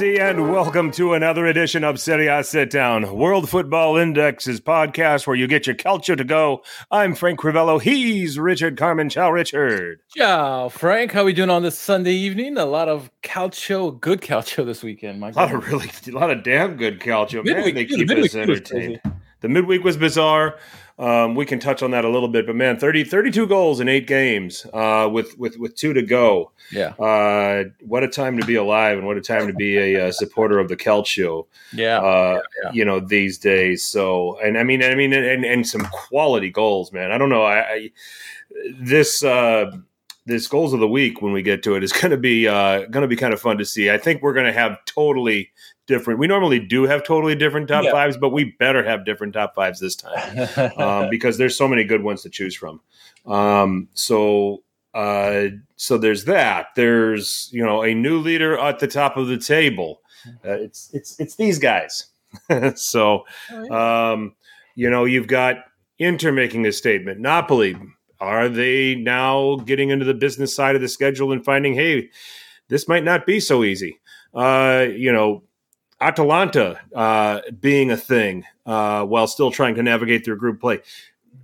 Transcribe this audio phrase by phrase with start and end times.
[0.00, 5.26] ragazzi, and welcome to another edition of Serie A Sit Down, World Football Index's podcast
[5.26, 6.62] where you get your culture to go.
[6.90, 7.80] I'm Frank Crivello.
[7.80, 9.10] He's Richard Carmen.
[9.10, 10.00] Ciao, Richard.
[10.16, 11.12] Ciao, Frank.
[11.12, 12.56] How are we doing on this Sunday evening?
[12.56, 15.20] A lot of calcio, good calcio this weekend.
[15.20, 17.44] My a lot of really, a lot of damn good calcio.
[17.44, 19.00] Man, they keep us entertained.
[19.40, 20.58] The midweek was bizarre.
[21.00, 23.88] Um, we can touch on that a little bit, but man, 30, 32 goals in
[23.88, 26.52] eight games uh, with, with with two to go.
[26.70, 30.08] Yeah, uh, what a time to be alive, and what a time to be a,
[30.08, 31.46] a supporter of the Calcio.
[31.72, 32.00] Yeah.
[32.00, 33.82] Uh, yeah, yeah, you know these days.
[33.82, 37.12] So, and I mean, I mean, and, and some quality goals, man.
[37.12, 37.44] I don't know.
[37.44, 37.90] I, I
[38.78, 39.70] this uh,
[40.26, 42.80] this goals of the week when we get to it is going to be uh,
[42.86, 43.90] going to be kind of fun to see.
[43.90, 45.50] I think we're going to have totally
[45.90, 46.20] different.
[46.20, 47.90] We normally do have totally different top yeah.
[47.90, 51.84] fives, but we better have different top fives this time um, because there's so many
[51.84, 52.80] good ones to choose from.
[53.26, 54.62] Um, so
[54.94, 56.68] uh, so there's that.
[56.76, 60.00] There's you know a new leader at the top of the table.
[60.44, 62.06] Uh, it's it's it's these guys.
[62.76, 63.24] so
[63.70, 64.34] um,
[64.76, 65.56] you know you've got
[65.98, 67.20] Inter making a statement.
[67.20, 67.76] Napoli
[68.20, 72.10] are they now getting into the business side of the schedule and finding hey
[72.68, 73.98] this might not be so easy.
[74.32, 75.42] Uh, you know,
[76.00, 80.80] Atalanta uh, being a thing uh, while still trying to navigate through group play.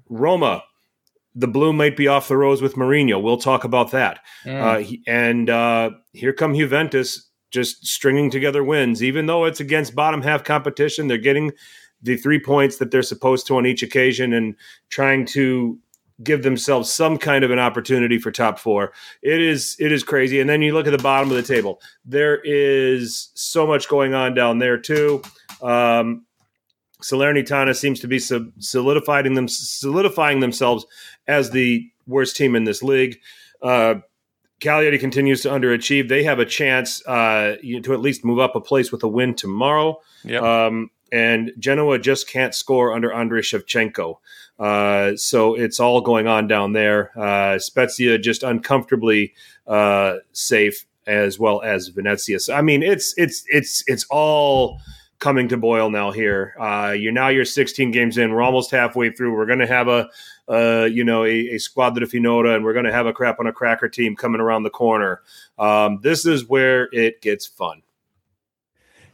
[0.08, 0.64] Roma,
[1.34, 3.22] the bloom might be off the rose with Mourinho.
[3.22, 4.20] We'll talk about that.
[4.44, 4.94] Mm.
[4.94, 10.22] Uh, and uh, here come Juventus just stringing together wins, even though it's against bottom
[10.22, 11.08] half competition.
[11.08, 11.52] They're getting
[12.02, 14.54] the three points that they're supposed to on each occasion and
[14.88, 15.78] trying to
[16.22, 18.92] give themselves some kind of an opportunity for top four.
[19.22, 20.40] It is it is crazy.
[20.40, 21.80] And then you look at the bottom of the table.
[22.04, 25.22] There is so much going on down there too.
[25.62, 26.24] Um,
[27.02, 30.86] Salernitana seems to be solidifying them solidifying themselves
[31.26, 33.18] as the worst team in this league.
[33.60, 33.96] Uh,
[34.60, 36.08] Cagliari continues to underachieve.
[36.08, 39.34] They have a chance uh, to at least move up a place with a win
[39.34, 40.00] tomorrow.
[40.24, 40.42] Yep.
[40.42, 44.16] Um, and Genoa just can't score under Andrei Shevchenko.
[44.58, 47.16] Uh, so it's all going on down there.
[47.18, 49.34] Uh, Spezia just uncomfortably
[49.66, 52.40] uh, safe, as well as Venezia.
[52.40, 54.80] So I mean, it's it's it's it's all
[55.18, 56.10] coming to boil now.
[56.10, 58.32] Here, uh, you're now you're 16 games in.
[58.32, 59.34] We're almost halfway through.
[59.34, 60.08] We're going to have a
[60.48, 63.46] uh, you know a, a squadra finora, and we're going to have a crap on
[63.46, 65.22] a cracker team coming around the corner.
[65.58, 67.82] Um, this is where it gets fun.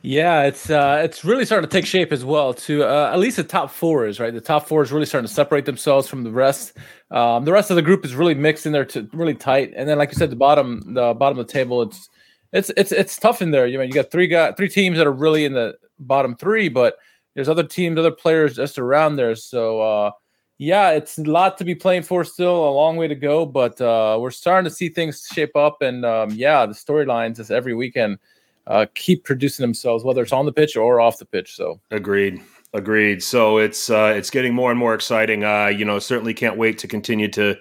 [0.04, 2.52] Yeah, it's uh, it's really starting to take shape as well.
[2.54, 4.34] To uh, at least the top four is right.
[4.34, 6.76] The top four is really starting to separate themselves from the rest.
[7.12, 9.72] Um, the rest of the group is really mixed in there, to really tight.
[9.76, 12.08] And then, like you said, the bottom the bottom of the table, it's
[12.52, 13.64] it's it's it's tough in there.
[13.68, 16.68] You know, you got three got three teams that are really in the bottom three,
[16.68, 16.96] but
[17.36, 19.36] there's other teams, other players just around there.
[19.36, 20.10] So uh,
[20.58, 23.80] yeah, it's a lot to be playing for still, a long way to go, but
[23.80, 25.80] uh, we're starting to see things shape up.
[25.80, 28.18] And um, yeah, the storylines is every weekend
[28.66, 31.54] uh, keep producing themselves, whether it's on the pitch or off the pitch.
[31.54, 32.40] So agreed.
[32.74, 33.22] Agreed.
[33.22, 35.44] So it's uh, it's getting more and more exciting.
[35.44, 37.56] Uh, you know, certainly can't wait to continue to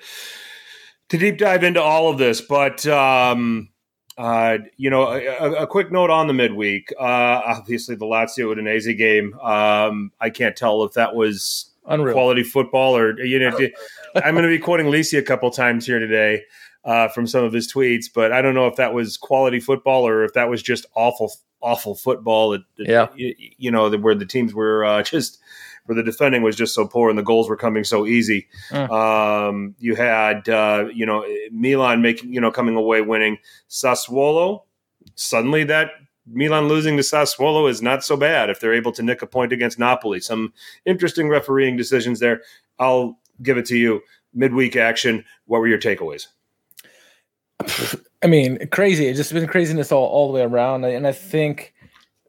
[1.10, 2.40] to deep dive into all of this.
[2.40, 3.70] But um,
[4.18, 6.94] uh, you know, a, a, quick note on the midweek.
[6.98, 9.34] Uh, obviously, the Lazio Udinese game.
[9.40, 12.14] Um, I can't tell if that was Unreal.
[12.14, 13.58] quality football or you know.
[14.16, 16.44] I'm going to be quoting Lisi a couple times here today
[16.84, 20.08] uh, from some of his tweets, but I don't know if that was quality football
[20.08, 21.32] or if that was just awful,
[21.62, 22.54] awful football.
[22.54, 25.40] It, yeah, you, you, know, where the teams were uh, just
[25.86, 28.48] where the defending was just so poor and the goals were coming so easy.
[28.70, 28.90] Mm.
[28.92, 33.38] Um, you had uh, you know Milan making you know coming away winning
[33.70, 34.64] Sassuolo.
[35.16, 35.92] Suddenly, that
[36.26, 39.54] Milan losing to Sassuolo is not so bad if they're able to nick a point
[39.54, 40.20] against Napoli.
[40.20, 40.54] Some
[40.86, 42.42] interesting refereeing decisions there.
[42.80, 44.02] I'll give it to you.
[44.34, 45.26] Midweek action.
[45.46, 46.28] What were your takeaways?
[48.24, 49.08] I mean, crazy.
[49.08, 50.86] It's just been craziness all, all the way around.
[50.86, 51.74] And I think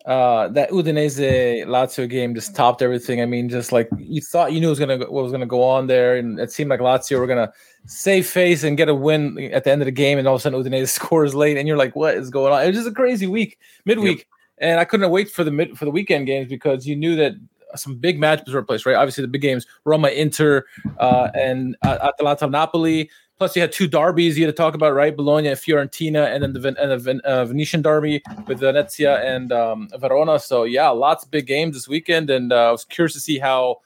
[0.06, 3.20] uh, that Udinese Lazio game just topped everything.
[3.20, 5.86] I mean, just like you thought you knew was gonna what was gonna go on
[5.86, 7.52] there, and it seemed like Lazio were gonna
[7.86, 10.40] save face and get a win at the end of the game, and all of
[10.40, 12.62] a sudden Udinese scores late, and you're like, what is going on?
[12.62, 14.26] It was just a crazy week, midweek, yep.
[14.58, 17.34] and I couldn't wait for the mid for the weekend games because you knew that
[17.76, 18.96] some big matches were placed, right?
[18.96, 20.64] Obviously, the big games: Roma, Inter,
[20.98, 23.08] uh, and uh, Atalanta, Napoli.
[23.38, 25.16] Plus, you had two derbies you had to talk about, right?
[25.16, 29.88] Bologna and Fiorentina, and then the, and the uh, Venetian derby with Venezia and um,
[29.98, 30.38] Verona.
[30.38, 33.38] So, yeah, lots of big games this weekend, and uh, I was curious to see
[33.38, 33.80] how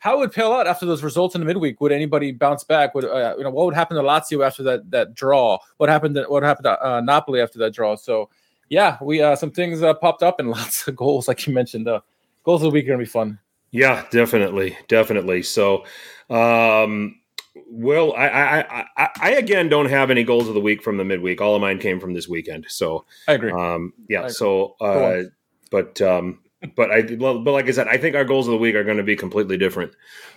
[0.00, 1.80] how it would pale out after those results in the midweek.
[1.80, 2.94] Would anybody bounce back?
[2.94, 5.58] Would uh, you know what would happen to Lazio after that that draw?
[5.76, 6.14] What happened?
[6.16, 7.96] To, what happened to uh, Napoli after that draw?
[7.96, 8.30] So,
[8.70, 11.86] yeah, we uh, some things uh, popped up and lots of goals, like you mentioned.
[11.86, 12.00] Uh,
[12.44, 13.38] goals of the week are gonna be fun.
[13.72, 15.42] Yeah, definitely, definitely.
[15.42, 15.84] So,
[16.28, 17.19] um,
[17.68, 21.04] Will I, I I I again don't have any goals of the week from the
[21.04, 21.40] midweek.
[21.40, 22.66] All of mine came from this weekend.
[22.68, 23.52] So I agree.
[23.52, 24.20] Um, yeah.
[24.20, 24.32] agree.
[24.32, 25.24] So, uh,
[25.70, 26.40] but um,
[26.76, 28.98] but I but like I said, I think our goals of the week are going
[28.98, 29.92] to be completely different.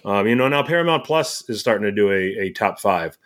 [0.05, 3.17] Um, you know, now Paramount Plus is starting to do a, a top five.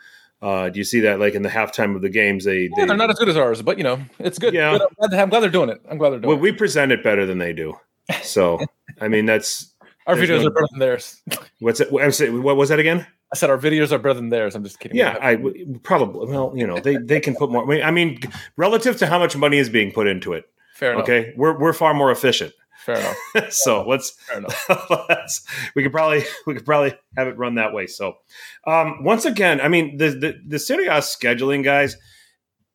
[0.41, 1.19] Uh, do you see that?
[1.19, 3.37] Like in the halftime of the games, they, Yeah, they they're not as good as
[3.37, 4.53] ours, but you know, it's good.
[4.53, 4.71] Yeah.
[4.71, 4.81] Good.
[4.81, 5.81] I'm, glad, I'm glad they're doing it.
[5.89, 6.35] I'm glad they're doing it.
[6.35, 6.41] well, it.
[6.41, 7.75] we present it better than they do.
[8.21, 8.59] So,
[9.01, 9.73] I mean, that's
[10.07, 11.21] Our videos no- are better than theirs.
[11.59, 11.89] what's it?
[11.99, 13.05] I'm saying, what was that again?
[13.31, 14.55] I said our videos are better than theirs.
[14.55, 14.97] I'm just kidding.
[14.97, 16.27] Yeah, I w- probably.
[16.31, 17.63] Well, you know, they they can put more.
[17.63, 18.19] I mean- I mean,
[18.55, 20.45] relative to how much money is being put into it.
[20.75, 21.03] fair enough.
[21.03, 22.53] Okay, we're we're far more efficient.
[22.85, 23.17] Fair enough.
[23.53, 24.65] so let's Fair enough.
[25.09, 25.45] let's
[25.75, 27.85] we could probably we could probably have it run that way.
[27.87, 28.15] So
[28.65, 31.97] um, once again, I mean the the the Serie A scheduling guys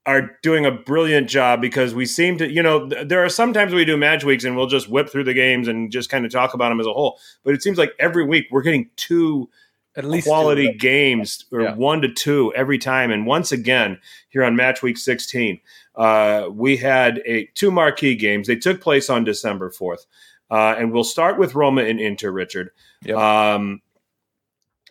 [0.04, 3.72] are doing a brilliant job because we seem to you know th- there are sometimes
[3.72, 6.32] we do match weeks and we'll just whip through the games and just kind of
[6.32, 7.19] talk about them as a whole.
[7.44, 9.49] But it seems like every week we're getting two
[9.94, 10.79] At least quality two.
[10.79, 11.75] games or Yeah.
[11.75, 13.11] one to two every time.
[13.11, 13.99] And once again,
[14.31, 15.61] here on match week 16,
[15.97, 18.47] uh, we had a two marquee games.
[18.47, 20.06] They took place on December 4th.
[20.50, 22.71] Uh, and we'll start with Roma and Inter, Richard.
[23.05, 23.17] Yep.
[23.17, 23.81] Um,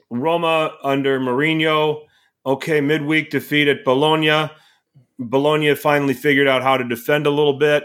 [0.09, 2.04] Roma under Mourinho,
[2.45, 4.50] okay, midweek defeat at Bologna.
[5.19, 7.83] Bologna finally figured out how to defend a little bit,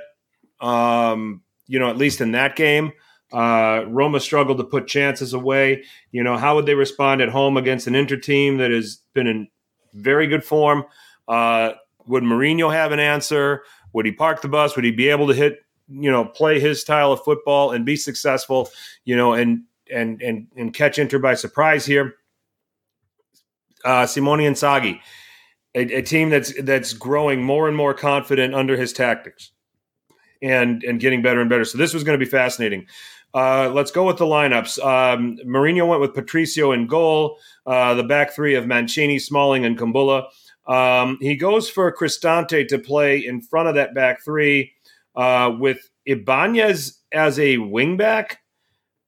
[0.61, 2.93] um, you know, at least in that game.
[3.33, 5.85] Uh, Roma struggled to put chances away.
[6.13, 9.27] You know, how would they respond at home against an Inter team that has been
[9.27, 9.49] in
[9.95, 10.85] very good form?
[11.27, 11.73] Uh,
[12.07, 13.65] would Mourinho have an answer?
[13.93, 14.77] Would he park the bus?
[14.77, 15.59] Would he be able to hit,
[15.89, 18.69] you know, play his style of football and be successful,
[19.05, 22.15] you know, and and and and catch Inter by surprise here?
[23.85, 25.01] Uh, Simone Inzaghi,
[25.75, 29.51] a, a team that's that's growing more and more confident under his tactics,
[30.43, 31.65] and and getting better and better.
[31.65, 32.87] So this was going to be fascinating.
[33.37, 34.83] Uh, let's go with the lineups.
[34.83, 37.39] Um, Mourinho went with Patricio in goal.
[37.67, 40.29] Uh, the back three of Mancini, Smalling, and Kumbula.
[40.67, 44.73] Um, he goes for Cristante to play in front of that back three
[45.15, 48.37] uh, with Ibanez as a wingback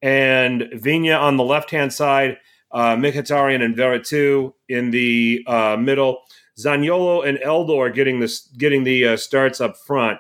[0.03, 2.37] and Vina on the left hand side,
[2.71, 6.21] uh, Mkhitaryan and Veretout in the uh, middle.
[6.59, 10.19] Zaniolo and Eldor getting this getting the uh, starts up front,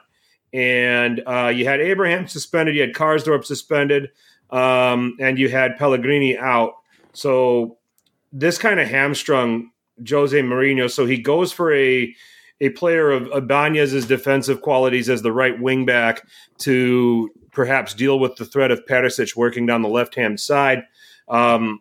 [0.52, 4.10] and uh, you had Abraham suspended, you had Karsdorp suspended,
[4.50, 6.74] um, and you had Pellegrini out.
[7.12, 7.78] So
[8.32, 9.70] this kind of hamstrung
[10.08, 10.90] Jose Mourinho.
[10.90, 12.14] So he goes for a
[12.60, 16.26] a player of Ibanez's defensive qualities as the right wing back
[16.58, 20.82] to perhaps deal with the threat of Perisic working down the left hand side.
[21.28, 21.80] Um,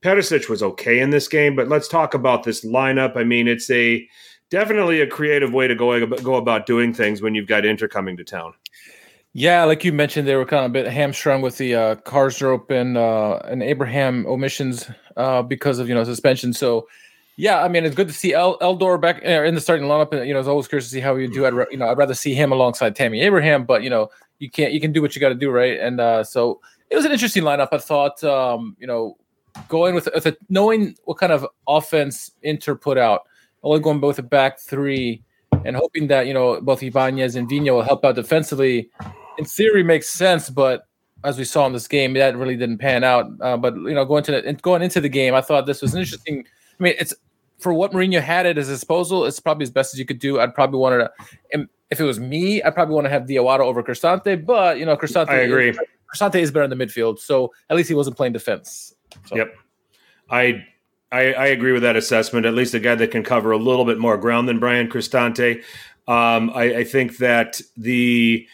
[0.00, 3.16] Perisic was okay in this game, but let's talk about this lineup.
[3.16, 4.06] I mean, it's a
[4.50, 8.16] definitely a creative way to go go about doing things when you've got Inter coming
[8.16, 8.54] to town.
[9.34, 12.70] Yeah, like you mentioned, they were kind of a bit hamstrung with the uh, Karsdorp
[12.70, 16.52] and uh, and Abraham omissions uh, because of you know suspension.
[16.52, 16.88] So,
[17.36, 20.12] yeah, I mean it's good to see El- Eldor back uh, in the starting lineup.
[20.12, 21.46] And you know, it's always curious to see how would do.
[21.46, 24.50] I'd ra- you know I'd rather see him alongside Tammy Abraham, but you know you
[24.50, 25.78] can't you can do what you got to do, right?
[25.78, 26.60] And uh, so
[26.90, 27.68] it was an interesting lineup.
[27.72, 29.16] I thought, um, you know,
[29.68, 33.22] going with, with a, knowing what kind of offense Inter put out,
[33.62, 35.22] only going both a back three
[35.64, 38.90] and hoping that you know both Ibanez and Vino will help out defensively.
[39.38, 40.86] In theory, makes sense, but
[41.24, 43.26] as we saw in this game, that really didn't pan out.
[43.40, 45.94] Uh, but you know, going to the, going into the game, I thought this was
[45.94, 46.44] an interesting.
[46.78, 47.14] I mean, it's
[47.58, 49.24] for what Mourinho had at his disposal.
[49.24, 50.40] It's probably as best as you could do.
[50.40, 51.10] I'd probably want
[51.52, 51.68] to.
[51.90, 54.44] If it was me, I'd probably want to have Diawara over Cristante.
[54.44, 55.30] But you know, Cristante.
[55.30, 55.70] I agree.
[55.70, 55.78] Is,
[56.14, 58.94] Cristante is better in the midfield, so at least he wasn't playing defense.
[59.26, 59.36] So.
[59.36, 59.54] Yep.
[60.30, 60.66] I,
[61.10, 62.46] I I agree with that assessment.
[62.46, 65.62] At least a guy that can cover a little bit more ground than Bryan Cristante.
[66.06, 68.46] Um, I, I think that the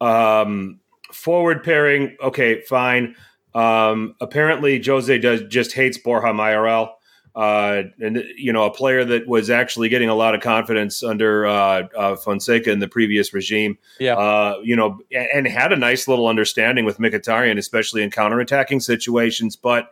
[0.00, 0.80] um,
[1.12, 3.16] forward pairing, okay, fine.
[3.54, 6.94] Um, apparently, Jose does just hates Borja Mayoral.
[7.34, 11.46] Uh, and you know, a player that was actually getting a lot of confidence under
[11.46, 13.78] uh, uh, Fonseca in the previous regime.
[14.00, 14.16] Yeah.
[14.16, 18.82] Uh, you know, and, and had a nice little understanding with Mkhitaryan, especially in counterattacking
[18.82, 19.54] situations.
[19.54, 19.90] But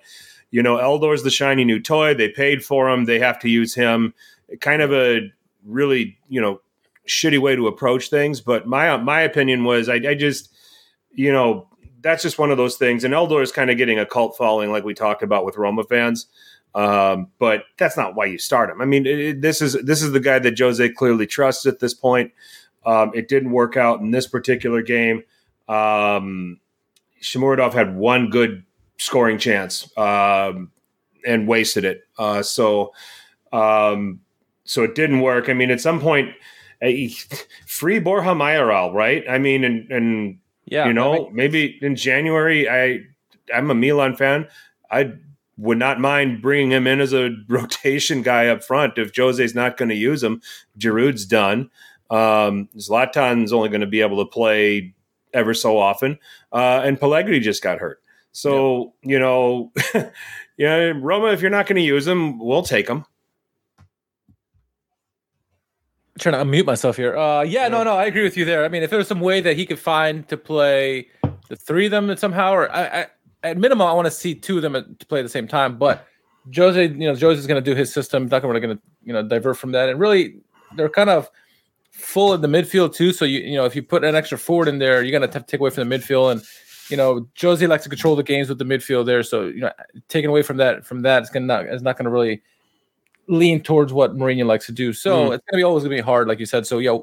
[0.51, 2.15] you know, Eldor's the shiny new toy.
[2.15, 3.05] They paid for him.
[3.05, 4.15] They have to use him.
[4.61, 5.33] Kind of a
[5.65, 6.61] really, you know,
[7.09, 8.41] shitty way to approach things.
[8.41, 10.53] But my my opinion was, I, I just,
[11.13, 11.69] you know,
[12.01, 13.05] that's just one of those things.
[13.05, 15.83] And Eldor is kind of getting a cult following, like we talked about with Roma
[15.85, 16.27] fans.
[16.75, 18.83] Um, but that's not why you start him.
[18.83, 21.95] I mean, it, this is this is the guy that Jose clearly trusts at this
[21.95, 22.33] point.
[22.85, 25.23] Um, it didn't work out in this particular game.
[25.69, 26.61] Um,
[27.73, 28.63] had one good
[28.99, 30.71] scoring chance um,
[31.27, 32.03] and wasted it.
[32.19, 32.93] Uh, so,
[33.53, 34.21] um,
[34.65, 35.49] so it didn't work.
[35.49, 36.31] I mean, at some point,
[36.83, 36.91] uh,
[37.67, 39.25] free Borja Mayoral, right?
[39.29, 43.01] I mean, and and Yeah, you know, I maybe in January, I
[43.55, 44.49] I'm a Milan fan.
[44.91, 45.19] I'd
[45.59, 49.77] would not mind bringing him in as a rotation guy up front if Jose's not
[49.77, 50.43] going to use him.
[50.79, 51.71] Giroud's done.
[52.11, 54.95] Um, Zlatan's only going to be able to play
[55.33, 56.19] ever so often,
[56.53, 58.01] uh, and Pellegrini just got hurt.
[58.37, 59.11] So yep.
[59.13, 59.73] you know,
[60.59, 63.07] yeah, Roma, if you're not going to use them, we'll take him
[66.19, 67.17] trying to unmute myself here.
[67.17, 68.65] Uh, yeah, yeah, no, no, I agree with you there.
[68.65, 71.09] I mean, if there was some way that he could find to play
[71.49, 73.07] the three of them somehow, or I, I,
[73.43, 75.79] at minimum, I want to see two of them to play at the same time.
[75.79, 76.07] But
[76.55, 78.27] Jose, you know, Jose's going to do his system.
[78.27, 79.89] Not really going to, you know, divert from that.
[79.89, 80.37] And really,
[80.77, 81.31] they're kind of
[81.91, 83.13] full in the midfield too.
[83.13, 85.41] So you, you know, if you put an extra forward in there, you're going to
[85.41, 86.33] take away from the midfield.
[86.33, 86.43] And
[86.89, 89.23] you know, Josie likes to control the games with the midfield there.
[89.23, 89.73] So you know,
[90.09, 92.43] taking away from that, from that, it's going to is not going to really
[93.29, 94.93] lean towards what Mourinho likes to do.
[94.93, 95.35] So mm.
[95.35, 96.67] it's gonna be always gonna be hard, like you said.
[96.67, 96.99] So yeah,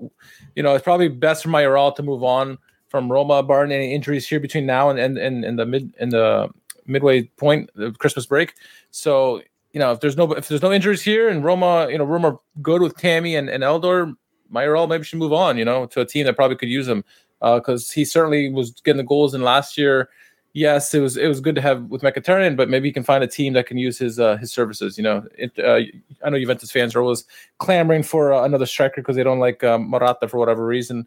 [0.55, 4.27] you know, it's probably best for Mayoral to move on from Roma, barring any injuries
[4.27, 6.49] here between now and and, and, and the mid in the
[6.85, 8.53] midway point the Christmas break.
[8.91, 12.05] So you know, if there's no if there's no injuries here and Roma, you know,
[12.05, 14.15] Roma good with Tammy and, and Eldor,
[14.49, 17.03] Mayoral maybe should move on, you know, to a team that probably could use him.
[17.43, 20.09] Because uh, he certainly was getting the goals in last year
[20.53, 23.23] yes, it was it was good to have with Mkhitaryan, but maybe he can find
[23.23, 24.97] a team that can use his uh, his services.
[24.97, 25.79] You know, it, uh,
[26.25, 27.25] I know Juventus fans are always
[27.57, 31.05] clamoring for uh, another striker because they don't like um, Morata for whatever reason.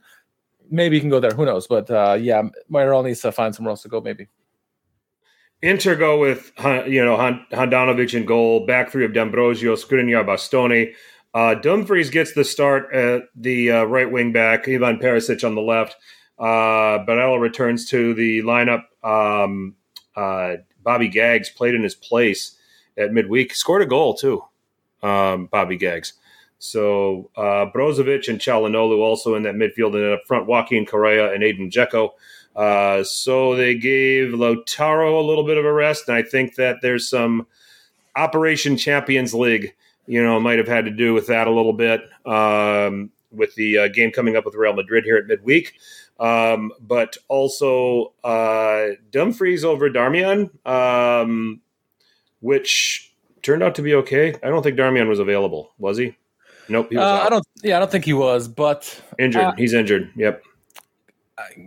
[0.71, 1.31] Maybe he can go there.
[1.31, 1.67] Who knows?
[1.67, 4.01] But uh, yeah, Mayoral needs to find somewhere else to go.
[4.01, 4.29] Maybe.
[5.63, 6.53] Inter go with
[6.87, 7.17] you know
[7.53, 10.93] Handanovic in goal, back three of D'Ambrosio, Skriniar, Bastoni.
[11.35, 15.61] Uh, Dumfries gets the start at the uh, right wing back, Ivan Perisic on the
[15.61, 15.97] left.
[16.39, 18.85] Uh, Barella returns to the lineup.
[19.03, 19.75] Um,
[20.15, 22.57] uh, Bobby Gags played in his place
[22.97, 24.45] at midweek, scored a goal too.
[25.03, 26.15] Um, Bobby Gags.
[26.59, 31.33] So uh, Brozovic and Calhanoglu also in that midfield, and then up front, Joaquin Correa
[31.33, 32.11] and Edin Dzeko.
[32.55, 36.79] Uh, so they gave Lautaro a little bit of a rest, and I think that
[36.81, 37.47] there's some
[38.17, 39.75] Operation Champions League,
[40.07, 43.79] you know, might have had to do with that a little bit um, with the
[43.79, 45.75] uh, game coming up with Real Madrid here at midweek.
[46.19, 51.61] Um, but also uh, Dumfries over Darmian, um,
[52.41, 54.35] which turned out to be okay.
[54.43, 56.17] I don't think Darmian was available, was he?
[56.69, 56.89] Nope.
[56.91, 57.47] He was uh, I don't.
[57.63, 58.49] Yeah, I don't think he was.
[58.49, 59.43] But injured.
[59.43, 60.11] Uh, He's injured.
[60.17, 60.43] Yep.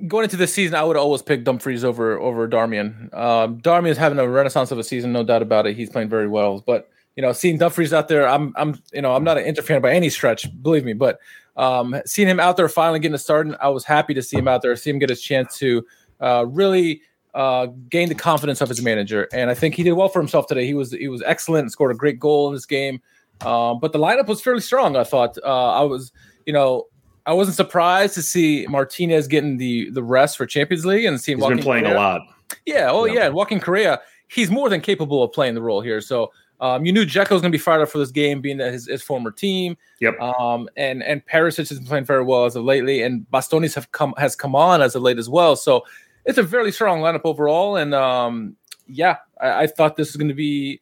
[0.08, 3.14] Going into this season, I would always pick Dumfries over over Darmian.
[3.14, 5.76] Um, Darmian is having a renaissance of a season, no doubt about it.
[5.76, 9.14] He's playing very well, but you know, seeing Dumfries out there, I'm, I'm, you know,
[9.14, 11.20] I'm not an Inter fan by any stretch, believe me, but
[11.60, 14.38] um, seeing him out there finally getting a start, and I was happy to see
[14.38, 15.86] him out there, see him get his chance to
[16.22, 17.02] uh, really
[17.34, 20.48] uh, gain the confidence of his manager, and I think he did well for himself
[20.48, 20.66] today.
[20.66, 23.02] He was he was excellent and scored a great goal in this game.
[23.42, 24.96] Um, but the lineup was fairly strong.
[24.96, 26.12] I thought uh, I was,
[26.46, 26.88] you know,
[27.26, 31.40] I wasn't surprised to see Martinez getting the the rest for Champions League and seeing.
[31.40, 32.22] He's been playing a lot.
[32.66, 32.90] Yeah.
[32.90, 33.26] Oh yeah.
[33.26, 34.00] And Joaquin Correa,
[34.30, 36.00] he's more than capable of playing the role here.
[36.00, 38.58] So um, you knew Dzeko was going to be fired up for this game, being
[38.58, 39.78] that his, his former team.
[40.02, 40.20] Yep.
[40.20, 43.92] Um, and and Perisic has been playing very well as of lately, and Bastonis have
[43.92, 45.56] come has come on as of late as well.
[45.56, 45.86] So
[46.26, 47.76] it's a very strong lineup overall.
[47.78, 48.56] And um,
[48.88, 50.82] yeah, I, I thought this was going to be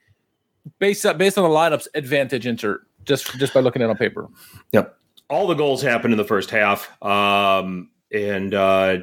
[0.80, 3.98] based up based on the lineups advantage Inter just just by looking at it on
[3.98, 4.28] paper.
[4.72, 4.96] Yep.
[5.30, 9.00] All the goals happened in the first half, um, and uh,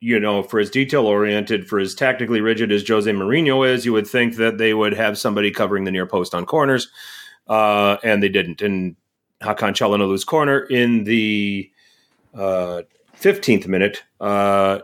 [0.00, 3.92] you know, for as detail oriented, for as tactically rigid as Jose Mourinho is, you
[3.92, 6.88] would think that they would have somebody covering the near post on corners,
[7.48, 8.62] uh, and they didn't.
[8.62, 8.96] And
[9.40, 11.70] Hakan Calhanoglu's corner in the
[12.34, 12.82] uh,
[13.20, 14.80] 15th minute uh,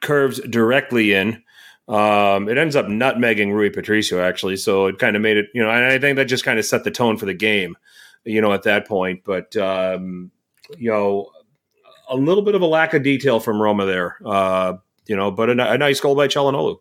[0.00, 1.42] curves directly in.
[1.88, 4.56] Um, it ends up nutmegging Rui Patricio, actually.
[4.56, 6.64] So it kind of made it, you know, and I think that just kind of
[6.64, 7.76] set the tone for the game,
[8.24, 9.22] you know, at that point.
[9.24, 10.30] But, um,
[10.76, 11.30] you know,
[12.08, 14.74] a little bit of a lack of detail from Roma there, uh,
[15.06, 16.78] you know, but a, a nice goal by Calhanoglu.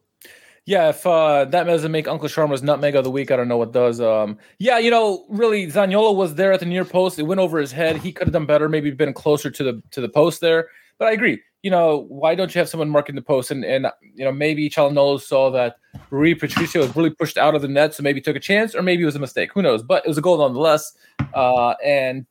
[0.67, 3.55] Yeah, if uh, that doesn't make Uncle Sharma's nutmeg of the week, I don't know
[3.55, 4.01] what does.
[4.01, 7.17] Um, yeah, you know, really, Zaniolo was there at the near post.
[7.17, 7.96] It went over his head.
[7.96, 10.67] He could have done better, maybe been closer to the to the post there.
[11.00, 11.41] But I agree.
[11.63, 13.50] You know, why don't you have someone marking the post?
[13.50, 15.77] And and you know, maybe Calhanoglu saw that
[16.10, 18.81] Rui Patricio was really pushed out of the net, so maybe took a chance, or
[18.81, 19.53] maybe it was a mistake.
[19.53, 19.84] Who knows?
[19.84, 20.91] But it was a goal nonetheless.
[21.34, 22.25] Uh, and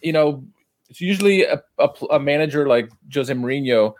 [0.00, 0.42] you know,
[0.94, 3.94] it's usually a, a, a manager like Jose Mourinho,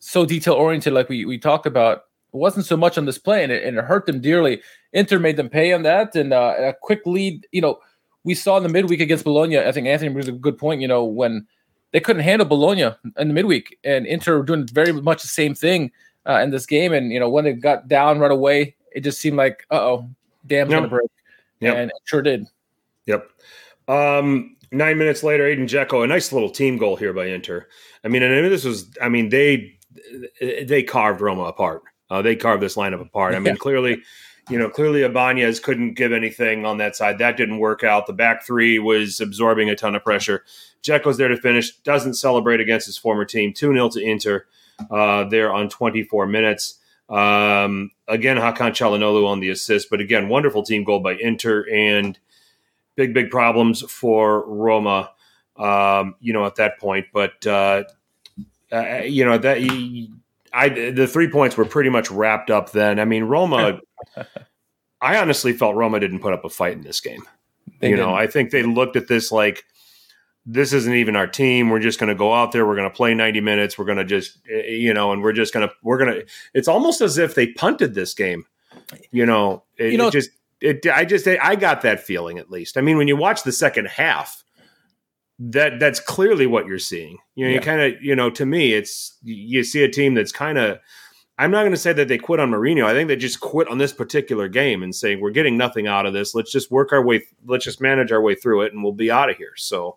[0.00, 3.50] so detail oriented, like we, we talked about, it wasn't so much on display and
[3.50, 4.60] it, and it hurt them dearly.
[4.92, 7.46] Inter made them pay on that and uh, a quick lead.
[7.52, 7.78] You know,
[8.22, 9.58] we saw in the midweek against Bologna.
[9.58, 10.82] I think Anthony brings a good point.
[10.82, 11.46] You know, when
[11.92, 15.54] they couldn't handle Bologna in the midweek, and Inter were doing very much the same
[15.54, 15.90] thing
[16.28, 16.92] uh, in this game.
[16.92, 20.10] And you know, when it got down right away, it just seemed like, uh oh,
[20.46, 20.80] dam's yep.
[20.80, 21.10] gonna break.
[21.60, 21.76] Yep.
[21.76, 22.46] And it sure did.
[23.06, 23.26] Yep.
[23.88, 27.66] Um, Nine minutes later, Edin Dzeko, a nice little team goal here by Inter.
[28.04, 29.78] I mean, and I mean, this was, I mean, they
[30.64, 31.82] they carved Roma apart.
[32.10, 33.34] Uh, they carved this lineup apart.
[33.34, 34.02] I mean, clearly,
[34.48, 37.18] you know, clearly Ibanez couldn't give anything on that side.
[37.18, 38.06] That didn't work out.
[38.06, 40.44] The back three was absorbing a ton of pressure.
[40.82, 43.52] Dzeko's there to finish, doesn't celebrate against his former team.
[43.52, 44.46] 2 0 to Inter
[44.90, 46.78] uh, there on 24 minutes.
[47.08, 52.18] Um, again, Hakan Calhanoglu on the assist, but again, wonderful team goal by Inter and
[52.96, 55.10] big, big problems for Roma,
[55.56, 57.06] um, you know, at that point.
[57.12, 57.84] But, uh,
[58.72, 59.58] uh, you know, that
[60.52, 62.98] I the three points were pretty much wrapped up then.
[62.98, 63.80] I mean, Roma.
[65.00, 67.22] I honestly felt Roma didn't put up a fight in this game.
[67.80, 68.08] They you didn't.
[68.08, 69.64] know, I think they looked at this like
[70.46, 71.68] this isn't even our team.
[71.70, 72.64] We're just going to go out there.
[72.64, 73.76] We're going to play 90 minutes.
[73.76, 76.14] We're going to just, eh, eh, you know, and we're just going to, we're going
[76.14, 78.46] to, it's almost as if they punted this game.
[79.10, 82.50] You know, it, you know, it just, it, I just, I got that feeling at
[82.50, 82.76] least.
[82.76, 84.42] I mean, when you watch the second half,
[85.38, 87.18] that that's clearly what you're seeing.
[87.34, 87.54] You know, yeah.
[87.56, 90.78] you kind of, you know, to me, it's you see a team that's kind of.
[91.38, 92.86] I'm not going to say that they quit on Mourinho.
[92.86, 96.06] I think they just quit on this particular game and saying we're getting nothing out
[96.06, 96.34] of this.
[96.34, 97.24] Let's just work our way.
[97.44, 99.52] Let's just manage our way through it, and we'll be out of here.
[99.56, 99.96] So,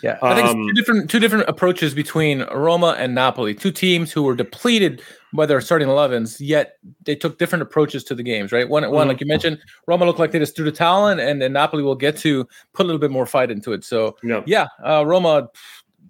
[0.00, 3.52] yeah, I think um, two different two different approaches between Roma and Napoli.
[3.52, 5.02] Two teams who were depleted
[5.32, 8.68] by their starting 11s, yet they took different approaches to the games, right?
[8.68, 8.92] One, mm-hmm.
[8.92, 11.82] one like you mentioned, Roma looked like they just threw the talent, and, and Napoli
[11.82, 13.84] will get to put a little bit more fight into it.
[13.84, 15.50] So, yeah, yeah uh, Roma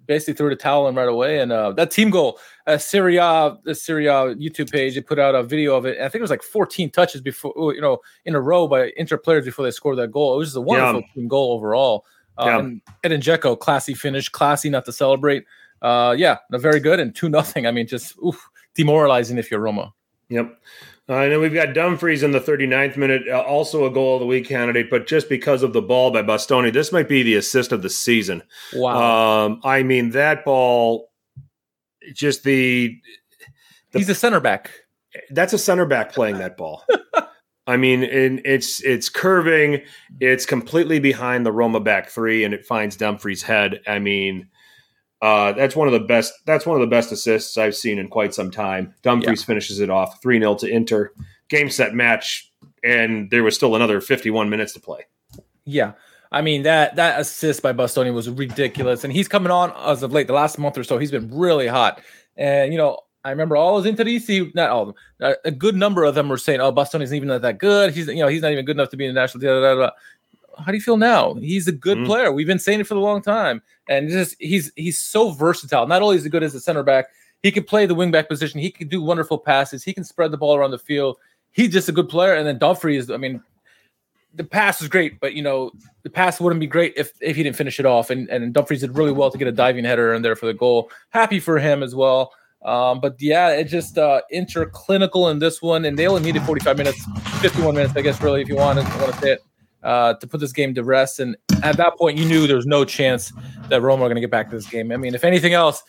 [0.07, 1.39] basically threw the towel in right away.
[1.39, 5.19] And uh, that team goal, uh, Serie A, the Serie A YouTube page, they put
[5.19, 5.99] out a video of it.
[5.99, 9.17] I think it was like 14 touches before, you know, in a row by Inter
[9.17, 10.35] players before they scored that goal.
[10.35, 11.13] It was just a wonderful yeah.
[11.13, 12.05] team goal overall.
[12.37, 13.11] Um, yeah.
[13.11, 15.45] And Dzeko, classy finish, classy not to celebrate.
[15.81, 17.67] Uh, yeah, very good and two nothing.
[17.67, 19.93] I mean, just oof, demoralizing if you're Roma.
[20.29, 20.59] Yep.
[21.09, 24.19] Uh, and then we've got Dumfries in the 39th minute, uh, also a goal of
[24.19, 27.35] the week candidate, but just because of the ball by Bastoni, this might be the
[27.35, 28.43] assist of the season.
[28.73, 29.45] Wow.
[29.45, 31.09] Um, I mean, that ball,
[32.13, 32.99] just the,
[33.93, 33.99] the.
[33.99, 34.71] He's a center back.
[35.29, 36.83] That's a center back playing that ball.
[37.67, 39.81] I mean, it's it's curving.
[40.21, 43.81] It's completely behind the Roma back three, and it finds Dumfries' head.
[43.85, 44.47] I mean,
[45.21, 46.33] uh, that's one of the best.
[46.45, 48.93] That's one of the best assists I've seen in quite some time.
[49.01, 49.45] Dumfries yeah.
[49.45, 51.11] finishes it off three 0 to Inter.
[51.49, 52.51] Game set match,
[52.83, 55.05] and there was still another fifty one minutes to play.
[55.65, 55.93] Yeah,
[56.31, 60.11] I mean that that assist by Bastoni was ridiculous, and he's coming on as of
[60.11, 60.27] late.
[60.27, 62.01] The last month or so, he's been really hot.
[62.35, 66.03] And you know, I remember all those Interisti, not all of them, a good number
[66.03, 67.93] of them were saying, "Oh, Bastoni's even not even that good.
[67.93, 69.75] He's you know he's not even good enough to be in the national." Da, da,
[69.75, 69.91] da,
[70.57, 71.35] how do you feel now?
[71.35, 72.05] He's a good mm.
[72.05, 72.31] player.
[72.31, 75.87] We've been saying it for a long time, and just he's he's so versatile.
[75.87, 77.07] Not only is he good as a center back,
[77.43, 78.59] he can play the wing back position.
[78.59, 79.83] He can do wonderful passes.
[79.83, 81.17] He can spread the ball around the field.
[81.51, 82.33] He's just a good player.
[82.33, 83.41] And then Dumfries, I mean,
[84.33, 85.71] the pass was great, but you know
[86.03, 88.09] the pass wouldn't be great if if he didn't finish it off.
[88.09, 90.53] And and Dumfries did really well to get a diving header in there for the
[90.53, 90.91] goal.
[91.09, 92.33] Happy for him as well.
[92.65, 96.75] Um, but yeah, it just uh, interclinical in this one, and they only needed 45
[96.77, 97.05] minutes,
[97.39, 99.41] 51 minutes, I guess, really, if you want to, want to say it
[99.83, 101.19] uh, to put this game to rest.
[101.19, 103.31] And at that point, you knew there was no chance
[103.69, 104.91] that Roma were going to get back to this game.
[104.91, 105.83] I mean, if anything else,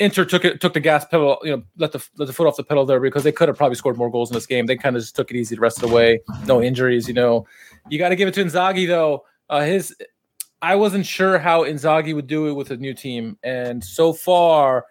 [0.00, 2.56] Inter took it, took the gas pedal, you know, let the let the foot off
[2.56, 4.66] the pedal there because they could have probably scored more goals in this game.
[4.66, 7.06] They kind of just took it easy the rest of the way, no injuries.
[7.06, 7.46] You know,
[7.88, 9.24] you got to give it to Inzaghi though.
[9.48, 9.94] Uh, his,
[10.62, 14.86] I wasn't sure how Inzaghi would do it with a new team, and so far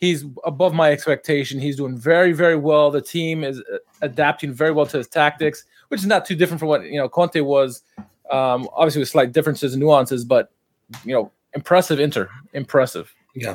[0.00, 1.60] he's above my expectation.
[1.60, 2.90] He's doing very, very well.
[2.90, 6.60] The team is uh, adapting very well to his tactics which is not too different
[6.60, 7.82] from what you know Conte was.
[8.30, 10.52] Um, obviously, with slight differences and nuances, but
[11.04, 13.14] you know, impressive Inter, impressive.
[13.34, 13.54] Yeah,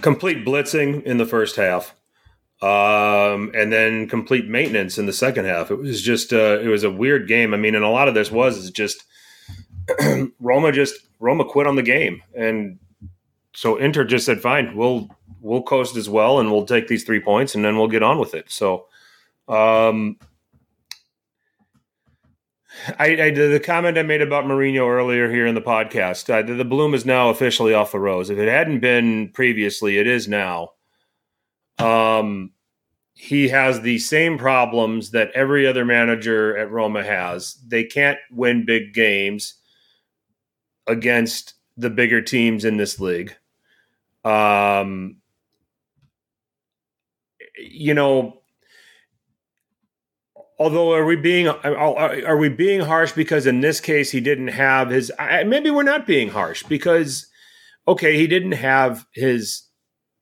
[0.00, 1.94] complete blitzing in the first half,
[2.62, 5.70] um, and then complete maintenance in the second half.
[5.70, 7.54] It was just uh, it was a weird game.
[7.54, 9.04] I mean, and a lot of this was just
[10.40, 12.78] Roma just Roma quit on the game, and
[13.52, 15.08] so Inter just said, "Fine, we'll
[15.40, 18.18] we'll coast as well, and we'll take these three points, and then we'll get on
[18.18, 18.86] with it." So.
[19.46, 20.16] Um,
[22.98, 26.32] I, I the comment I made about Mourinho earlier here in the podcast.
[26.32, 28.30] Uh, the, the bloom is now officially off the rose.
[28.30, 30.70] If it hadn't been previously, it is now.
[31.78, 32.52] Um,
[33.14, 37.54] he has the same problems that every other manager at Roma has.
[37.66, 39.54] They can't win big games
[40.86, 43.36] against the bigger teams in this league.
[44.24, 45.18] Um,
[47.58, 48.42] you know,
[50.58, 54.90] although are we being are we being harsh because in this case he didn't have
[54.90, 55.10] his
[55.46, 57.26] maybe we're not being harsh because
[57.88, 59.64] okay he didn't have his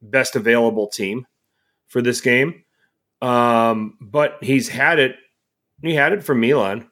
[0.02, 1.26] best available team
[1.86, 2.64] for this game.
[3.20, 5.16] Um, but he's had it
[5.82, 6.88] he had it for Milan.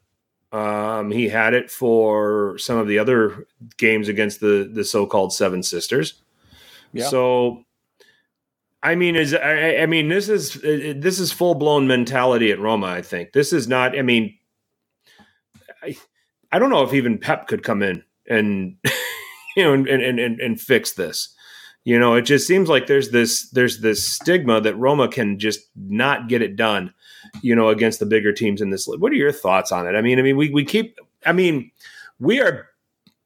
[0.53, 3.47] Um, he had it for some of the other
[3.79, 6.23] games against the the so-called seven sisters.
[6.93, 7.07] Yeah.
[7.07, 7.65] so
[8.83, 12.51] I mean, is I, I mean this is uh, uh, this is full blown mentality
[12.51, 12.87] at Roma.
[12.87, 13.99] I think this is not.
[13.99, 14.35] I mean,
[15.83, 15.97] I,
[16.51, 18.77] I don't know if even Pep could come in and
[19.57, 21.35] you know and and and, and fix this.
[21.85, 25.61] You know, it just seems like there's this there's this stigma that Roma can just
[25.75, 26.95] not get it done.
[27.43, 28.87] You know, against the bigger teams in this.
[28.87, 29.95] What are your thoughts on it?
[29.95, 30.99] I mean, I mean, we we keep.
[31.27, 31.71] I mean,
[32.19, 32.69] we are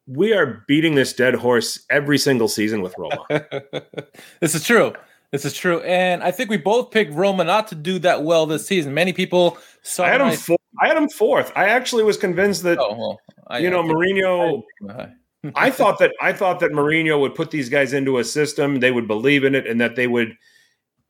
[0.07, 3.25] we are beating this dead horse every single season with Roma.
[4.39, 4.93] this is true.
[5.35, 8.45] This is true, and I think we both picked Roma not to do that well
[8.45, 8.93] this season.
[8.93, 10.05] Many people saw.
[10.05, 10.31] I had him.
[10.31, 11.51] Four, I had him fourth.
[11.57, 14.63] I actually was convinced that oh, well, I, you know I, Mourinho.
[14.89, 15.09] I,
[15.55, 18.79] I thought that I thought that Mourinho would put these guys into a system.
[18.79, 20.37] They would believe in it, and that they would,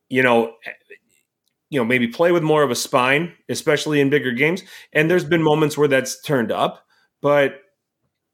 [0.09, 0.55] you know,
[1.69, 4.63] you know, maybe play with more of a spine, especially in bigger games.
[4.91, 6.83] And there's been moments where that's turned up,
[7.21, 7.59] but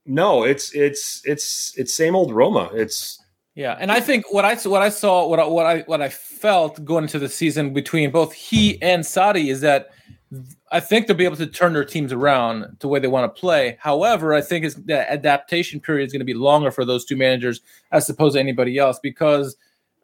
[0.06, 2.69] no, it's it's it's it's same old Roma.
[2.73, 3.21] It's
[3.56, 6.10] yeah, and I think what I what I saw what I, what I what I
[6.10, 9.90] felt going into the season between both he and Sarri is that
[10.72, 13.34] I think they'll be able to turn their teams around to the way they want
[13.34, 13.78] to play.
[13.82, 17.18] However, I think it's, the adaptation period is going to be longer for those two
[17.18, 17.60] managers
[17.92, 19.58] as opposed to anybody else because,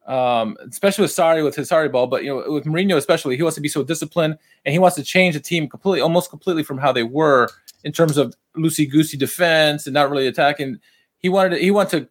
[0.06, 3.44] um, especially with Sarri with his Sarri ball, but you know with Mourinho especially, he
[3.44, 6.64] wants to be so disciplined and he wants to change the team completely, almost completely
[6.64, 7.48] from how they were
[7.86, 10.80] in terms of loosey goosey defense and not really attacking.
[11.20, 12.10] He wanted to, he wanted to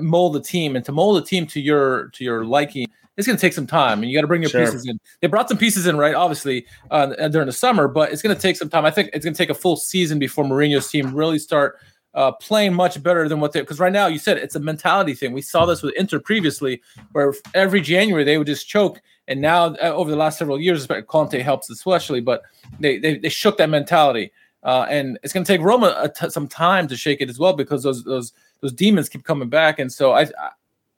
[0.00, 3.36] mold the team and to mold the team to your to your liking it's going
[3.36, 4.64] to take some time and you got to bring your sure.
[4.64, 5.00] pieces in.
[5.20, 6.14] They brought some pieces in, right?
[6.14, 8.84] Obviously, uh, during the summer, but it's going to take some time.
[8.84, 11.78] I think it's going to take a full season before Mourinho's team really start
[12.14, 13.60] uh, playing much better than what they.
[13.60, 15.32] Because right now, you said it's a mentality thing.
[15.32, 19.74] We saw this with Inter previously, where every January they would just choke, and now
[19.76, 22.42] uh, over the last several years, Conte helps especially, but
[22.80, 24.32] they they, they shook that mentality.
[24.66, 27.84] Uh, and it's going to take Roma some time to shake it as well because
[27.84, 29.78] those those those demons keep coming back.
[29.78, 30.50] And so I, I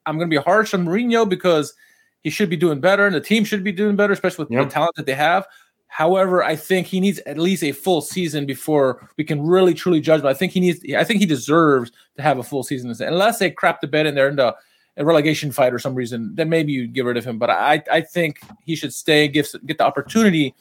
[0.07, 1.75] I'm going to be harsh on Mourinho because
[2.23, 4.65] he should be doing better, and the team should be doing better, especially with yep.
[4.65, 5.47] the talent that they have.
[5.89, 10.01] However, I think he needs at least a full season before we can really truly
[10.01, 10.23] judge.
[10.23, 10.81] But I think he needs.
[10.97, 12.91] I think he deserves to have a full season.
[13.07, 14.57] Unless they crap the bed and they're in the
[14.97, 17.39] a relegation fight or some reason, then maybe you get rid of him.
[17.39, 20.55] But I, I think he should stay, get get the opportunity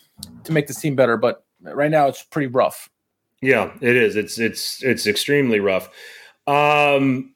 [0.43, 1.15] to make this team better.
[1.15, 2.89] But right now, it's pretty rough.
[3.41, 4.15] Yeah, it is.
[4.15, 5.89] It's it's it's extremely rough.
[6.47, 7.33] Um,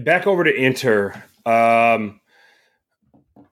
[0.00, 1.22] back over to Inter.
[1.44, 2.20] Um,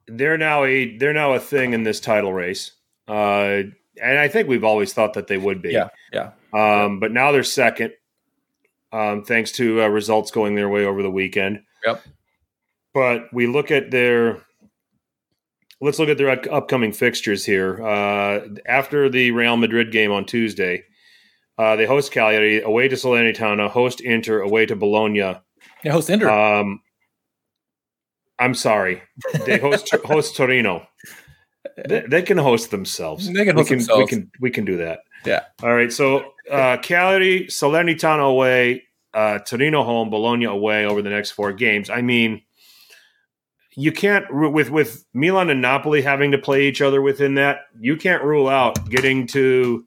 [0.07, 2.73] they're now a they're now a thing in this title race,
[3.09, 3.63] uh,
[4.03, 5.73] and I think we've always thought that they would be.
[5.73, 6.33] Yeah, yeah.
[6.55, 7.93] Um, but now they're second,
[8.93, 11.63] um, thanks to uh, results going their way over the weekend.
[11.85, 12.03] Yep.
[12.95, 14.43] But we look at their
[15.81, 17.85] let's look at their upcoming fixtures here.
[17.85, 20.85] Uh, after the Real Madrid game on Tuesday,
[21.59, 25.19] uh, they host Cagliari away to Salernitana, host Inter away to Bologna.
[25.19, 26.29] Yeah, host Inter.
[26.29, 26.81] Um,
[28.39, 29.03] I'm sorry.
[29.45, 30.87] They host host Torino.
[31.89, 33.31] They, they, can host themselves.
[33.33, 34.01] They can host we can, themselves.
[34.01, 35.01] We can we can do that.
[35.25, 35.43] Yeah.
[35.63, 35.93] All right.
[35.93, 38.85] So uh Cagliari, Salernitana away,
[39.15, 41.91] uh, Torino home, Bologna away over the next four games.
[41.91, 42.43] I mean,
[43.77, 47.67] you can't with with Milan and Napoli having to play each other within that.
[47.79, 49.85] You can't rule out getting to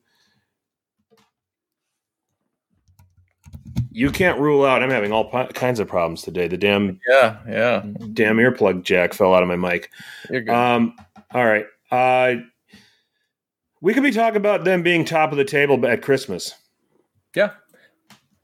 [3.91, 4.83] you can't rule out.
[4.83, 6.47] I'm having all kinds of problems today.
[6.47, 9.89] The damn yeah yeah damn earplug jack fell out of my mic.
[10.29, 10.53] You're good.
[10.53, 10.95] Um,
[11.33, 11.65] all right.
[11.91, 12.35] Uh,
[13.81, 16.53] we could be talking about them being top of the table at Christmas.
[17.35, 17.51] Yeah.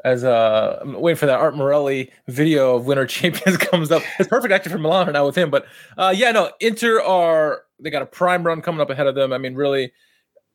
[0.05, 4.03] As uh, I'm waiting for that Art Morelli video of Winter Champions comes up.
[4.19, 5.49] It's perfect actually for Milan right now with him.
[5.49, 5.65] But
[5.97, 9.33] uh, yeah, no, Inter are they got a prime run coming up ahead of them.
[9.33, 9.91] I mean, really,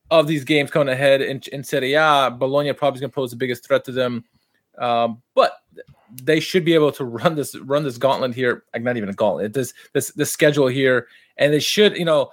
[0.08, 3.32] of these games coming ahead in, in Serie A, Bologna probably is going to pose
[3.32, 4.24] the biggest threat to them.
[4.78, 5.54] Um, but
[6.22, 8.62] they should be able to run this run this gauntlet here.
[8.72, 9.52] Like not even a gauntlet.
[9.52, 12.30] This this this schedule here, and they should you know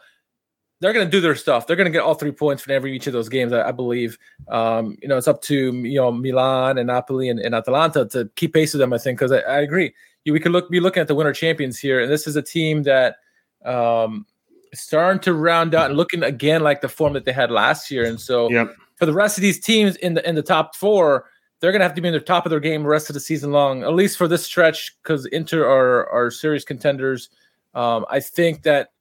[0.79, 1.65] they're going to do their stuff.
[1.65, 3.51] They're going to get all three points from every each of those games.
[3.51, 4.17] I, I believe.
[4.47, 8.29] Um, you know, it's up to you know Milan and Napoli and, and Atalanta to
[8.35, 8.93] keep pace with them.
[8.93, 9.93] I think because I, I, agree.
[10.23, 12.41] You, we could look be looking at the winter champions here, and this is a
[12.41, 13.17] team that
[13.65, 14.25] um,
[14.73, 18.05] starting to round out and looking again like the form that they had last year.
[18.05, 18.75] And so yep.
[18.95, 21.25] for the rest of these teams in the in the top four,
[21.59, 23.15] they're going to have to be in the top of their game the rest of
[23.15, 27.29] the season long, at least for this stretch, because Inter are are serious contenders.
[27.73, 28.91] Um, I think that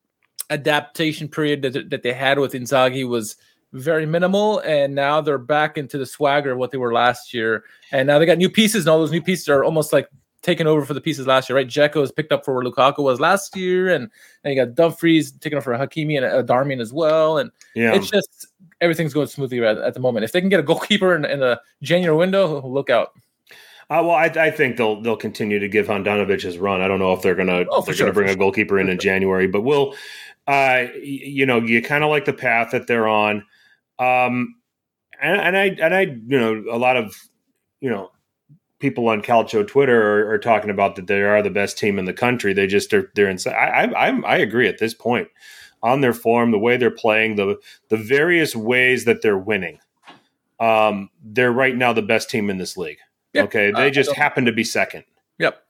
[0.51, 3.37] adaptation period that, that they had with Inzaghi was
[3.73, 7.65] very minimal, and now they're back into the swagger of what they were last year.
[7.93, 10.09] And now they got new pieces, and all those new pieces are almost like
[10.43, 11.67] taking over for the pieces last year, right?
[11.67, 14.11] Dzeko is picked up for where Lukaku was last year, and
[14.45, 17.39] and you got Dumfries taking over for Hakimi and uh, Darmian as well.
[17.39, 17.95] And yeah.
[17.95, 18.47] it's just
[18.81, 20.25] everything's going smoothly at, at, the moment.
[20.25, 23.13] If they can get a goalkeeper in, in the January window, look out.
[23.89, 26.81] Uh, well, I, I, think they'll they'll continue to give Handanovic his run.
[26.81, 28.99] I don't know if they're gonna oh, they're sure, gonna bring a goalkeeper in in
[28.99, 29.95] January, but we'll,
[30.47, 33.45] uh, you know, you kind of like the path that they're on.
[33.99, 34.57] Um,
[35.21, 37.17] and, and I and I you know a lot of
[37.81, 38.11] you know
[38.79, 42.05] people on Calcio Twitter are, are, talking about that they are the best team in
[42.05, 42.53] the country.
[42.53, 43.55] They just are they're inside.
[43.55, 45.29] I, I I agree at this point
[45.83, 47.57] on their form, the way they're playing, the
[47.89, 49.79] the various ways that they're winning.
[50.59, 52.99] Um, they're right now the best team in this league.
[53.37, 55.05] Okay, they uh, just happen to be second.
[55.39, 55.63] Yep.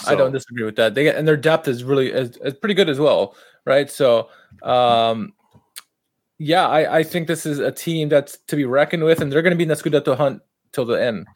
[0.00, 0.10] So.
[0.10, 0.94] I don't disagree with that.
[0.94, 3.90] They get, and their depth is really is, is pretty good as well, right?
[3.90, 4.28] So,
[4.62, 5.32] um,
[6.38, 9.42] yeah, I, I think this is a team that's to be reckoned with, and they're
[9.42, 11.26] going to be in the Scudetto hunt till the end.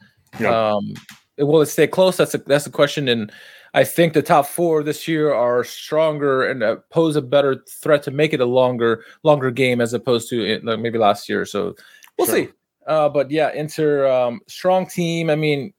[0.40, 0.72] Yeah.
[0.72, 0.94] Um,
[1.38, 2.16] will it stay close?
[2.16, 3.08] That's a, that's a question.
[3.08, 3.32] And
[3.74, 8.02] I think the top four this year are stronger and uh, pose a better threat
[8.04, 11.44] to make it a longer longer game as opposed to uh, maybe last year.
[11.44, 11.74] So
[12.18, 12.36] we'll sure.
[12.36, 12.48] see.
[12.86, 15.28] Uh, but yeah, Inter um, strong team.
[15.28, 15.72] I mean,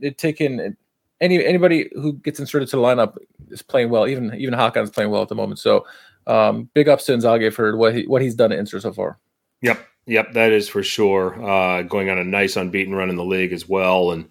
[0.00, 0.76] they've taken
[1.22, 3.16] any anybody who gets inserted to the lineup
[3.48, 4.06] is playing well.
[4.06, 5.60] Even even Hakan is playing well at the moment.
[5.60, 5.86] So
[6.26, 9.18] um, big ups to Inzaghi for what he what he's done at Inter so far.
[9.62, 11.42] Yep, yep, that is for sure.
[11.42, 14.10] Uh, going on a nice unbeaten run in the league as well.
[14.10, 14.28] And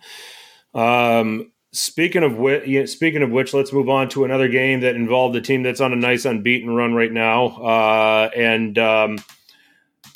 [0.74, 5.36] um, speaking of which, speaking of which, let's move on to another game that involved
[5.38, 7.48] a team that's on a nice unbeaten run right now.
[7.48, 9.18] Uh, and um,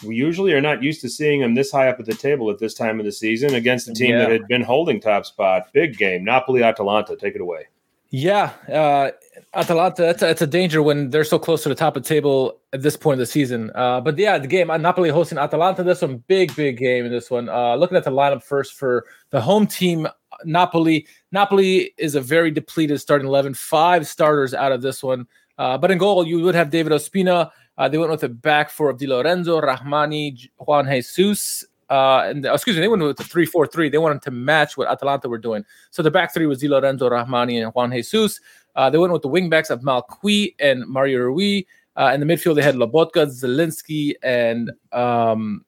[0.03, 2.59] we usually are not used to seeing them this high up at the table at
[2.59, 4.19] this time of the season against a team yeah.
[4.19, 5.71] that had been holding top spot.
[5.73, 7.15] Big game, Napoli Atalanta.
[7.15, 7.67] Take it away.
[8.11, 9.11] Yeah, uh,
[9.53, 10.03] Atalanta.
[10.03, 12.61] That's a, that's a danger when they're so close to the top of the table
[12.71, 13.71] at this point of the season.
[13.75, 15.83] Uh, but yeah, the game Napoli hosting Atalanta.
[15.83, 17.49] This one, big, big game in this one.
[17.49, 20.07] Uh, looking at the lineup first for the home team,
[20.45, 21.07] Napoli.
[21.31, 23.53] Napoli is a very depleted starting eleven.
[23.53, 25.27] Five starters out of this one.
[25.57, 27.49] Uh, but in goal, you would have David Ospina.
[27.77, 31.65] Uh, they went with a back four of Di Lorenzo, Rahmani, Juan Jesus.
[31.89, 33.89] Uh, and excuse me, they went with the three four three.
[33.89, 35.63] They wanted to match what Atalanta were doing.
[35.91, 38.39] So the back three was Di Lorenzo, Rahmani, and Juan Jesus.
[38.75, 41.63] Uh, they went with the wingbacks of Malcuit and Mario Rui.
[41.97, 45.63] Uh, in the midfield, they had Lobotka, Zielinski, and um,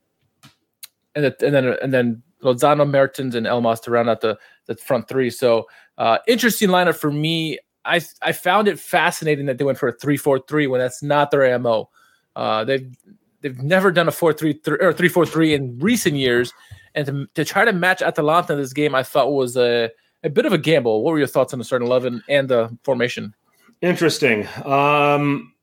[1.16, 4.76] and, the, and then and then Lozano, Mertens, and Elmas to round out the the
[4.76, 5.30] front three.
[5.30, 5.68] So
[5.98, 7.60] uh, interesting lineup for me.
[7.88, 11.02] I I found it fascinating that they went for a three four three when that's
[11.02, 11.90] not their mo.
[12.36, 12.96] Uh, they've
[13.42, 16.54] they've never done a four three three or three four three in recent years,
[16.94, 19.90] and to, to try to match Atalanta in this game, I thought was a
[20.24, 21.04] a bit of a gamble.
[21.04, 23.34] What were your thoughts on the starting eleven and the formation?
[23.82, 25.54] Interesting, um,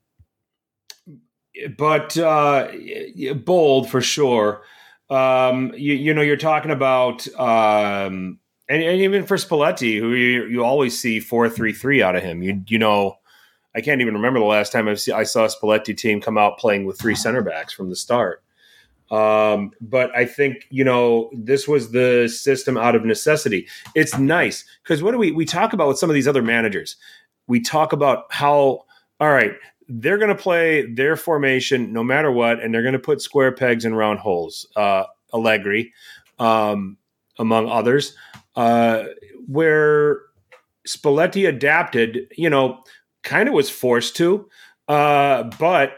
[1.77, 2.71] but uh,
[3.43, 4.63] bold for sure.
[5.09, 10.45] Um, you, you know, you're talking about um, and, and even for Spalletti, who you,
[10.45, 12.41] you always see four three three out of him.
[12.41, 13.17] You you know,
[13.75, 16.57] I can't even remember the last time I've I saw a Spalletti team come out
[16.57, 18.41] playing with three center backs from the start.
[19.11, 23.67] Um, but I think you know this was the system out of necessity.
[23.93, 26.95] It's nice because what do we we talk about with some of these other managers?
[27.47, 28.85] We talk about how
[29.19, 29.53] all right
[29.87, 33.51] they're going to play their formation no matter what, and they're going to put square
[33.51, 34.67] pegs in round holes.
[34.75, 35.93] Uh, Allegri,
[36.39, 36.97] um,
[37.37, 38.15] among others
[38.55, 39.03] uh,
[39.47, 40.21] where
[40.87, 42.83] Spalletti adapted, you know,
[43.23, 44.49] kind of was forced to,
[44.87, 45.97] uh, but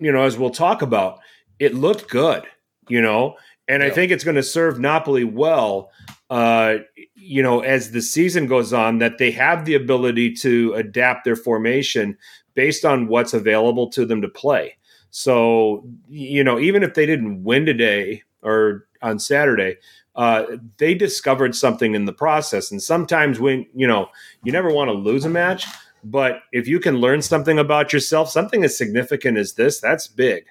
[0.00, 1.20] you know, as we'll talk about,
[1.58, 2.44] it looked good,
[2.88, 3.36] you know,
[3.68, 3.88] and yeah.
[3.88, 5.90] I think it's going to serve Napoli well,
[6.30, 6.76] uh,
[7.14, 11.36] you know, as the season goes on, that they have the ability to adapt their
[11.36, 12.16] formation
[12.54, 14.76] based on what's available to them to play.
[15.10, 19.76] So, you know, even if they didn't win today or on Saturday,
[20.14, 20.44] uh,
[20.78, 22.70] they discovered something in the process.
[22.70, 24.08] And sometimes when, you know,
[24.44, 25.66] you never want to lose a match,
[26.04, 30.44] but if you can learn something about yourself, something as significant as this, that's big.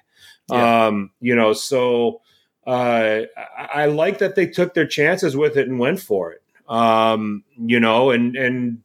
[0.50, 0.86] Yeah.
[0.86, 2.22] Um, you know, so
[2.66, 6.42] uh, I, I like that they took their chances with it and went for it.
[6.68, 8.78] Um, you know, and, and,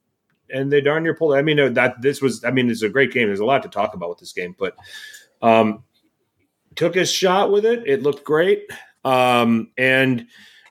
[0.49, 1.35] and they darn near pulled.
[1.35, 2.43] I mean, that this was.
[2.45, 3.27] I mean, it's a great game.
[3.27, 4.77] There's a lot to talk about with this game, but
[5.41, 5.83] um,
[6.75, 7.83] took his shot with it.
[7.85, 8.71] It looked great,
[9.03, 10.25] um, and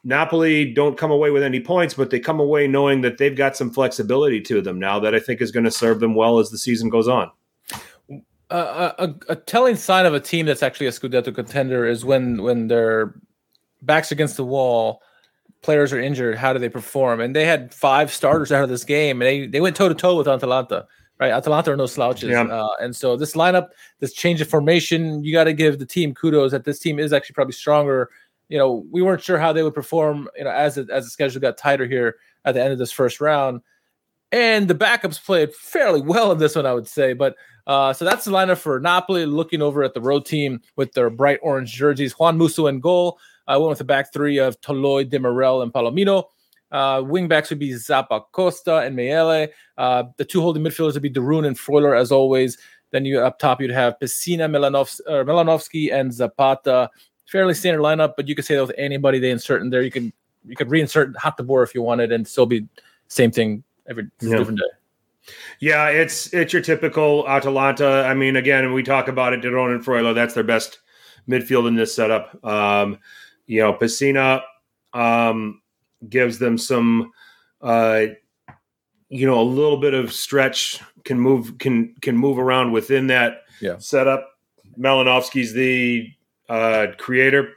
[0.06, 3.56] Napoli don't come away with any points, but they come away knowing that they've got
[3.56, 6.50] some flexibility to them now that I think is going to serve them well as
[6.50, 7.32] the season goes on.
[8.48, 12.40] Uh, a, a, telling sign of a team that's actually a Scudetto contender is when
[12.44, 13.16] when their
[13.82, 15.02] backs against the wall,
[15.62, 16.36] players are injured.
[16.36, 17.20] How do they perform?
[17.20, 19.94] And they had five starters out of this game, and they, they went toe to
[19.96, 20.86] toe with Atalanta.
[21.18, 22.42] Right, Atalanta are no slouches, yeah.
[22.42, 23.68] uh, and so this lineup,
[24.00, 27.10] this change of formation, you got to give the team kudos that this team is
[27.10, 28.10] actually probably stronger
[28.48, 31.10] you know, we weren't sure how they would perform, you know, as it, as the
[31.10, 33.60] schedule got tighter here at the end of this first round.
[34.32, 37.12] And the backups played fairly well in this one, I would say.
[37.12, 39.26] But uh, so that's the lineup for Napoli.
[39.26, 43.18] Looking over at the road team with their bright orange jerseys, Juan Musso in goal.
[43.48, 46.24] I uh, went with the back three of Toloi, Demiral, and Palomino.
[46.72, 49.48] Uh, wingbacks would be Zappacosta and Maehle.
[49.78, 52.58] Uh, the two holding midfielders would be de Roon and Freuler, as always.
[52.90, 56.90] Then you up top, you'd have Pessina, Milanovs- Malinovskyi, and Zapata
[57.26, 59.82] fairly standard lineup, but you could say that with anybody they insert in there.
[59.82, 60.12] You can
[60.46, 62.66] you could reinsert Hateboer if you wanted, and still be
[63.08, 64.36] same thing every yeah.
[64.36, 65.32] different day.
[65.60, 68.04] Yeah, it's it's your typical Atalanta.
[68.06, 69.40] I mean, again, we talk about it.
[69.40, 70.80] De Roon and Freuler, that's their best
[71.28, 72.44] midfield in this setup.
[72.44, 72.98] Um,
[73.46, 74.42] you know, Pessina
[74.92, 75.60] um,
[76.08, 77.12] gives them some,
[77.60, 78.06] uh,
[79.08, 80.80] you know, a little bit of stretch.
[81.04, 83.78] Can move can can move around within that yeah.
[83.78, 84.28] setup.
[84.78, 86.12] Malinovskyi's the
[86.48, 87.52] uh, creator,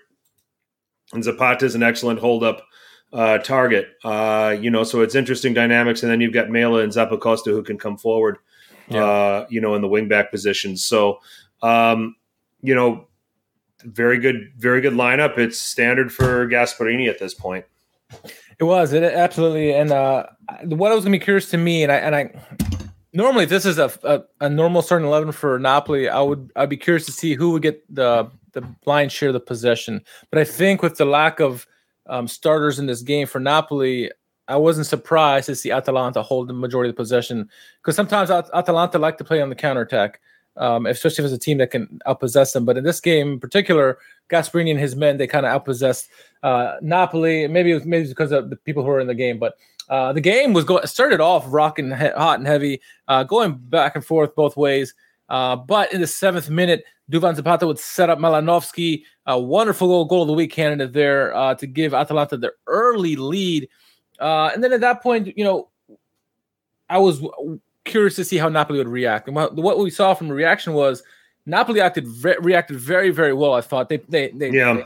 [1.14, 2.62] and Zapata is an excellent hold up
[3.14, 3.90] uh, target.
[4.04, 7.64] Uh, you know, so it's interesting dynamics, and then you've got Maehle and Zappacosta who
[7.64, 8.38] can come forward.
[8.88, 9.04] Yeah.
[9.04, 10.84] Uh, you know, in the wingback positions.
[10.84, 11.20] So,
[11.62, 12.16] um,
[12.64, 13.08] you know,
[13.84, 15.38] very good, very good lineup.
[15.38, 17.66] It's standard for Gasperini at this point.
[18.60, 20.26] It was it absolutely, and uh,
[20.64, 22.32] what I was going to be curious to me, and I and I
[23.14, 26.70] normally if this is a, a, a normal starting eleven for Napoli, I would I'd
[26.70, 30.02] be curious to see who would get the the blind share of the possession.
[30.32, 31.68] But I think with the lack of
[32.08, 34.12] um, starters in this game for Napoli,
[34.48, 37.50] I wasn't surprised to see Atalanta hold the majority of the possession
[37.82, 40.20] because sometimes At- Atalanta like to play on the counterattack
[40.60, 42.66] um, especially if it's a team that can outpossess them.
[42.66, 43.98] But in this game in particular,
[44.30, 46.08] Gasperini and his men they kind of outpossessed
[46.44, 47.48] uh, Napoli.
[47.48, 49.56] Maybe it was maybe because of the people who were in the game, but
[49.90, 53.96] uh, the game was going started off rocking he- hot and heavy, uh, going back
[53.96, 54.94] and forth both ways.
[55.30, 60.06] Uh, but in the seventh minute, Duvan Zapata would set up Malinovskyi, a wonderful goal,
[60.06, 63.68] goal of the week candidate there uh, to give Atalanta their early lead.
[64.20, 65.70] Uh, and then at that point, you know,
[66.90, 67.22] I was
[67.86, 69.28] curious to see how Napoli would react.
[69.28, 71.04] And what, what we saw from the reaction was
[71.46, 73.54] Napoli acted re- reacted very very well.
[73.54, 74.74] I thought they they they, yeah.
[74.74, 74.86] they,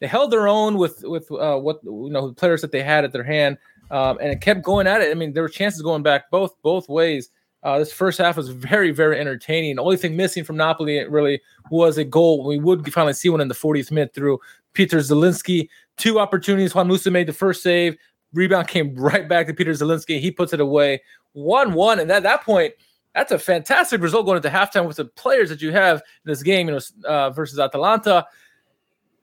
[0.00, 3.04] they held their own with with uh, what you know the players that they had
[3.04, 3.58] at their hand,
[3.90, 5.10] um, and it kept going at it.
[5.10, 7.30] I mean, there were chances going back both both ways.
[7.62, 9.76] Uh, this first half was very very entertaining.
[9.76, 12.44] The only thing missing from Napoli really was a goal.
[12.44, 14.38] We would finally see one in the 40th minute through
[14.72, 15.68] Peter Zielinski.
[15.96, 16.74] Two opportunities.
[16.74, 17.96] Juan Musso made the first save.
[18.32, 20.20] Rebound came right back to Peter Zielinski.
[20.20, 21.02] He puts it away.
[21.32, 22.00] 1 1.
[22.00, 22.74] And at that point,
[23.14, 26.42] that's a fantastic result going into halftime with the players that you have in this
[26.42, 28.26] game, you know, uh, versus Atalanta.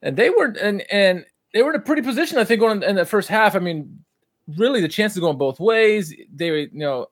[0.02, 2.96] And they were and and they were in a pretty position, I think, going in
[2.96, 3.56] the first half.
[3.56, 4.04] I mean,
[4.56, 6.14] really the chances going both ways.
[6.34, 7.08] They you know,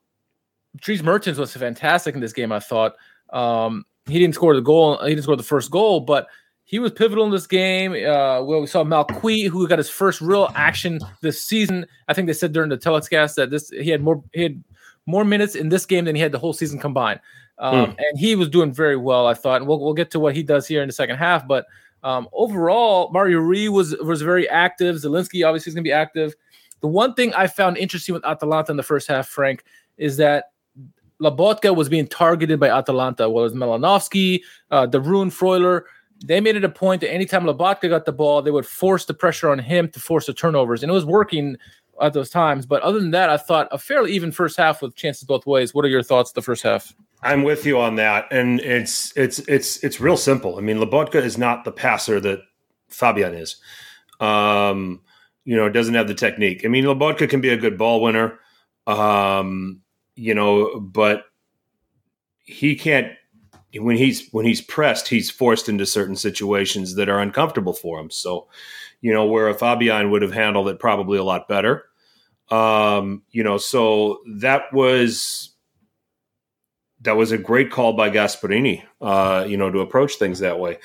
[0.78, 2.96] Dries Mertens was fantastic in this game, I thought.
[3.32, 6.28] Um, he didn't score the goal, he didn't score the first goal, but
[6.64, 7.92] he was pivotal in this game.
[7.92, 11.86] Uh, well, we saw Malcuit, who got his first real action this season.
[12.08, 14.64] I think they said during the telecast that this he had more he had
[15.06, 17.20] more minutes in this game than he had the whole season combined.
[17.60, 17.96] Um, mm.
[17.98, 19.62] And he was doing very well, I thought.
[19.62, 21.48] And we'll, we'll get to what he does here in the second half.
[21.48, 21.66] But
[22.04, 24.96] um, overall, Mario Rui was was very active.
[24.98, 26.36] Zielinski obviously is going to be active.
[26.82, 29.64] The one thing I found interesting with Atalanta in the first half, Frank,
[29.98, 30.52] is that
[31.22, 35.84] Lobotka was being targeted by Atalanta, whether it's Malinovskyi, uh, Roon, Freuler.
[36.26, 39.14] They made it a point that anytime Lobotka got the ball, they would force the
[39.14, 40.84] pressure on him to force the turnovers.
[40.84, 41.58] And it was working
[42.02, 42.66] at those times.
[42.66, 45.74] But other than that, I thought a fairly even first half with chances both ways.
[45.74, 46.94] What are your thoughts the first half?
[47.22, 50.58] I'm with you on that, and it's it's it's it's real simple.
[50.58, 52.42] I mean, Lobotka is not the passer that
[52.90, 53.56] Fabian is.
[54.20, 55.02] Um,
[55.46, 56.66] you know, doesn't have the technique.
[56.66, 58.40] I mean, Lobotka can be a good ball winner,
[58.88, 59.82] um,
[60.16, 61.26] you know, but
[62.44, 63.14] he can't.
[63.78, 68.10] When he's when he's pressed, he's forced into certain situations that are uncomfortable for him.
[68.10, 68.48] So,
[69.02, 71.86] you know, where a Fabian would have handled it probably a lot better.
[72.50, 75.56] Um, you know, so that was
[77.02, 80.80] that was a great call by Gasperini, uh, you know, to approach things that way.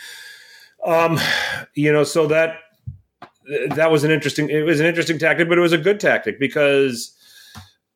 [0.85, 1.19] Um,
[1.75, 2.57] you know, so that
[3.71, 6.39] that was an interesting it was an interesting tactic, but it was a good tactic
[6.39, 7.17] because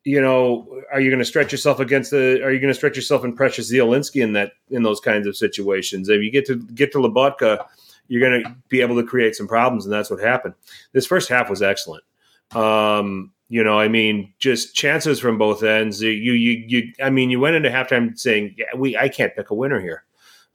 [0.05, 2.43] you know, are you going to stretch yourself against the?
[2.43, 5.35] Are you going to stretch yourself in Precious Zielinski in that in those kinds of
[5.35, 6.09] situations?
[6.09, 7.65] If you get to get to Lobotka,
[8.07, 10.53] you're going to be able to create some problems, and that's what happened.
[10.93, 12.03] This first half was excellent.
[12.51, 16.01] Um, you know, I mean, just chances from both ends.
[16.01, 16.93] You, you, you.
[17.03, 20.03] I mean, you went into halftime saying, "Yeah, we, I can't pick a winner here."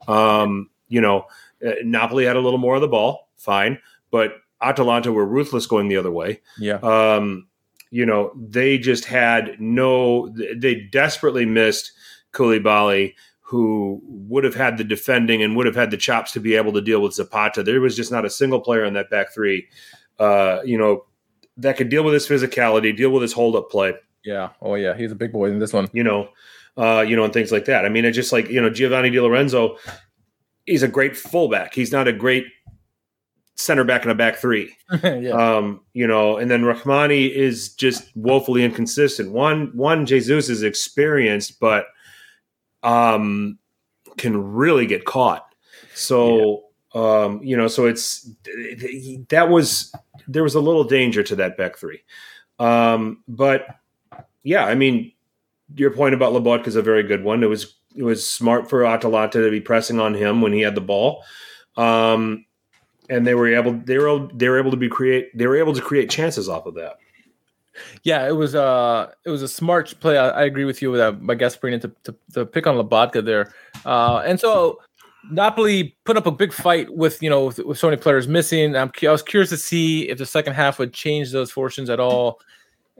[0.07, 1.25] Um, you know,
[1.65, 3.79] uh, Napoli had a little more of the ball, fine,
[4.11, 6.41] but Atalanta were ruthless going the other way.
[6.57, 6.75] Yeah.
[6.75, 7.47] Um,
[7.89, 10.33] you know, they just had no.
[10.55, 11.91] They desperately missed
[12.31, 13.13] Koulibaly
[13.51, 16.71] who would have had the defending and would have had the chops to be able
[16.71, 17.61] to deal with Zapata.
[17.61, 19.67] There was just not a single player in that back three,
[20.19, 21.03] uh, you know,
[21.57, 23.93] that could deal with his physicality, deal with his hold up play.
[24.23, 24.51] Yeah.
[24.61, 25.89] Oh yeah, he's a big boy in this one.
[25.91, 26.29] You know,
[26.77, 27.83] uh, you know, and things like that.
[27.83, 29.75] I mean, it's just like you know, Giovanni Di Lorenzo.
[30.65, 31.73] He's a great fullback.
[31.73, 32.45] He's not a great
[33.61, 34.75] center back in a back three.
[35.03, 35.31] yeah.
[35.31, 39.31] Um, you know, and then Rahmani is just woefully inconsistent.
[39.31, 41.85] One, Juan Jesus is experienced, but
[42.83, 43.59] um,
[44.17, 45.45] can really get caught.
[45.93, 48.29] So Um, you know, so it's
[49.29, 49.93] that was
[50.27, 52.03] there was a little danger to that back three.
[52.59, 53.65] Um, but
[54.43, 55.13] yeah, I mean,
[55.75, 57.43] your point about Lobotka is a very good one.
[57.43, 60.75] It was it was smart for Atalanta to be pressing on him when he had
[60.75, 61.23] the ball.
[61.77, 62.45] Um,
[63.11, 65.73] and they were able they were they were able to be create they were able
[65.73, 66.97] to create chances off of that.
[68.03, 70.17] Yeah, it was uh it was a smart play.
[70.17, 73.23] I, I agree with you with that by Gasperini to, to, to pick on Lobotka
[73.23, 73.53] there.
[73.85, 74.79] Uh, and so
[75.29, 78.75] Napoli put up a big fight with you know with, with so many players missing.
[78.75, 81.99] I'm, I was curious to see if the second half would change those fortunes at
[81.99, 82.39] all.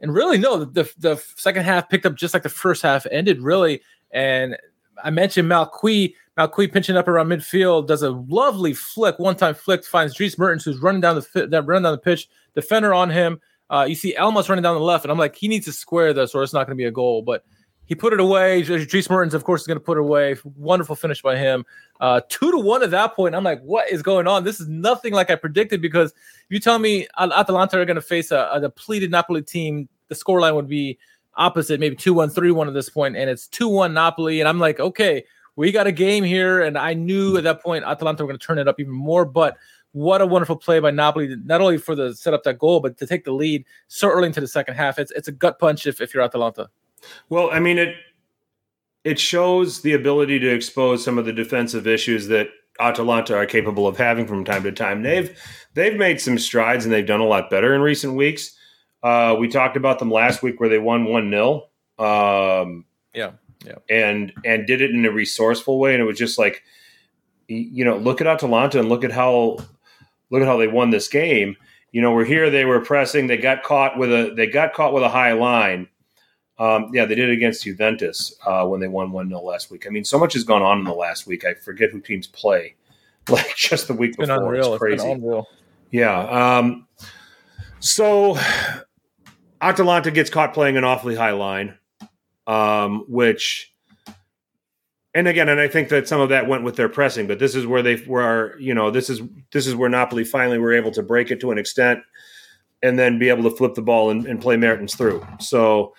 [0.01, 3.39] And really, no, the, the second half picked up just like the first half ended,
[3.39, 3.81] really.
[4.11, 4.57] And
[5.03, 6.15] I mentioned Malcuit.
[6.37, 10.63] Malcuit pinching up around midfield does a lovely flick, one time flick, finds Dries Mertens,
[10.63, 13.39] who's running down the that running down the pitch, defender on him.
[13.69, 16.13] Uh, you see Elmas running down the left, and I'm like, he needs to square
[16.13, 17.21] this, or it's not going to be a goal.
[17.21, 17.45] But
[17.85, 18.61] he put it away.
[18.61, 20.37] Dries Mertens, of course, is going to put it away.
[20.55, 21.65] Wonderful finish by him.
[21.99, 23.35] Uh, two to one at that point.
[23.35, 24.45] I'm like, what is going on?
[24.45, 26.13] This is nothing like I predicted because
[26.47, 30.55] you tell me Atalanta are going to face a, a depleted Napoli team, the scoreline
[30.55, 30.99] would be
[31.35, 34.39] opposite, maybe 2 1, 3 1 at this point, and it's 2 1 Napoli.
[34.39, 35.23] And I'm like, okay,
[35.55, 36.61] we got a game here.
[36.61, 39.25] And I knew at that point Atalanta were going to turn it up even more.
[39.25, 39.57] But
[39.93, 42.97] what a wonderful play by Napoli, not only for the set up that goal, but
[42.97, 44.99] to take the lead so early into the second half.
[44.99, 46.69] It's it's a gut punch if, if you're Atalanta.
[47.29, 47.95] Well, I mean it
[49.03, 53.87] it shows the ability to expose some of the defensive issues that Atalanta are capable
[53.87, 55.03] of having from time to time.
[55.03, 55.37] They've
[55.73, 58.55] they've made some strides and they've done a lot better in recent weeks.
[59.03, 63.31] Uh, we talked about them last week where they won one 0 um, Yeah,
[63.65, 66.63] yeah, and and did it in a resourceful way, and it was just like,
[67.47, 69.57] you know, look at Atalanta and look at how
[70.29, 71.55] look at how they won this game.
[71.91, 72.49] You know, we're here.
[72.49, 73.27] They were pressing.
[73.27, 75.87] They got caught with a they got caught with a high line.
[76.59, 79.87] Um, yeah, they did it against Juventus uh, when they won one 0 last week.
[79.87, 81.43] I mean, so much has gone on in the last week.
[81.43, 82.75] I forget who teams play.
[83.29, 84.73] Like just the week it's before, unreal.
[84.73, 85.07] it's crazy.
[85.07, 85.47] It's.
[85.91, 86.57] Yeah.
[86.57, 86.87] Um,
[87.79, 88.35] so
[89.61, 91.77] Atalanta gets caught playing an awfully high line,
[92.47, 93.73] um, which,
[95.13, 97.53] and again, and I think that some of that went with their pressing, but this
[97.53, 100.91] is where they were, you know, this is this is where Napoli finally were able
[100.91, 101.99] to break it to an extent,
[102.81, 105.25] and then be able to flip the ball and, and play Mertens through.
[105.39, 105.93] So,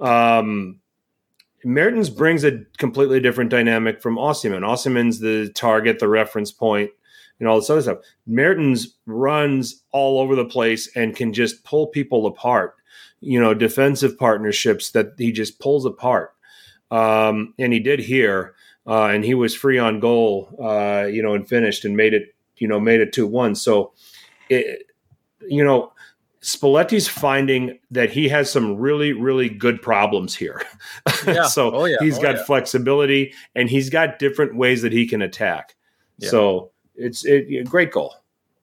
[0.00, 0.80] um,
[1.64, 4.62] Mertens brings a completely different dynamic from Osimhen.
[4.62, 6.90] Osimhen's the target, the reference point,
[7.38, 7.98] and all this other stuff.
[8.26, 12.74] Mertens runs all over the place and can just pull people apart.
[13.24, 16.32] You know, defensive partnerships that he just pulls apart.
[16.90, 18.54] Um, and he did here,
[18.86, 20.54] uh, and he was free on goal.
[20.62, 22.34] Uh, you know, and finished and made it.
[22.56, 23.54] You know, made it two one.
[23.56, 23.92] So,
[24.48, 24.86] it,
[25.48, 25.92] you know,
[26.40, 30.62] Spalletti's finding that he has some really, really good problems here.
[31.26, 31.44] Yeah.
[31.46, 31.96] so Oh, yeah.
[32.00, 32.44] he's Oh, got yeah.
[32.44, 35.74] flexibility and he's got different ways that he can attack.
[36.20, 38.14] So it's it, a great goal.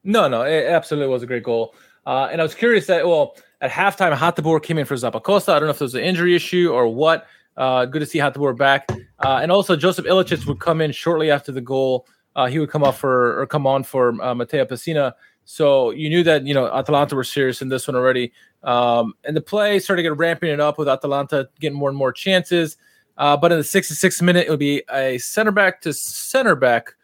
[0.03, 1.73] No, no, it absolutely was a great goal.
[2.05, 5.49] Uh, and I was curious that, well, at halftime, Hateboer came in for Zappacosta.
[5.49, 7.27] I don't know if there was an injury issue or what.
[7.55, 8.89] Uh, good to see Hateboer back.
[9.19, 12.07] Uh, and also, Josip Ilicic would come in shortly after the goal.
[12.35, 15.13] Uh, he would come off for or come on for uh, Matteo Pessina.
[15.45, 18.31] So you knew that you know Atalanta were serious in this one already.
[18.63, 22.13] Um, and the play started get ramping it up with Atalanta getting more and more
[22.13, 22.77] chances.
[23.17, 26.95] Uh, but in the 66th minute, it would be a center back to center back.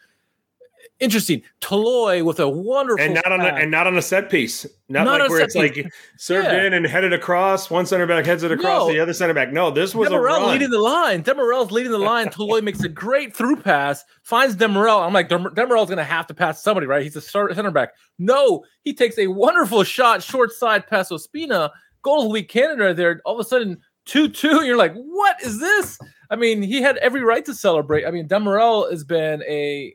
[0.99, 1.43] Interesting.
[1.61, 4.65] Toloi with a wonderful And not on a, and not on a set piece.
[4.89, 5.75] Not, Not like where it's like
[6.17, 6.63] served Yeah.
[6.65, 7.69] in and headed across.
[7.69, 8.91] One center back heads it across No.
[8.91, 9.53] the other center back.
[9.53, 10.51] No, this was a Demiral run.
[10.51, 11.21] leading the line.
[11.21, 12.29] Demiral's leading the line.
[12.29, 15.05] Toloi makes a great through pass, finds Demiral.
[15.05, 17.03] I'm like, Dem- Demiral's going to have to pass somebody, right?
[17.03, 17.89] He's a start- center back.
[18.17, 21.69] No, he takes a wonderful shot, short side pass Ospina.
[22.01, 23.21] Goal of the week Canada there.
[23.25, 24.63] All of a sudden, 2 2.
[24.65, 25.99] You're like, what is this?
[26.31, 28.05] I mean, he had every right to celebrate.
[28.05, 29.93] I mean, Demiral has been a.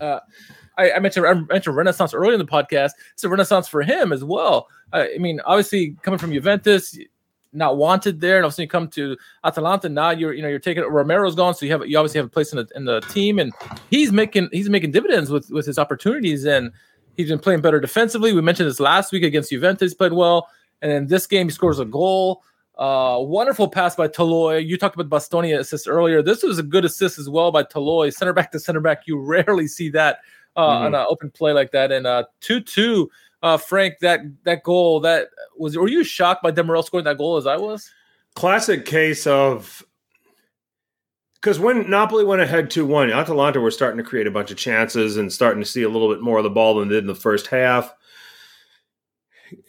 [0.00, 0.20] Uh,
[0.76, 2.90] I, I mentioned I mentioned Renaissance earlier in the podcast.
[3.12, 4.68] It's a Renaissance for him as well.
[4.92, 6.98] I, I mean, obviously coming from Juventus,
[7.52, 9.88] not wanted there, and obviously you come to Atalanta.
[9.88, 12.30] Now you're you know you're taking Romero's gone, so you have you obviously have a
[12.30, 13.52] place in the in the team, and
[13.90, 16.72] he's making he's making dividends with with his opportunities, and
[17.16, 18.32] he's been playing better defensively.
[18.32, 20.48] We mentioned this last week against Juventus, played well,
[20.82, 22.42] and in this game he scores a goal.
[22.76, 24.66] Uh, wonderful pass by Toloi.
[24.66, 26.22] You talked about Bastoni assist earlier.
[26.22, 29.02] This was a good assist as well by Toloi, center back to center back.
[29.06, 30.18] You rarely see that
[30.56, 30.80] uh, Mhm.
[30.86, 31.92] on an open play like that.
[31.92, 33.10] And uh, two two,
[33.42, 35.76] uh, Frank, that that goal that was.
[35.76, 37.90] Were you shocked by Demiral scoring that goal as I was?
[38.36, 39.84] classic case of
[41.36, 44.56] because when Napoli went ahead 2 1, Atalanta were starting to create a bunch of
[44.56, 47.04] chances and starting to see a little bit more of the ball than they did
[47.04, 47.94] in the first half.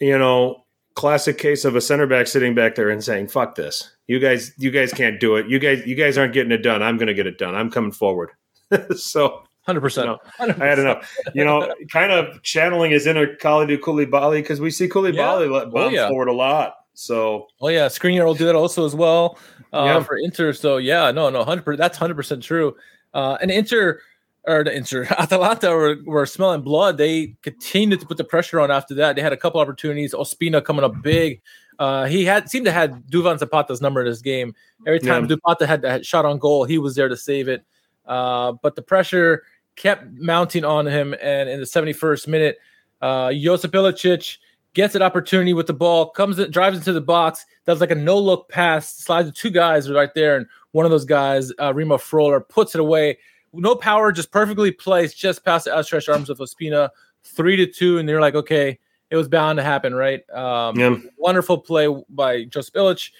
[0.00, 0.65] You know,
[0.96, 3.94] classic case of a center back sitting back there and saying, fuck this.
[4.08, 5.46] You guys, you guys can't do it.
[5.48, 6.82] You guys, you guys aren't getting it done.
[6.82, 7.54] I'm gonna get it done.
[7.54, 8.30] I'm coming forward.
[8.96, 10.16] so Hundred percent.
[10.38, 11.12] I had enough.
[11.34, 15.64] You know, kind of channeling his inner Kalidou Koulibaly because we see Koulibaly yeah.
[15.64, 16.08] Bomb oh, yeah.
[16.08, 16.74] forward a lot.
[16.94, 19.38] So, oh yeah, Skriniar will do that also as well
[19.72, 20.02] uh, yeah.
[20.04, 20.52] for Inter.
[20.52, 21.78] So yeah, no, no, hundred percent.
[21.78, 22.76] that's hundred percent true.
[23.12, 24.00] Uh, and Inter
[24.46, 26.98] or the Inter Atalanta were, were smelling blood.
[26.98, 29.16] They continued to put the pressure on after that.
[29.16, 30.14] They had a couple opportunities.
[30.14, 31.40] Ospina coming up big.
[31.78, 34.54] Uh, he had seemed to have Duvan Zapata's number in this game.
[34.86, 35.36] Every time yeah.
[35.36, 37.64] Zapata had, had shot on goal, he was there to save it.
[38.06, 39.42] Uh, but the pressure
[39.74, 42.58] kept mounting on him, and in the 71st minute,
[43.02, 44.38] uh, Josip Ilicic
[44.72, 47.94] gets an opportunity with the ball, comes in, drives into the box, does like a
[47.94, 51.74] no look pass, slides to two guys right there, and one of those guys, uh,
[51.74, 53.18] Remo Freuler, puts it away.
[53.56, 56.90] No power, just perfectly placed, just past the outstretched arms of Ospina,
[57.24, 58.78] three to two, and they're like, okay,
[59.10, 60.28] it was bound to happen, right?
[60.30, 60.96] Um, yeah.
[61.18, 63.10] Wonderful play by Josip Ilic,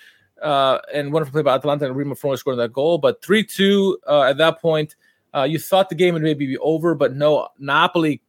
[0.42, 2.98] uh, and wonderful play by Atalanta and Remo Freuler scoring that goal.
[2.98, 4.96] But three two uh, at that point,
[5.34, 8.22] uh, you thought the game would maybe be over, but no, Napoli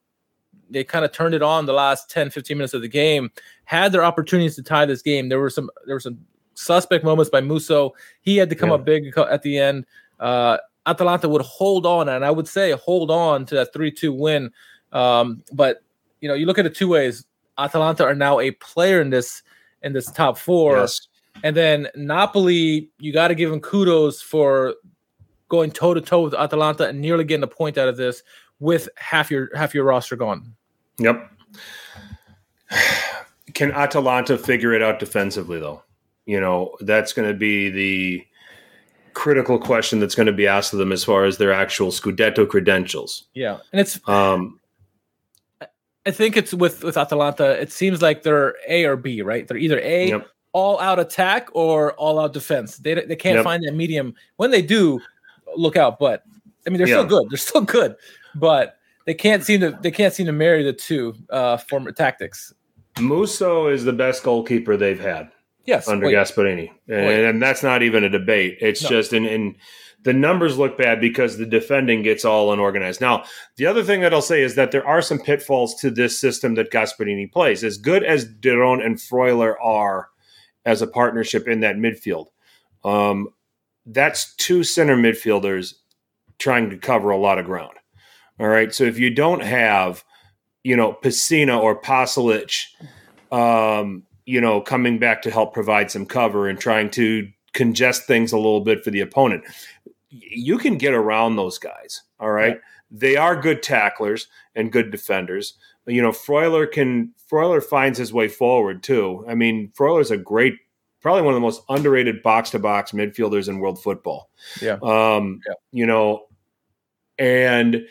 [0.70, 3.32] they kind of turned it on the last 10 15 minutes of the game
[3.66, 6.18] had their opportunities to tie this game there were some there were some
[6.56, 8.76] suspect moments by musso he had to come yeah.
[8.76, 9.86] up big at the end
[10.20, 14.52] uh atalanta would hold on and i would say hold on to that 3-2 win
[14.94, 15.84] um but
[16.22, 17.26] you know you look at it two ways
[17.58, 19.44] atalanta are now a player in this
[19.84, 21.08] in this top four yes.
[21.44, 24.76] and then napoli you got to give them kudos for
[25.50, 28.24] going toe to toe with atalanta and nearly getting a point out of this
[28.60, 30.54] with half your half your roster gone.
[31.00, 31.32] Yep.
[33.54, 35.84] Can Atalanta figure it out defensively though?
[36.26, 38.27] You know, that's going to be the
[39.18, 42.48] critical question that's going to be asked of them as far as their actual Scudetto
[42.48, 43.26] credentials.
[43.34, 43.58] Yeah.
[43.72, 44.60] And it's um
[46.06, 49.48] I think it's with with Atalanta, it seems like they're A or B, right?
[49.48, 50.28] They're either A yep.
[50.54, 52.78] all out attack or all out defense.
[52.78, 53.44] They they can't yep.
[53.44, 54.14] find that medium.
[54.38, 55.02] When they do,
[55.56, 56.24] look out, but
[56.66, 56.96] I mean, they're yeah.
[56.96, 57.30] still good.
[57.30, 57.96] They're still good
[58.38, 62.54] but they can't seem to they can't seem to marry the two uh, former tactics.
[63.00, 65.32] Musso is the best goalkeeper they've had.
[65.68, 66.16] Yes, under wait.
[66.16, 68.58] Gasperini, and, and, that's not even a debate.
[68.62, 68.90] It's no.
[68.90, 69.58] just and, in
[70.04, 73.02] the numbers look bad because the defending gets all unorganized.
[73.02, 73.26] Now,
[73.58, 76.56] the other thing that I'll say is that there are some pitfalls to this system
[76.56, 77.62] that Gasperini plays.
[77.62, 80.08] As good as de Roon and Freuler are
[80.66, 82.28] as a partnership in that midfield,
[82.86, 83.28] um,
[83.86, 85.74] that's two center midfielders
[86.40, 87.74] trying to cover a lot of ground.
[88.40, 88.74] All right.
[88.74, 90.06] So if you don't have,
[90.64, 92.68] you know, Pessina or Pasalic,
[93.32, 98.34] um, you know, coming back to help provide some cover and trying to congest things
[98.34, 99.44] a little bit for the opponent,
[100.10, 102.04] you can get around those guys.
[102.20, 102.56] All right.
[102.56, 102.62] Yeah.
[102.92, 105.54] They are good tacklers and good defenders.
[105.86, 109.26] You know, Freuler can Freuler finds his way forward too.
[109.30, 110.56] I mean, Freuler's a great
[111.02, 114.30] probably one of the most underrated box to box midfielders in world football.
[114.62, 114.78] Yeah.
[114.84, 115.54] Um, yeah.
[115.72, 116.28] you know,
[117.18, 117.86] and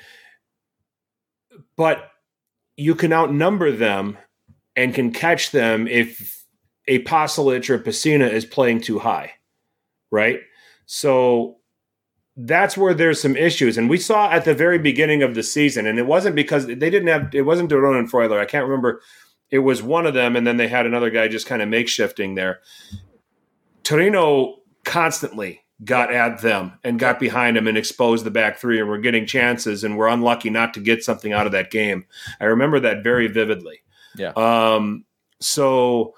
[1.78, 2.11] but
[2.76, 4.18] you can outnumber them
[4.77, 6.45] and can catch them if
[6.87, 9.33] a Pasalic or a Pessina is playing too high,
[10.11, 10.41] right?
[10.85, 11.57] So
[12.37, 13.79] that's where there's some issues.
[13.79, 16.74] And we saw at the very beginning of the season, and it wasn't because they
[16.74, 18.39] didn't have, it wasn't de Roon and Freuler.
[18.39, 19.01] I can't remember.
[19.51, 22.37] It was one of them, and then they had another guy just kind of makeshifting
[22.37, 22.61] there.
[23.83, 28.89] Torino constantly got at them and got behind them and exposed the back three and
[28.89, 32.07] we're getting chances and we're unlucky not to get something out of that game.
[32.41, 33.81] I remember that very vividly.
[34.17, 34.33] Yeah.
[34.37, 35.05] Um,
[35.41, 36.14] so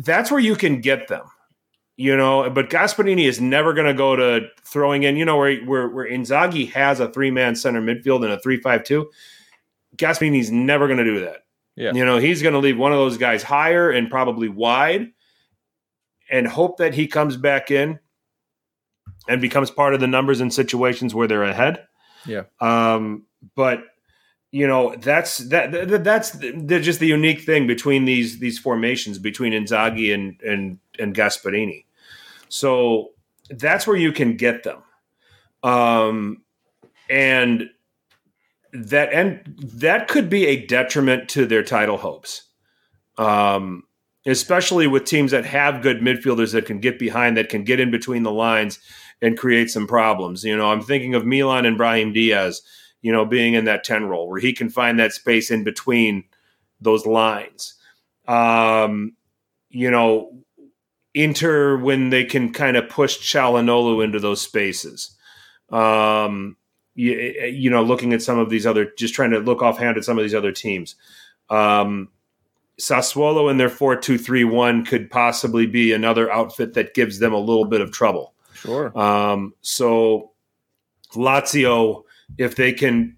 [0.00, 1.24] that's where you can get them,
[1.96, 5.58] you know, but Gasperini is never going to go to throwing in, you know, where,
[5.60, 9.10] where, where Inzaghi has a three man center midfield and a three, five, two.
[9.96, 11.44] Gasperini's never going to do that.
[11.76, 11.92] Yeah.
[11.94, 15.12] You know, he's going to leave one of those guys higher and probably wide
[16.30, 18.00] and hope that he comes back in
[19.28, 21.86] and becomes part of the numbers in situations where they're ahead.
[22.26, 22.44] Yeah.
[22.60, 23.84] Um, but
[24.50, 29.18] you know that's that, that that's the, just the unique thing between these these formations
[29.18, 31.84] between Inzaghi and and and Gasperini.
[32.48, 33.10] So
[33.50, 34.82] that's where you can get them.
[35.62, 36.42] Um,
[37.10, 37.70] and
[38.72, 42.44] that and that could be a detriment to their title hopes.
[43.16, 43.84] Um,
[44.26, 47.90] especially with teams that have good midfielders that can get behind, that can get in
[47.90, 48.78] between the lines
[49.22, 50.44] and create some problems.
[50.44, 52.62] You know, I'm thinking of Milan and Brahim Diaz,
[53.02, 56.24] you know, being in that 10 role where he can find that space in between
[56.80, 57.74] those lines.
[58.26, 59.14] Um,
[59.70, 60.32] you know,
[61.14, 65.16] Inter when they can kind of push Calhanoglu into those spaces.
[65.70, 66.56] Um,
[66.94, 67.12] you,
[67.50, 70.18] you, know, looking at some of these other, just trying to look offhand at some
[70.18, 70.96] of these other teams.
[71.50, 72.08] Um,
[72.80, 77.32] Sassuolo in their 4 2 3 1 could possibly be another outfit that gives them
[77.32, 78.34] a little bit of trouble.
[78.54, 78.96] Sure.
[78.98, 80.32] Um, so
[81.14, 82.04] Lazio
[82.36, 83.16] if they can,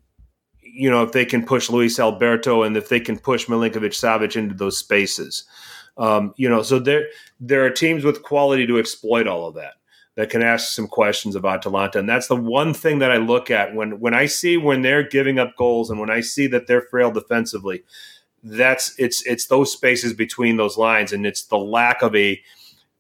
[0.63, 4.37] you know, if they can push Luis Alberto and if they can push Milinkovic Savic
[4.37, 5.45] into those spaces.
[5.97, 7.07] Um, you know, so there
[7.41, 9.75] there are teams with quality to exploit all of that
[10.17, 11.99] that can ask some questions of Atalanta.
[11.99, 15.07] And that's the one thing that I look at when when I see when they're
[15.07, 17.85] giving up goals and when I see that they're frail defensively,
[18.43, 22.41] that's it's it's those spaces between those lines and it's the lack of a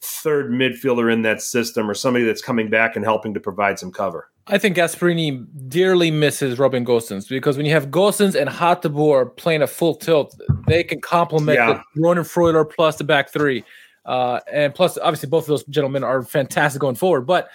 [0.00, 3.92] third midfielder in that system or somebody that's coming back and helping to provide some
[3.92, 4.29] cover.
[4.46, 9.62] I think Gasperini dearly misses Robin Gosens because when you have Gosens and Hateboer playing
[9.62, 10.34] a full tilt,
[10.66, 11.82] they can complement yeah.
[11.94, 13.64] the Ronan Freuler plus the back three.
[14.06, 17.22] Uh, and plus, obviously, both of those gentlemen are fantastic going forward.
[17.22, 17.48] But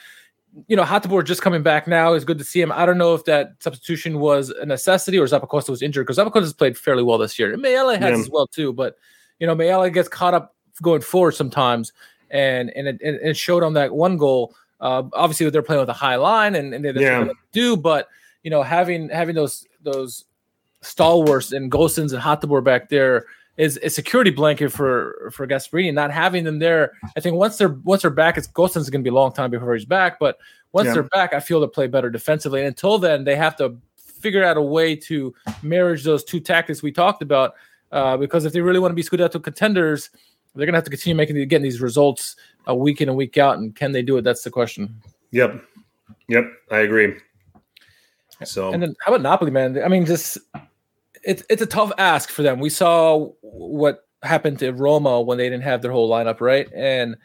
[0.67, 2.71] you know, Hateboer just coming back now is good to see him.
[2.71, 6.43] I don't know if that substitution was a necessity or Zappacosta was injured because Zappacosta
[6.43, 7.51] has played fairly well this year.
[7.51, 8.23] And Maehle has yeah.
[8.23, 8.95] as well too, but
[9.39, 11.91] you know, Maehle gets caught up going forward sometimes,
[12.29, 14.55] and and it, it showed on that one goal.
[14.79, 17.27] Uh, obviously, they're playing with a high line and, and they yeah.
[17.51, 18.09] do, but
[18.43, 20.25] you know, having having those those
[20.81, 23.25] stalwarts and Gosens and Hateboer back there
[23.57, 25.93] is a security blanket for for Gasperini.
[25.93, 29.09] Not having them there, I think once they're once they're back, it's Gosens going to
[29.09, 30.19] be a long time before he's back.
[30.19, 30.37] But
[30.73, 30.93] once yeah.
[30.93, 32.59] they're back, I feel they'll play better defensively.
[32.59, 36.83] And until then, they have to figure out a way to marriage those two tactics
[36.83, 37.55] we talked about.
[37.91, 40.09] Uh, because if they really want to be Scudetto contenders,
[40.55, 42.35] they're going to have to continue making getting these results
[42.67, 43.57] a uh, week in and week out.
[43.57, 44.23] And can they do it?
[44.23, 45.01] That's the question.
[45.31, 45.61] Yep,
[46.27, 47.15] yep, I agree.
[48.43, 49.81] So and then how about Napoli, man?
[49.83, 50.37] I mean, just
[51.23, 52.59] it's it's a tough ask for them.
[52.59, 57.15] We saw what happened to Roma when they didn't have their whole lineup right, and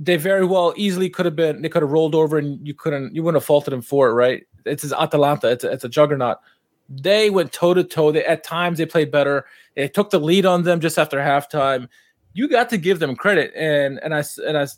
[0.00, 3.14] they very well easily could have been they could have rolled over and you couldn't
[3.14, 4.46] you wouldn't have faulted them for it, right?
[4.64, 6.38] It's as Atalanta, it's a, it's a juggernaut.
[6.88, 8.12] They went toe to toe.
[8.12, 9.44] They at times they played better.
[9.74, 11.88] They took the lead on them just after halftime.
[12.38, 14.68] You got to give them credit, and and I and I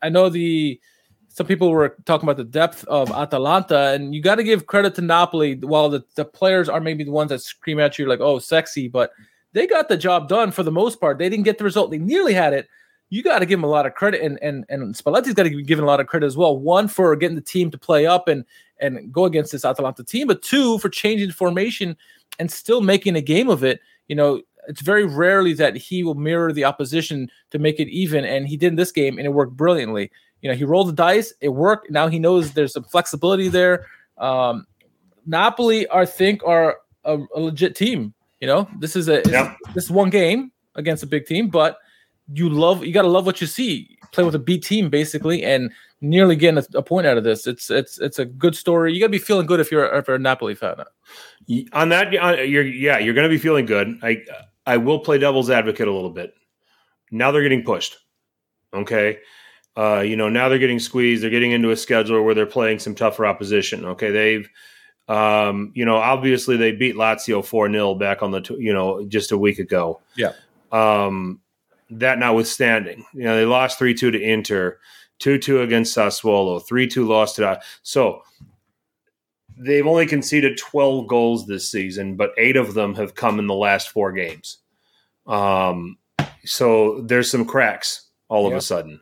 [0.00, 0.80] I know the
[1.28, 4.94] some people were talking about the depth of Atalanta, and you got to give credit
[4.94, 5.54] to Napoli.
[5.54, 8.88] While the, the players are maybe the ones that scream at you like, "Oh, sexy,"
[8.88, 9.12] but
[9.52, 11.18] they got the job done for the most part.
[11.18, 12.68] They didn't get the result; they nearly had it.
[13.10, 15.50] You got to give them a lot of credit, and and and Spalletti's got to
[15.50, 16.58] be given a lot of credit as well.
[16.58, 18.46] One for getting the team to play up and
[18.78, 21.98] and go against this Atalanta team, but two for changing formation
[22.38, 23.80] and still making a game of it.
[24.08, 24.40] You know,
[24.70, 28.56] it's very rarely that he will mirror the opposition to make it even, and he
[28.56, 30.12] did in this game, and it worked brilliantly.
[30.42, 31.90] You know, he rolled the dice, it worked.
[31.90, 33.86] Now he knows there's some flexibility there.
[34.16, 34.68] Um,
[35.26, 38.14] Napoli, I think, are a, a legit team.
[38.40, 39.54] You know, this is a yeah.
[39.74, 41.78] this is one game against a big team, but
[42.32, 43.98] you love you got to love what you see.
[44.12, 47.46] Play with a B team basically, and nearly getting a, a, point out of this.
[47.48, 48.94] It's it's it's a good story.
[48.94, 50.76] You got to be feeling good if you're if you're a Napoli fan.
[51.72, 53.98] On that, you're yeah, you're going to be feeling good.
[54.02, 54.24] I
[54.66, 56.32] I will play devil's advocate a little bit.
[57.10, 57.96] Now they're getting pushed.
[58.72, 59.18] Okay,
[59.76, 61.22] uh, you know, now they're getting squeezed.
[61.22, 63.84] They're getting into a schedule where they're playing some tougher opposition.
[63.84, 64.48] Okay, they've,
[65.08, 69.04] um, you know, obviously they beat Lazio four 0 back on the, t- you know,
[69.06, 70.00] just a week ago.
[70.16, 70.32] Yeah.
[70.70, 71.40] Um,
[71.90, 74.78] that notwithstanding, you know, they lost three two to Inter,
[75.18, 77.64] two two against Sassuolo, three two lost to that.
[77.82, 78.22] So
[79.60, 83.54] they've only conceded twelve goals this season, but eight of them have come in the
[83.54, 84.58] last four games.
[85.26, 85.98] Um,
[86.44, 89.00] so there's some cracks all of a sudden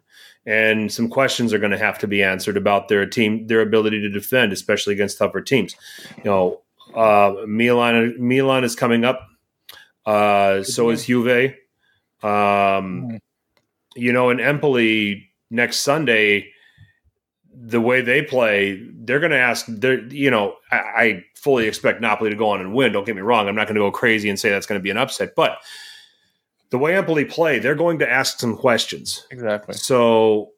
[0.49, 4.01] and some questions are going to have to be answered about their team, their ability
[4.01, 5.77] to defend, especially against tougher teams.
[6.17, 6.63] You know,
[6.95, 9.29] uh, Milan, Milan is coming up.
[10.07, 11.55] Uh, so is Juve.
[12.23, 13.19] Um,
[13.95, 16.51] you know, in Empoli next Sunday,
[17.61, 19.67] the way they play, they're going to ask.
[19.69, 22.93] They're, you know, I, I fully expect Napoli to go on and win.
[22.93, 23.49] Don't get me wrong.
[23.49, 25.59] I'm not going to go crazy and say that's going to be an upset, but
[26.71, 29.27] the way Empoli play, they're going to ask some questions.
[29.31, 29.75] Exactly.
[29.75, 30.51] So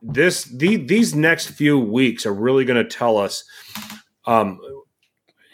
[0.00, 3.44] this the, these next few weeks are really going to tell us
[4.26, 4.58] um,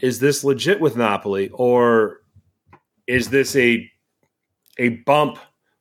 [0.00, 2.20] is this legit with Napoli or
[3.06, 3.90] is this a
[4.78, 5.38] a bump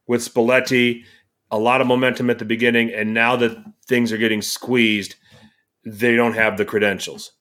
[0.07, 1.03] with Spalletti,
[1.51, 5.15] a lot of momentum at the beginning, and now that things are getting squeezed,
[5.85, 7.31] they don't have the credentials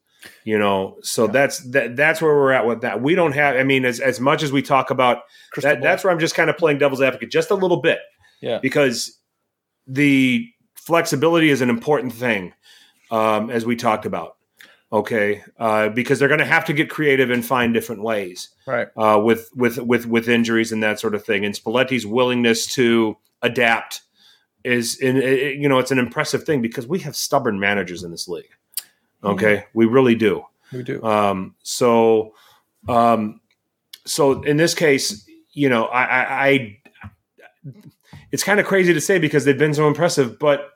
[0.45, 0.97] you know?
[1.03, 1.33] So yeah.
[1.33, 3.01] that's that that's where we're at with that.
[3.01, 5.19] We don't have i mean as, as much as we talk about
[5.59, 7.99] that, that's where i'm just kind of playing devil's advocate just a little bit.
[8.41, 8.59] Yeah.
[8.61, 9.19] Because
[9.87, 12.55] the flexibility is an important thing
[13.11, 14.37] um, as we talked about
[14.93, 15.43] okay?
[15.59, 18.87] Uh, because they're going to have to get creative and find different ways right.
[18.97, 21.45] uh, with with with with injuries and that sort of thing.
[21.45, 24.03] And spalletti's willingness to adapt
[24.67, 28.29] is in you know it's an impressive thing because we have stubborn managers in this
[28.29, 28.57] league
[29.25, 29.79] Okay, mm-hmm.
[29.79, 30.45] we really do.
[30.73, 31.03] We do.
[31.03, 32.35] Um, so,
[32.89, 33.41] um,
[34.05, 36.79] so in this case, you know, I, I, I
[38.31, 40.71] it's kind of crazy to say because they've been so impressive, but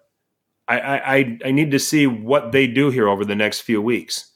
[0.68, 4.30] I, I, I need to see what they do here over the next few weeks.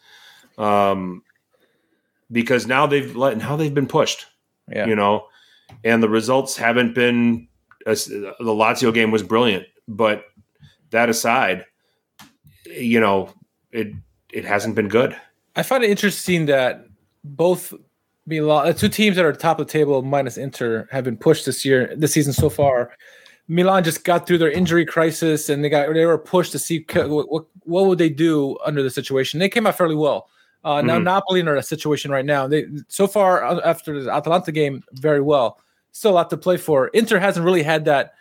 [0.58, 1.22] um,
[2.30, 4.26] because now they've let now they've been pushed.
[4.68, 4.86] Yeah.
[4.86, 5.26] You know,
[5.82, 7.48] and the results haven't been.
[7.84, 10.24] The Lazio game was brilliant, but
[10.90, 11.64] that aside,
[12.66, 13.30] you know,
[13.72, 13.92] it
[14.32, 15.16] it hasn't been good.
[15.56, 16.86] I find it interesting that
[17.22, 17.72] both
[18.26, 21.46] Milan, uh, two teams that are top of the table minus Inter, have been pushed
[21.46, 22.92] this year, this season so far.
[23.46, 26.84] Milan just got through their injury crisis, and they got they were pushed to see
[26.94, 29.40] what what, what would they do under the situation.
[29.40, 30.28] They came out fairly well.
[30.64, 31.04] Uh, now mm-hmm.
[31.04, 32.46] Napoli are in a situation right now.
[32.46, 35.58] They so far uh, after the Atalanta game, very well.
[35.94, 36.88] Still a lot to play for.
[36.88, 38.14] Inter hasn't really had that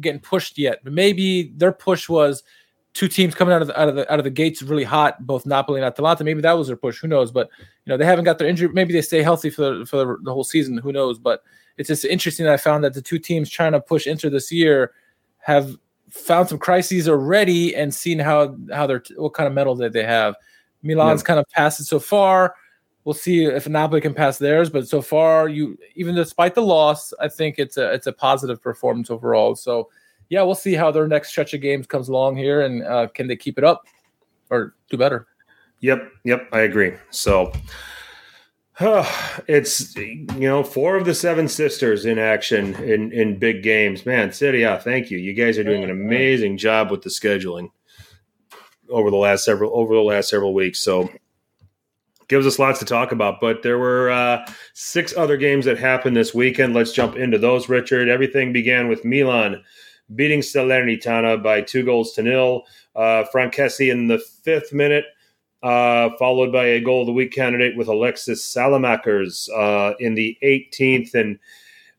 [0.00, 2.42] getting pushed yet, but maybe their push was
[2.94, 5.26] two teams coming out of the, out of the out of the gates really hot,
[5.26, 6.24] both Napoli and Atalanta.
[6.24, 6.98] Maybe that was their push.
[7.00, 7.30] Who knows?
[7.30, 8.68] But you know they haven't got their injury.
[8.72, 10.78] Maybe they stay healthy for the, for the, the whole season.
[10.78, 11.18] Who knows?
[11.18, 11.42] But
[11.76, 14.50] it's just interesting that I found that the two teams trying to push Inter this
[14.50, 14.92] year
[15.36, 15.76] have
[16.08, 20.04] found some crises already and seen how how they're what kind of metal that they
[20.04, 20.34] have.
[20.82, 22.54] Milan's kind of passed it so far.
[23.04, 27.12] We'll see if Napoli can pass theirs, but so far, you even despite the loss,
[27.20, 29.56] I think it's a it's a positive performance overall.
[29.56, 29.90] So
[30.28, 33.26] yeah, we'll see how their next stretch of games comes along here, and uh, can
[33.26, 33.86] they keep it up
[34.50, 35.26] or do better?
[35.80, 36.94] Yep, yep, I agree.
[37.10, 37.52] So
[38.78, 39.04] uh,
[39.48, 44.06] it's you know four of the seven sisters in action in in big games.
[44.06, 45.18] Man, City, thank you.
[45.18, 47.70] You guys are doing an amazing job with the scheduling
[48.88, 50.78] over the last several over the last several weeks.
[50.78, 51.10] So
[52.28, 53.40] gives us lots to talk about.
[53.40, 56.74] But there were uh, six other games that happened this weekend.
[56.74, 58.08] Let's jump into those, Richard.
[58.08, 59.62] Everything began with Milan
[60.14, 62.64] beating Salernitana by two goals to nil.
[62.94, 65.06] Uh, Francesi in the fifth minute,
[65.62, 70.36] uh, followed by a goal of the week candidate with Alexis Saelemaekers uh, in the
[70.42, 71.38] 18th, and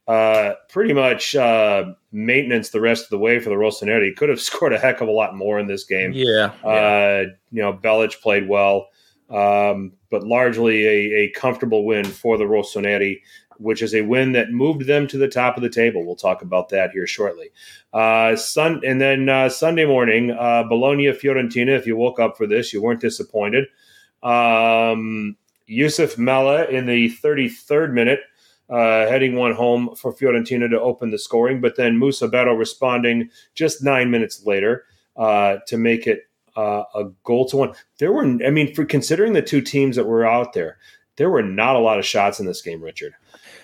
[0.07, 4.15] uh, pretty much uh, maintenance the rest of the way for the Rossoneri.
[4.15, 6.11] Could have scored a heck of a lot more in this game.
[6.13, 6.69] Yeah, yeah.
[6.69, 8.89] Uh, you know, Belic played well.
[9.29, 13.21] Um, but largely a, a, comfortable win for the Rossoneri
[13.57, 16.05] which is a win that moved them to the top of the table.
[16.05, 17.49] We'll talk about that here shortly.
[17.93, 21.77] Uh, sun, and then uh, Sunday morning, uh, Bologna Fiorentina.
[21.77, 23.65] If you woke up for this, you weren't disappointed.
[24.21, 28.19] Um, Youssef Maleh in the 33rd minute,
[28.69, 33.29] uh, heading one home for Fiorentina to open the scoring, but then Musa Barrow responding
[33.55, 36.23] just nine minutes later uh, to make it
[36.55, 37.73] uh, a goal to one.
[37.97, 40.77] There were, I mean, for considering the two teams that were out there,
[41.17, 43.13] there were not a lot of shots in this game, Richard.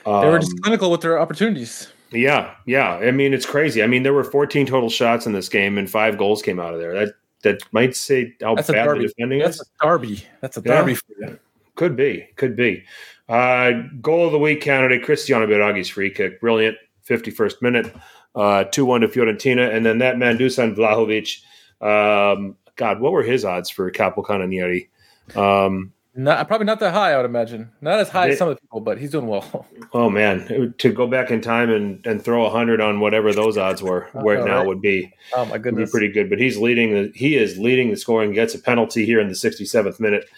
[0.05, 1.91] Um, they were just um, clinical with their opportunities.
[2.11, 2.95] Yeah, yeah.
[2.95, 3.83] I mean, it's crazy.
[3.83, 6.73] I mean, there were 14 total shots in this game, and five goals came out
[6.73, 6.93] of there.
[6.93, 7.13] That
[7.43, 9.59] that might say how That's bad the defending That's is.
[9.59, 10.23] That's a derby.
[10.41, 10.97] That's a derby.
[11.19, 11.33] Yeah.
[11.75, 12.27] Could be.
[12.35, 12.83] Could be.
[13.29, 13.71] Uh,
[14.01, 16.41] goal of the week candidate Cristiano Biraghi's free kick.
[16.41, 16.77] Brilliant.
[17.07, 17.95] 51st minute.
[18.35, 19.73] Uh, 2 1 to Fiorentina.
[19.73, 21.41] And then that man, Dusan Vlahovic.
[21.81, 24.87] Um, God, what were his odds for Capocannoniere?
[25.35, 27.71] Um, not probably not that high, I would imagine.
[27.81, 29.67] Not as high it, as some of the people, but he's doing well.
[29.91, 33.57] Oh man, to go back in time and, and throw a hundred on whatever those
[33.57, 34.67] odds were where right now right.
[34.67, 35.11] would be.
[35.33, 36.29] Oh my goodness, be pretty good.
[36.29, 36.93] But he's leading.
[36.93, 38.31] The, he is leading the scoring.
[38.31, 40.29] Gets a penalty here in the 67th minute,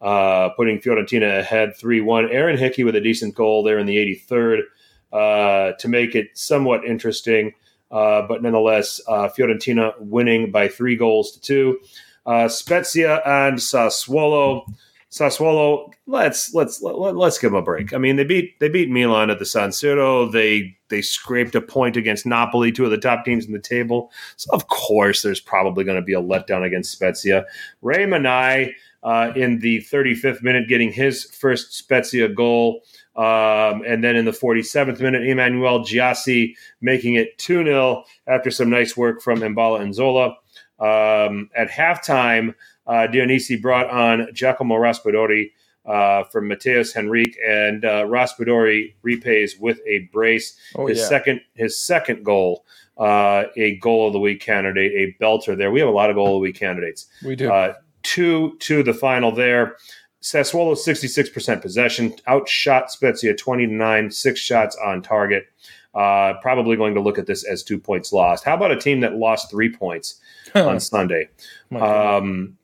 [0.00, 2.30] uh, putting Fiorentina ahead three one.
[2.30, 4.60] Aaron Hickey with a decent goal there in the 83rd
[5.12, 7.52] uh, to make it somewhat interesting.
[7.90, 11.78] Uh, but nonetheless, uh, Fiorentina winning by three goals to two.
[12.26, 14.64] Uh, Spezia and Sassuolo.
[15.10, 17.92] Sassuolo, let's let's let, us let us give them a break.
[17.92, 20.30] I mean, they beat they beat Milan at the San Siro.
[20.30, 24.12] They they scraped a point against Napoli, two of the top teams in the table.
[24.36, 27.44] So of course, there's probably going to be a letdown against Spezia.
[27.82, 28.72] Rey Manaj
[29.02, 32.82] uh, in the 35th minute, getting his first Spezia goal.
[33.20, 38.70] Um, and then in the 47th minute, Emmanuel Gyasi making it 2 0 after some
[38.70, 40.36] nice work from Mbala and Zola.
[40.78, 42.54] Um, at halftime,
[42.86, 45.50] uh, Dionisi brought on Giacomo Raspadori
[45.84, 50.56] uh, from Matheus Henrique, and uh, Raspadori repays with a brace.
[50.74, 51.04] Oh, his yeah.
[51.04, 52.64] second his second goal,
[52.96, 55.58] uh, a goal of the week candidate, a belter.
[55.58, 57.06] There, we have a lot of goal of the week candidates.
[57.22, 59.76] We do uh, two to the final there.
[60.22, 65.44] Sassuolo 66% possession, outshot Spezia 20 to 9, six shots on target.
[65.94, 68.44] Uh, probably going to look at this as two points lost.
[68.44, 70.20] How about a team that lost three points
[70.54, 71.28] on Sunday?
[71.74, 72.56] Um,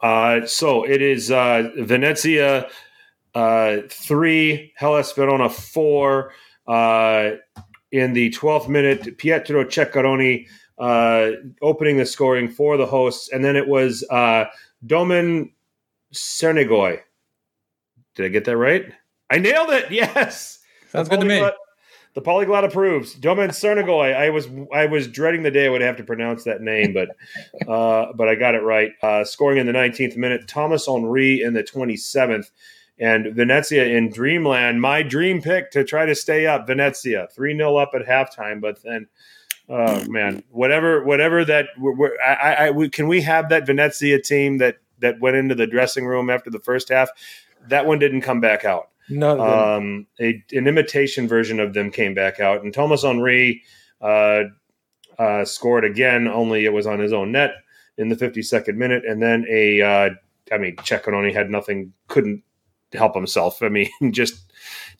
[0.00, 2.68] uh, so it is uh, Venezia
[3.34, 6.32] uh, three, Hellas Verona four.
[6.66, 7.32] Uh,
[7.92, 10.46] in the 12th minute, Pietro Ceccaroni
[10.78, 11.30] uh,
[11.62, 14.44] opening the scoring for the hosts, and then it was uh,
[14.86, 15.50] Domen
[16.12, 17.00] Crnigoj.
[18.14, 18.92] Did I get that right?
[19.30, 19.90] I nailed it.
[19.90, 20.58] Yes.
[20.88, 21.48] Sounds good to me.
[22.14, 23.14] The polyglot approves.
[23.14, 24.16] Domen Crnigoj.
[24.16, 27.10] I was I was dreading the day I would have to pronounce that name, but
[27.68, 28.90] uh, but I got it right.
[29.00, 32.50] Uh, scoring in the 19th minute, Thomas Henry in the 27th,
[32.98, 34.80] and Venezia in Dreamland.
[34.80, 36.66] My dream pick to try to stay up.
[36.66, 39.06] Venezia three 0 up at halftime, but then.
[39.72, 41.66] Oh man, whatever, whatever that.
[41.78, 45.54] We're, we're, I, I, we, can we have that Venezia team that that went into
[45.54, 47.10] the dressing room after the first half?
[47.68, 48.88] That one didn't come back out.
[49.08, 53.62] No, Um, a, an imitation version of them came back out, and Thomas Henry
[54.00, 54.44] uh,
[55.18, 56.28] uh, scored again.
[56.28, 57.52] Only it was on his own net
[57.98, 59.82] in the 52nd minute, and then a.
[59.82, 60.10] Uh,
[60.52, 62.42] I mean, Ceccaroni had nothing, couldn't
[62.92, 63.62] help himself.
[63.62, 64.49] I mean, just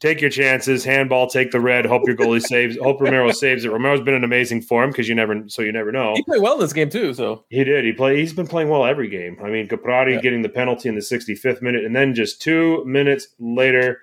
[0.00, 3.70] take your chances, handball, take the red, hope your goalie saves, hope Romero saves it.
[3.70, 6.14] Romero's been in amazing form because you never, so you never know.
[6.14, 7.14] he played well in this game too.
[7.14, 7.84] So He did.
[7.84, 8.16] He play.
[8.18, 9.38] He's been playing well every game.
[9.44, 10.20] I mean, Caprari Yeah.
[10.20, 14.00] getting the penalty in the 65th minute, and then just two minutes later,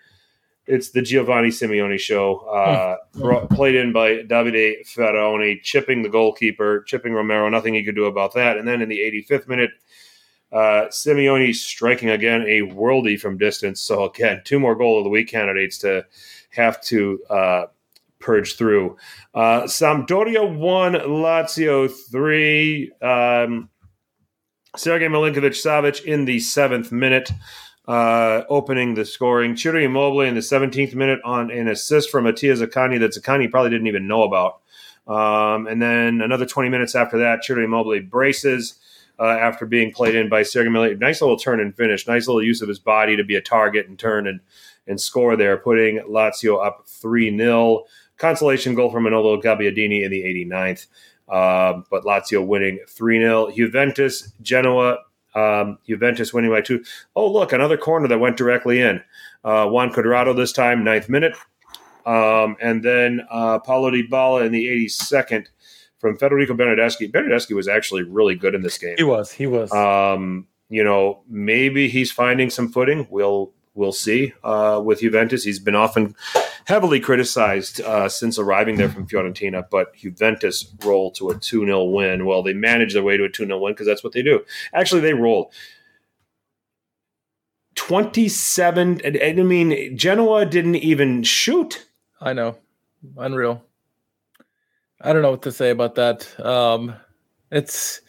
[0.67, 2.39] it's the Giovanni Simeone show.
[2.39, 7.47] Uh, bro- played in by Davide Faraoni, chipping the goalkeeper, chipping Romero.
[7.49, 8.57] Nothing he could do about that.
[8.57, 9.71] And then in the 85th minute,
[10.51, 13.81] uh, Simeone striking again a worldie from distance.
[13.81, 16.05] So again, two more goal of the week candidates to
[16.51, 17.65] have to uh,
[18.19, 18.97] purge through.
[19.33, 22.91] Uh, Sampdoria one, Lazio three.
[23.01, 23.69] Um,
[24.75, 27.31] Sergei Milinkovic Savic in the seventh minute,
[27.87, 29.57] uh, opening the scoring.
[29.57, 33.71] Ciro Immobile in the 17th minute on an assist from Mattia Zaccagni that Zaccagni probably
[33.71, 34.61] didn't even know about.
[35.07, 38.75] Um, and then another 20 minutes after that, Ciro Immobile braces
[39.19, 40.99] uh, after being played in by Sergei Milinkovic.
[40.99, 42.07] Nice little turn and finish.
[42.07, 44.39] Nice little use of his body to be a target and turn and,
[44.87, 47.83] and score there, putting Lazio up 3 0.
[48.17, 50.87] Consolation goal from Manolo Gabbiadini in the 89th.
[51.27, 53.51] Uh, but Lazio winning 3 0.
[53.51, 54.99] Juventus, Genoa,
[55.35, 56.83] um, Juventus winning by two.
[57.15, 59.01] Oh, look, another corner that went directly in.
[59.43, 61.35] Uh, Juan Cuadrado this time, ninth minute.
[62.05, 65.47] Um, and then uh, Paulo Dybala in the 82nd
[65.99, 67.11] from Federico Bernardeschi.
[67.11, 68.95] Bernardeschi was actually really good in this game.
[68.97, 69.31] he was.
[69.31, 69.71] He was.
[69.71, 73.07] Um, you know, maybe he's finding some footing.
[73.09, 75.43] We'll we'll see uh, with Juventus.
[75.43, 76.15] He's been often
[76.65, 81.85] heavily criticized uh, since arriving there from Fiorentina, but Juventus roll to a 2 0
[81.85, 82.25] win.
[82.25, 84.43] Well, they managed their way to a 2 0 win because that's what they do.
[84.73, 85.53] Actually, they rolled
[87.75, 89.01] 27.
[89.03, 91.87] And, and I mean, Genoa didn't even shoot.
[92.19, 92.57] I know.
[93.15, 93.63] Unreal.
[95.01, 96.39] I don't know what to say about that.
[96.43, 96.95] Um,
[97.51, 98.01] it's.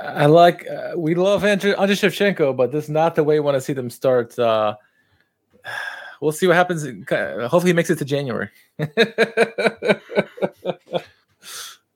[0.00, 0.66] I like.
[0.68, 3.60] Uh, we love Andrew, Andriy Shevchenko, but this is not the way we want to
[3.60, 4.38] see them start.
[4.38, 4.76] Uh,
[6.20, 6.84] we'll see what happens.
[6.84, 8.48] Hopefully, he makes it to January.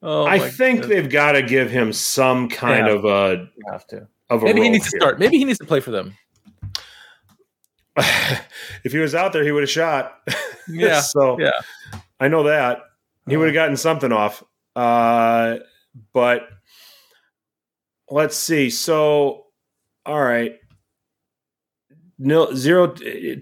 [0.02, 0.88] oh, I think goodness.
[0.88, 4.08] they've got to give him some kind of a have to.
[4.28, 5.20] of a Maybe he needs to start.
[5.20, 6.16] Maybe he needs to play for them.
[8.84, 10.20] if he was out there, he would have shot.
[10.68, 11.60] Yeah, so yeah.
[12.18, 12.80] I know that
[13.28, 14.42] he would have gotten something off.
[14.74, 15.56] Uh,
[16.12, 16.48] but
[18.10, 18.70] let's see.
[18.70, 19.46] So,
[20.04, 20.56] all right.
[22.18, 22.88] Nil, zero,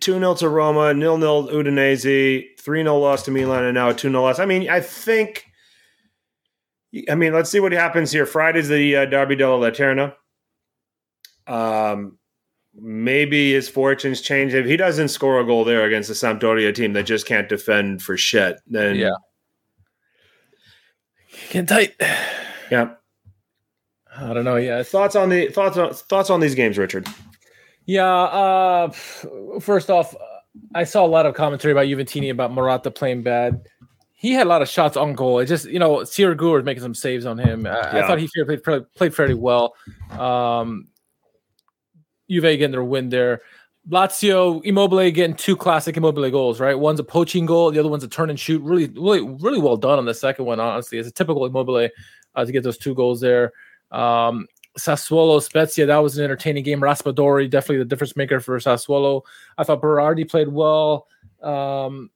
[0.01, 3.95] two nil to Roma, nil nil Udinese, three nil loss to Milan, and now a
[3.95, 4.39] two nil loss.
[4.39, 5.45] I mean, I think.
[7.11, 8.25] I mean, let's see what happens here.
[8.25, 10.15] Friday's the uh, Derby della Lanterna.
[11.47, 12.19] Um,
[12.75, 16.93] maybe his fortunes change if he doesn't score a goal there against the Sampdoria team
[16.93, 18.61] that just can't defend for shit.
[18.67, 19.15] Then Yeah.
[21.51, 21.95] Get tight.
[22.71, 22.91] yeah.
[24.17, 24.57] I don't know.
[24.57, 27.07] Yeah, Thoughts on the thoughts on thoughts on these games, Richard?
[27.87, 28.07] Yeah.
[28.07, 28.91] Uh,
[29.61, 30.15] first off,
[30.75, 33.67] I saw a lot of commentary about Juventini about Morata playing bad.
[34.13, 35.41] He had a lot of shots on goal.
[35.41, 37.67] It just, you know, Sirigu was making some saves on him.
[37.67, 39.75] I, I thought he played, played, played fairly well.
[40.11, 40.89] Um,
[42.31, 43.43] Juve getting their win there.
[43.89, 46.79] Lazio, Immobile getting two classic Immobile goals, right?
[46.79, 48.63] One's a poaching goal, the other one's a turn and shoot.
[48.63, 50.99] Really, really, really well done on the second one, honestly.
[50.99, 51.89] It's a typical Immobile
[52.35, 53.53] uh, to get those two goals there.
[53.91, 54.47] Um,
[54.79, 56.81] Sassuolo Spezia, that was an entertaining game.
[56.81, 59.23] Raspadori, definitely the difference maker for Sassuolo.
[59.59, 61.07] I thought Berardi played well.
[61.43, 62.11] Um,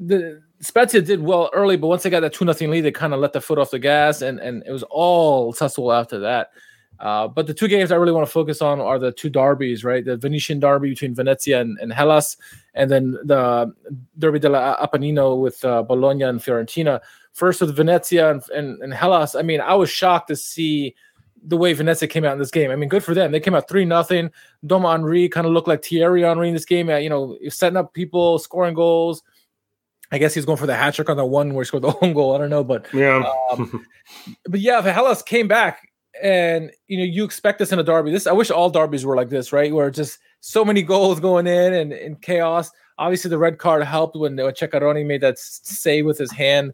[0.00, 3.14] the Spezia did well early, but once they got that 2 nothing lead, they kind
[3.14, 6.50] of let the foot off the gas, and, and it was all Sassuolo after that.
[7.00, 9.84] Uh, but the two games I really want to focus on are the two derbies,
[9.84, 10.04] right?
[10.04, 12.36] The Venetian derby between Venezia and, and Hellas,
[12.74, 13.72] and then the
[14.18, 17.00] Derby della Apennino with uh, Bologna and Fiorentina.
[17.32, 20.94] First with Venezia and, and, and Hellas, I mean, I was shocked to see
[21.42, 22.70] the way Venezia came out in this game.
[22.70, 23.32] I mean, good for them.
[23.32, 24.30] They came out 3 nothing.
[24.66, 27.94] Dom Henry kind of looked like Thierry Henry in this game, you know, setting up
[27.94, 29.22] people, scoring goals.
[30.12, 31.94] I guess he's going for the hat trick on the one where he scored the
[32.02, 32.34] own goal.
[32.34, 33.24] I don't know, but Yeah.
[33.52, 33.86] um,
[34.48, 35.88] but yeah, Hellas came back
[36.22, 38.10] and you know you expect this in a derby.
[38.10, 39.72] This I wish all derbies were like this, right?
[39.72, 42.70] Where just so many goals going in and, and chaos.
[42.98, 46.72] obviously, the red card helped when, when Ceccaroni made that save with his hand.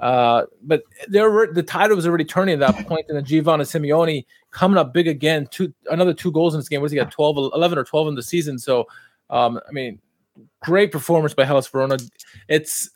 [0.00, 3.64] Uh, but there were the tide was already turning at that point, and then Giovanni
[3.64, 5.48] Simeone coming up big again.
[5.50, 6.80] Two another two goals in this game.
[6.80, 8.58] Was he got 12, 11 or twelve in the season?
[8.58, 8.86] So,
[9.30, 9.98] um, I mean,
[10.60, 11.98] great performance by Hellas Verona.
[12.48, 12.90] It's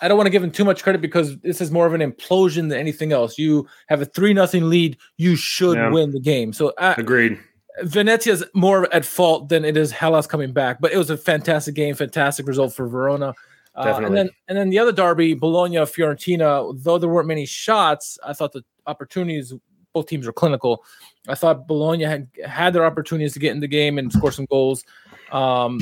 [0.00, 2.00] I don't want to give him too much credit because this is more of an
[2.00, 3.38] implosion than anything else.
[3.38, 5.90] You have a three nothing lead, you should yeah.
[5.90, 6.52] win the game.
[6.52, 7.38] So uh, agreed.
[7.82, 11.74] Venezia's more at fault than it is Hellas coming back, but it was a fantastic
[11.74, 13.34] game, fantastic result for Verona.
[13.74, 16.76] Uh, and then and then the other derby, Bologna Fiorentina.
[16.82, 19.54] Though there weren't many shots, I thought the opportunities
[19.92, 20.84] both teams were clinical.
[21.28, 24.46] I thought Bologna had had their opportunities to get in the game and score some
[24.46, 24.84] goals.
[25.30, 25.80] Um,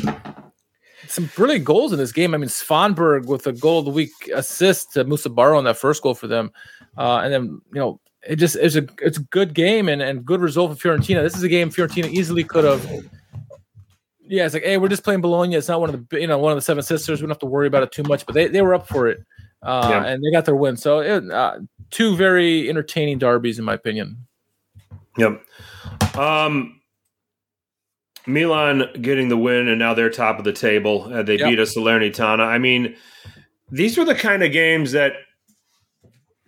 [1.08, 2.34] some brilliant goals in this game.
[2.34, 5.76] I mean, Svanberg with a goal of the week assist to Musa Barrow on that
[5.76, 6.50] first goal for them,
[6.96, 10.24] uh, and then you know it just it's a it's a good game and, and
[10.24, 11.22] good result for Fiorentina.
[11.22, 12.84] This is a game Fiorentina easily could have.
[14.28, 15.54] Yeah, it's like, hey, we're just playing Bologna.
[15.54, 17.20] It's not one of the you know one of the seven sisters.
[17.20, 18.26] We don't have to worry about it too much.
[18.26, 19.24] But they, they were up for it,
[19.62, 20.04] uh, yeah.
[20.04, 20.76] and they got their win.
[20.76, 24.26] So it, uh, two very entertaining derbies, in my opinion.
[25.16, 25.42] Yep.
[26.16, 26.75] Um,
[28.26, 31.12] Milan getting the win, and now they're top of the table.
[31.12, 31.48] Uh, they yep.
[31.48, 32.40] beat us Salernitana.
[32.40, 32.96] I mean,
[33.70, 35.14] these were the kind of games that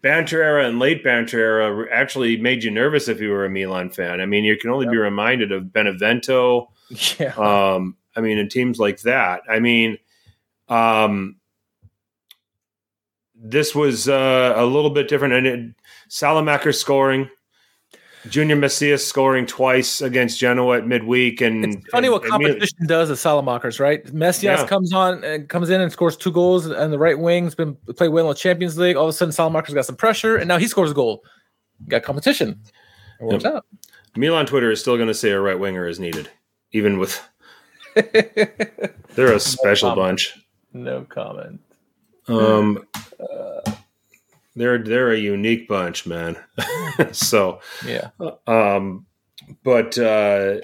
[0.02, 3.90] banter era and late banter era actually made you nervous if you were a Milan
[3.90, 4.20] fan.
[4.20, 4.92] I mean, you can only yep.
[4.92, 6.70] be reminded of Benevento.
[7.18, 7.34] Yeah.
[7.34, 9.42] Um, I mean, in teams like that.
[9.46, 9.98] I mean,
[10.68, 11.36] um,
[13.34, 15.34] this was uh, a little bit different.
[15.34, 15.74] And it,
[16.08, 17.28] Saelemaekers scoring,
[18.28, 23.10] Junior Messias scoring twice against Genoa at midweek, and it's funny and, what competition does
[23.10, 24.12] at Saelemaekers, right?
[24.12, 24.66] Messias yeah.
[24.66, 28.08] comes on and comes in and scores two goals, and the right wing's been played
[28.08, 28.96] well in the Champions League.
[28.96, 31.22] All of a sudden, Saelemaekers got some pressure, and now he scores a goal.
[31.88, 32.60] Got competition.
[33.20, 33.54] It works yep.
[33.54, 33.66] out.
[34.16, 36.28] Milan Twitter is still going to say a right winger is needed,
[36.72, 37.20] even with.
[37.94, 40.34] they're a special no bunch.
[40.72, 41.60] No comment.
[42.26, 42.86] Um.
[43.18, 43.72] Uh,
[44.58, 46.36] they're they're a unique bunch, man.
[47.12, 48.10] so yeah.
[48.46, 49.06] Um,
[49.62, 50.58] but uh,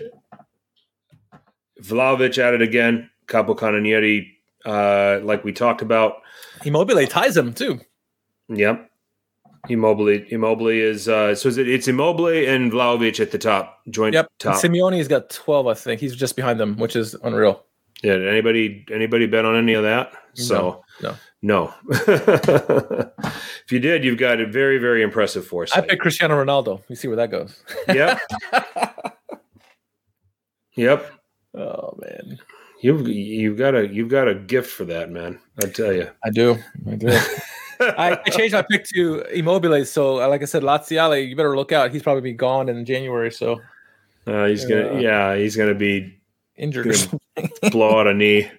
[1.80, 3.10] Vlahovic at it again.
[3.26, 4.30] Capocannoniere,
[4.66, 6.22] uh, like we talked about.
[6.64, 7.80] Immobile ties him too.
[8.48, 8.90] Yep.
[9.68, 14.14] Immobile, Immobile is uh, so is it, it's Immobile and Vlahovic at the top, joint
[14.14, 14.28] yep.
[14.38, 14.62] top.
[14.62, 16.00] Simeone's got twelve, I think.
[16.00, 17.64] He's just behind them, which is unreal.
[18.02, 20.12] Yeah, anybody anybody bet on any of that?
[20.34, 21.10] So no.
[21.10, 21.16] no.
[21.44, 21.74] No.
[21.90, 25.72] if you did, you've got a very, very impressive force.
[25.76, 26.82] I picked Cristiano Ronaldo.
[26.88, 27.62] You see where that goes.
[27.86, 28.18] yep.
[30.74, 31.12] yep.
[31.54, 32.38] Oh man.
[32.80, 35.38] You've you've got a you've got a gift for that, man.
[35.62, 36.10] I tell you.
[36.24, 36.56] I do.
[36.90, 37.08] I do.
[37.80, 39.84] I, I, changed my pick to Immobile.
[39.84, 41.90] So, like I said, Laziale, you better look out.
[41.90, 43.30] He's probably be gone in January.
[43.30, 43.60] So,
[44.26, 46.18] uh, he's gonna, uh, yeah, he's gonna be
[46.56, 46.86] injured.
[47.36, 48.50] Gonna blow out a knee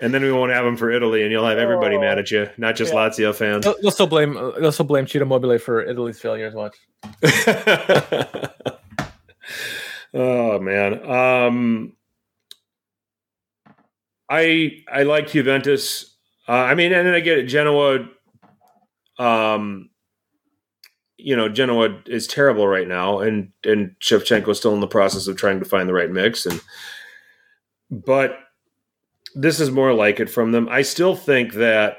[0.00, 2.30] and then we won't have him for Italy, and you'll have everybody oh, mad at
[2.30, 2.98] you, not just yeah.
[2.98, 3.64] Lazio fans.
[3.64, 6.54] They'll, they'll, still blame they'll still blame Ciro Immobile for Italy's failures.
[6.54, 6.76] Watch.
[10.14, 11.92] oh man, um,
[14.28, 16.16] I I like Juventus.
[16.46, 17.44] Uh, I mean, and then I get it.
[17.44, 18.08] Genoa,
[19.18, 19.90] um,
[21.16, 25.26] you know, Genoa is terrible right now, and and Shevchenko is still in the process
[25.26, 26.60] of trying to find the right mix, and
[27.90, 28.38] but
[29.38, 30.68] this is more like it from them.
[30.68, 31.98] I still think that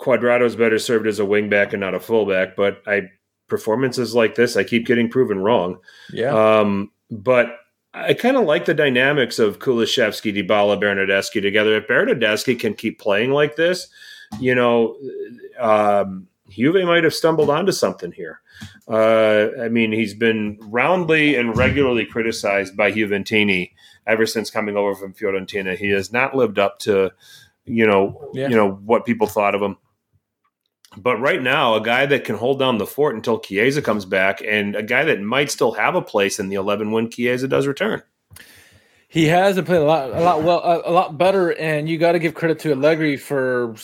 [0.00, 3.08] Cuadrado is better served as a wingback and not a fullback, but I
[3.48, 5.78] performances like this, I keep getting proven wrong.
[6.12, 6.60] Yeah.
[6.60, 7.58] Um, but
[7.92, 11.76] I kind of like the dynamics of Kulusevski, Dybala, Bernardeschi together.
[11.76, 13.88] If Bernardeschi can keep playing like this,
[14.40, 14.96] you know,
[15.58, 18.40] um, Juve might have stumbled onto something here.
[18.88, 23.72] Uh, I mean, he's been roundly and regularly criticized by Juventini
[24.06, 25.76] ever since coming over from Fiorentina.
[25.76, 27.12] He has not lived up to,
[27.64, 28.48] you know, yeah.
[28.48, 29.76] you know what people thought of him.
[30.96, 34.40] But right now, a guy that can hold down the fort until Chiesa comes back,
[34.46, 37.66] and a guy that might still have a place in the eleven when Chiesa does
[37.66, 38.02] return.
[39.08, 41.98] He has been playing a lot, a lot well, a, a lot better, and you
[41.98, 43.74] got to give credit to Allegri for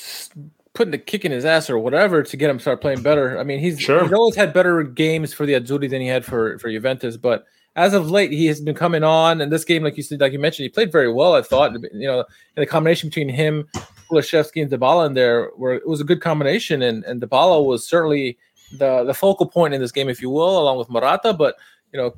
[0.72, 3.38] putting the kick in his ass or whatever to get him start playing better.
[3.38, 4.02] I mean, he's sure.
[4.02, 7.44] he's always had better games for the Azzurri than he had for for Juventus, but
[7.76, 9.40] as of late, he has been coming on.
[9.40, 11.34] And this game, like you said, like you mentioned, he played very well.
[11.34, 13.68] I thought, you know, in the combination between him,
[14.10, 16.82] Kulusevski, and Dybala in there, where it was a good combination.
[16.82, 18.38] And and Dybala was certainly
[18.72, 21.32] the the focal point in this game, if you will, along with Morata.
[21.32, 21.56] But
[21.92, 22.14] you know,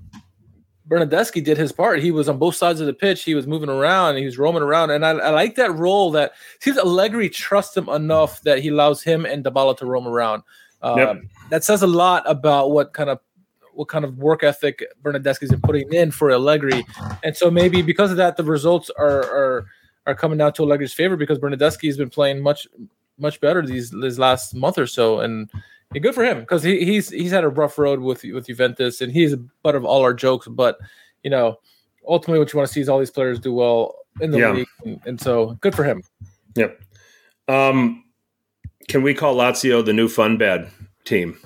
[0.89, 2.01] Bernardeschi did his part.
[2.01, 3.23] He was on both sides of the pitch.
[3.23, 4.17] He was moving around.
[4.17, 6.11] He was roaming around, and I, I like that role.
[6.11, 10.43] That seems Allegri trusts him enough that he allows him and Dybala to roam around.
[10.83, 11.23] Um, yep.
[11.51, 13.21] That says a lot about what kind of
[13.75, 16.85] what kind of work ethic Bernardeschi's been putting in for Allegri,
[17.23, 19.66] and so maybe because of that, the results are are
[20.07, 22.66] are coming out to Allegri's favor because Bernardeschi has been playing much
[23.18, 25.51] much better these this last month or so, and
[26.01, 29.12] good for him because he, he's he's had a rough road with with Juventus, and
[29.12, 30.49] he's a butt of all our jokes.
[30.49, 30.79] But
[31.23, 31.59] you know,
[32.09, 34.53] ultimately, what you want to see is all these players do well in the Yeah.
[34.53, 36.03] league, and, and so good for him.
[36.57, 36.81] Yep.
[37.49, 38.05] Um,
[38.89, 40.70] can we call Lazio the new fun bad
[41.05, 41.39] team?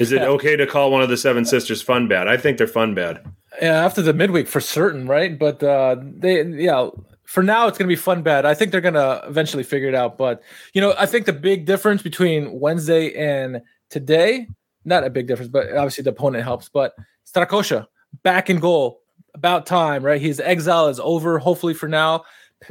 [0.00, 2.28] Is it okay to call one of the Seven Sisters fun bad?
[2.28, 3.24] I think they're fun bad.
[3.60, 5.38] Yeah, after the midweek for certain, right?
[5.38, 6.88] But uh they yeah,
[7.24, 8.44] for now it's gonna be fun bad.
[8.44, 10.18] I think they're gonna eventually figure it out.
[10.18, 10.42] But
[10.72, 14.48] you know, I think the big difference between Wednesday and today,
[14.84, 16.68] not a big difference, but obviously the opponent helps.
[16.68, 16.94] But
[17.26, 17.86] Strakosha
[18.22, 19.00] back in goal,
[19.34, 20.20] about time, right?
[20.20, 22.24] His exile is over, hopefully for now.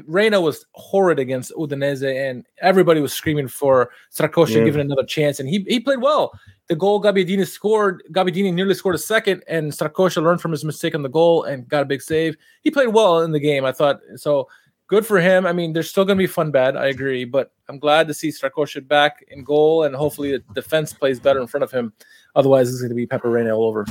[0.05, 4.65] Reina was horrid against Udinese, and everybody was screaming for Strakosha Yeah.
[4.65, 6.31] giving another chance, and he he played well
[6.67, 10.93] the goal Gabbiadini scored, Gabbiadini nearly scored a second, and Strakosha learned from his mistake
[10.93, 12.37] on the goal and got a big save.
[12.61, 13.99] He played well in the game, I thought.
[14.17, 14.47] So
[14.85, 15.47] good for him.
[15.47, 18.13] I mean, there's still going to be fun bad, I agree, but I'm glad to
[18.13, 21.91] see Strakosha back in goal, and hopefully the defense plays better in front of him.
[22.35, 23.83] Otherwise, it's going to be Pepe Reina all over.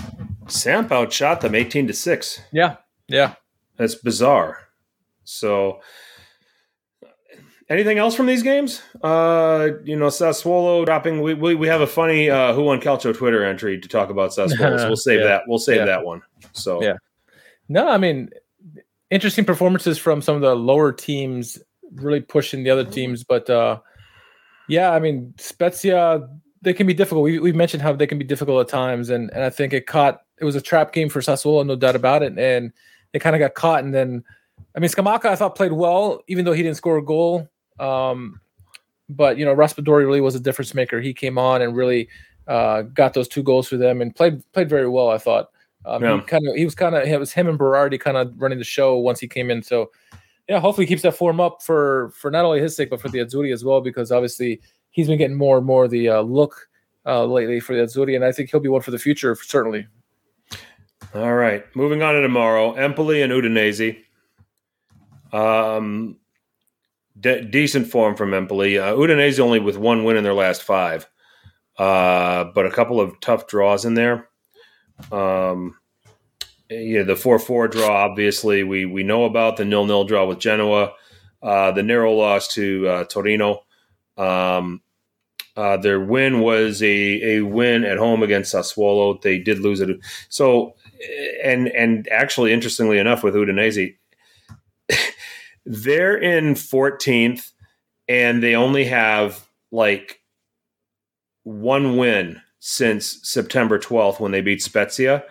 [0.47, 2.41] Samp outshot them 18 to 6.
[2.53, 2.77] Yeah,
[3.09, 3.35] yeah.
[3.77, 4.68] That's bizarre.
[5.29, 5.81] So,
[7.69, 8.81] anything else from these games?
[9.03, 11.21] Uh, you know, Sassuolo dropping.
[11.23, 14.31] We, we, we have a funny uh, Who on Calcio Twitter entry to talk about
[14.37, 14.79] Sassuolo.
[14.79, 15.27] so we'll save Yeah.
[15.27, 15.43] that.
[15.47, 15.85] We'll save Yeah.
[15.87, 16.23] that one.
[16.53, 16.95] So, Yeah.
[17.69, 18.31] No, I mean,
[19.11, 21.59] interesting performances from some of the lower teams,
[21.93, 23.25] really pushing the other teams.
[23.25, 23.81] But uh,
[24.69, 26.27] yeah, I mean, Spezia,
[26.63, 27.25] they can be difficult.
[27.25, 29.87] We, we've mentioned how they can be difficult at times, and and I think it
[29.87, 30.23] caught.
[30.41, 32.73] It was a trap game for Sassuolo, no doubt about it, and
[33.13, 33.85] they kind of got caught.
[33.85, 34.25] And then,
[34.79, 37.49] I mean, Scamacca I thought played well, even though he didn't score a goal.
[37.81, 38.41] Um,
[39.09, 41.01] but you know, Raspadori really was a difference maker.
[41.01, 42.09] He came on and really
[42.47, 45.11] uh, got those two goals for them and played played very well.
[45.11, 45.51] I thought.
[45.85, 46.21] Um, Yeah.
[46.21, 48.59] He kind of he was kind of it was him and Berardi kind of running
[48.59, 49.65] the show once he came in.
[49.65, 49.91] So
[50.49, 53.09] yeah, hopefully he keeps that form up for for not only his sake but for
[53.09, 54.61] the Azzurri as well because obviously
[54.91, 56.69] he's been getting more and more the uh, look
[57.05, 59.89] uh, lately for the Azzurri and I think he'll be one for the future certainly.
[61.17, 61.65] all right.
[61.75, 64.05] Moving on to tomorrow Empoli and Udinese.
[65.33, 66.17] Um,
[67.19, 68.79] de- decent form from Empoli.
[68.79, 71.09] Uh, Udinese only with one win in their last five,
[71.79, 74.29] uh, but a couple of tough draws in there.
[75.13, 75.77] Um,
[76.71, 78.05] yeah, the four four draw.
[78.05, 80.93] Obviously, we we know about the nil nil draw with Genoa,
[81.43, 83.65] uh, the narrow loss to uh, Torino.
[84.17, 84.83] Um,
[85.57, 86.87] uh, their win was a,
[87.37, 89.21] a win at home against Sassuolo.
[89.21, 89.99] They did lose it.
[90.29, 90.75] So,
[91.43, 93.97] and and actually, interestingly enough, with Udinese,
[95.69, 97.53] they're in 14th,
[98.09, 100.21] and they only have like
[101.43, 105.25] one win since September 12th when they beat Spezia.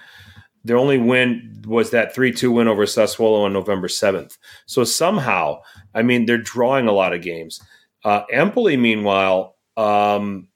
[0.63, 4.37] Their only win was that 3 2 win over Sassuolo on November 7th.
[4.67, 5.61] So somehow,
[5.95, 7.59] I mean, they're drawing a lot of games.
[8.05, 10.49] Uh, Empoli, meanwhile, um,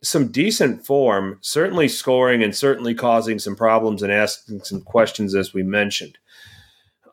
[0.00, 5.52] some decent form, certainly scoring and certainly causing some problems and asking some questions, as
[5.52, 6.18] we mentioned.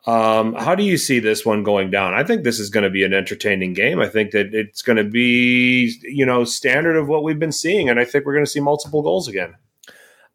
[0.04, 2.12] Um, how do you see this one going down?
[2.12, 4.00] I think this is going to be an entertaining game.
[4.00, 7.88] I think that it's going to be, you know, standard of what we've been seeing,
[7.88, 9.54] and I think we're going to see multiple goals again.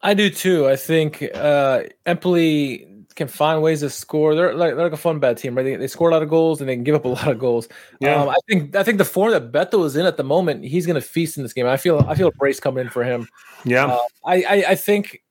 [0.01, 0.67] I do too.
[0.67, 2.87] I think uh, Empoli
[3.17, 4.35] can find ways to score.
[4.35, 5.63] They're like they're like a fun bad team, right?
[5.63, 7.39] They, they score a lot of goals and they can give up a lot of
[7.39, 7.67] goals.
[7.99, 8.21] Yeah.
[8.21, 10.85] Um, I think I think the form that Beto is in at the moment, he's
[10.85, 11.65] going to feast in this game.
[11.65, 13.27] I feel I feel a brace coming in for him.
[13.65, 15.23] Yeah, Uh, I, I I think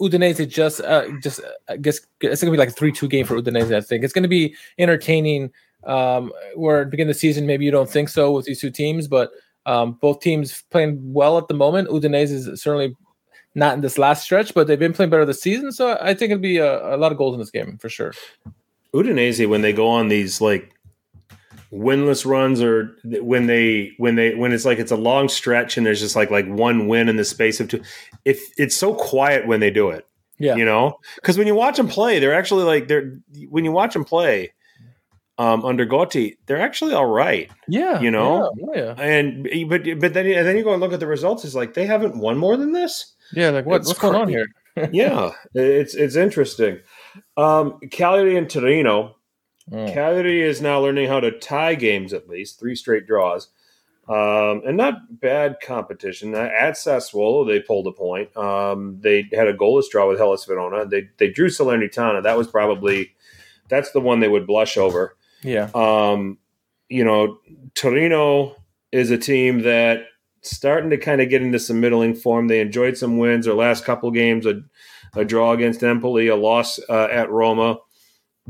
[0.00, 3.40] Udinese just uh, just I guess it's to be like a three two game for
[3.40, 3.74] Udinese.
[3.74, 5.52] I think it's to be entertaining.
[5.84, 8.60] Um, where at the beginning of the season, maybe you don't think so with these
[8.60, 9.30] two teams, but
[9.66, 11.88] um, both teams playing well at the moment.
[11.90, 12.96] Udinese is certainly
[13.54, 15.72] not in this last stretch, but they've been playing better this season.
[15.72, 18.12] So I think it'll be a, a lot of goals in this game for sure.
[18.94, 20.75] Udinese when they go on these like
[21.76, 25.84] winless runs or when they when they when it's like it's a long stretch and
[25.86, 27.82] there's just like like one win in the space of two
[28.24, 30.06] if it's so quiet when they do it
[30.38, 30.56] Yeah.
[30.56, 33.12] you know because when you watch them play they're actually like they're
[33.48, 34.52] when you watch them play
[35.38, 38.52] um under gotti they're actually all right Yeah, You know?
[38.74, 41.44] yeah, yeah, and but but then and then you go and look at the results
[41.44, 43.50] it's like they haven't won more than this yeah.
[43.50, 44.46] Like what, It's what's going on here?
[44.92, 46.78] yeah it's it's interesting
[47.36, 49.15] um cagliari and torino
[49.70, 50.26] Mm.
[50.26, 53.48] Is now learning how to tie games at least three straight draws,
[54.08, 56.34] um, and not bad competition.
[56.34, 58.36] Uh, At Sassuolo, they pulled a point.
[58.36, 60.86] Um, they had a goalless draw with Hellas Verona.
[60.86, 62.22] They they drew Salernitana.
[62.22, 63.12] That was probably
[63.68, 65.16] that's the one they would blush over.
[65.42, 66.38] Yeah, Um,
[66.88, 67.38] you know,
[67.74, 68.54] Torino
[68.92, 70.04] is a team that
[70.42, 72.46] starting to kind of get into some middling form.
[72.46, 73.46] They enjoyed some wins.
[73.46, 74.62] Their last couple games, a,
[75.14, 77.78] a draw against Empoli, a loss uh, at Roma,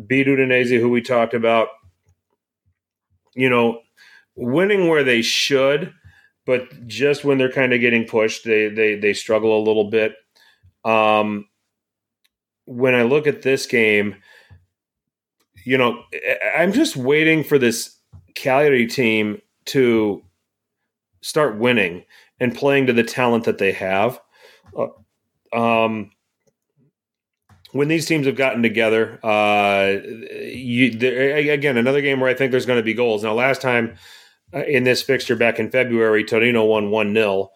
[0.06, 1.68] beat Udinese, who we talked about.
[3.34, 3.80] You know,
[4.34, 5.92] winning where they should,
[6.46, 10.14] but just when they're kind of getting pushed, they they they struggle a little bit.
[10.84, 11.48] Um,
[12.64, 14.16] when I look at this game,
[15.64, 16.02] you know,
[16.56, 17.98] I'm just waiting for this
[18.34, 20.22] Cagliari team to
[21.22, 22.04] start winning
[22.38, 24.20] and playing to the talent that they have.
[24.76, 24.88] Uh,
[25.56, 26.10] um,
[27.76, 29.96] when these teams have gotten together, uh,
[30.32, 30.90] you,
[31.50, 33.22] again, another game where I think there's going to be goals.
[33.22, 33.96] Now, last time
[34.54, 37.50] uh, in this fixture back in February, Torino won 1 0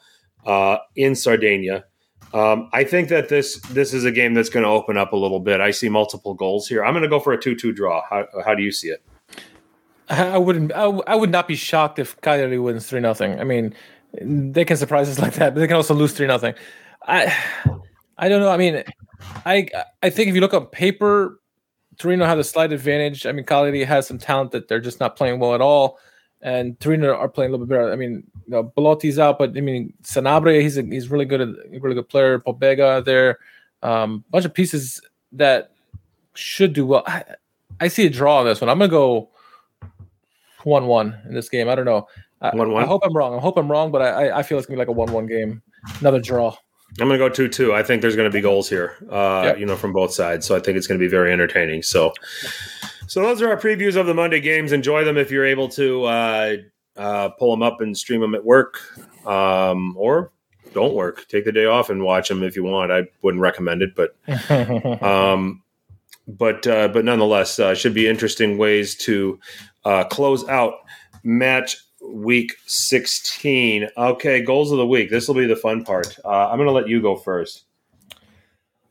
[0.47, 1.85] uh, in Sardinia.
[2.33, 5.17] Um, I think that this this is a game that's going to open up a
[5.17, 5.61] little bit.
[5.61, 6.85] I see multiple goals here.
[6.85, 8.03] I'm going to go for a 2 2 draw.
[8.09, 9.03] How, how do you see it?
[10.09, 10.73] I wouldn't.
[10.73, 13.39] I, I would not be shocked if Cagliari wins three nothing.
[13.41, 13.75] I mean,
[14.21, 16.55] they can surprise us like that, but they can also lose three nothing.
[17.07, 17.35] I
[18.19, 18.51] I don't know.
[18.51, 18.83] I mean,
[19.45, 19.69] I
[20.03, 21.41] I think if you look on paper,
[21.99, 23.27] Torino have a slight advantage.
[23.27, 25.99] I mean, Cagliari has some talent that they're just not playing well at all,
[26.41, 27.93] and Torino are playing a little bit better.
[27.93, 31.41] I mean, you know, Belotti's out, but I mean, Sanabria, he's a, he's really good,
[31.41, 32.39] a really good player.
[32.39, 33.39] Pobega there,
[33.83, 35.01] um, bunch of pieces
[35.33, 35.73] that
[36.35, 37.05] should do well.
[37.07, 37.25] I,
[37.81, 38.69] I see a draw on this one.
[38.69, 39.31] I'm gonna go
[40.65, 41.69] one one in this game.
[41.69, 42.07] I don't know.
[42.53, 42.83] One one.
[42.83, 43.35] I hope I'm wrong.
[43.35, 45.27] I hope I'm wrong, but I I feel it's gonna be like a one one
[45.27, 45.63] game.
[46.01, 46.57] Another draw.
[46.99, 47.73] I'm going to go two two.
[47.73, 49.59] I think there's going to be goals here, uh, yep.
[49.59, 50.47] you know, from both sides.
[50.47, 51.83] So I think it's going to be very entertaining.
[51.83, 52.13] So,
[53.07, 54.73] so those are our previews of the Monday games.
[54.73, 56.57] Enjoy them if you're able to uh,
[56.97, 58.81] uh, pull them up and stream them at work,
[59.27, 60.33] um, or
[60.73, 61.27] don't work.
[61.29, 62.91] Take the day off and watch them if you want.
[62.91, 64.17] I wouldn't recommend it, but
[65.03, 65.63] um,
[66.27, 69.39] but uh, but nonetheless, uh, should be interesting ways to
[69.85, 70.75] uh, close out
[71.23, 71.77] match
[72.13, 73.89] week 16.
[73.97, 75.11] Okay, goals of the week.
[75.11, 76.19] This will be the fun part.
[76.25, 77.65] Uh, I'm going to let you go first.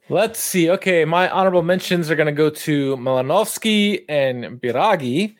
[0.09, 0.71] Let's see.
[0.71, 5.35] Okay, my honorable mentions are going to go to Malinovskyi and Biraghi.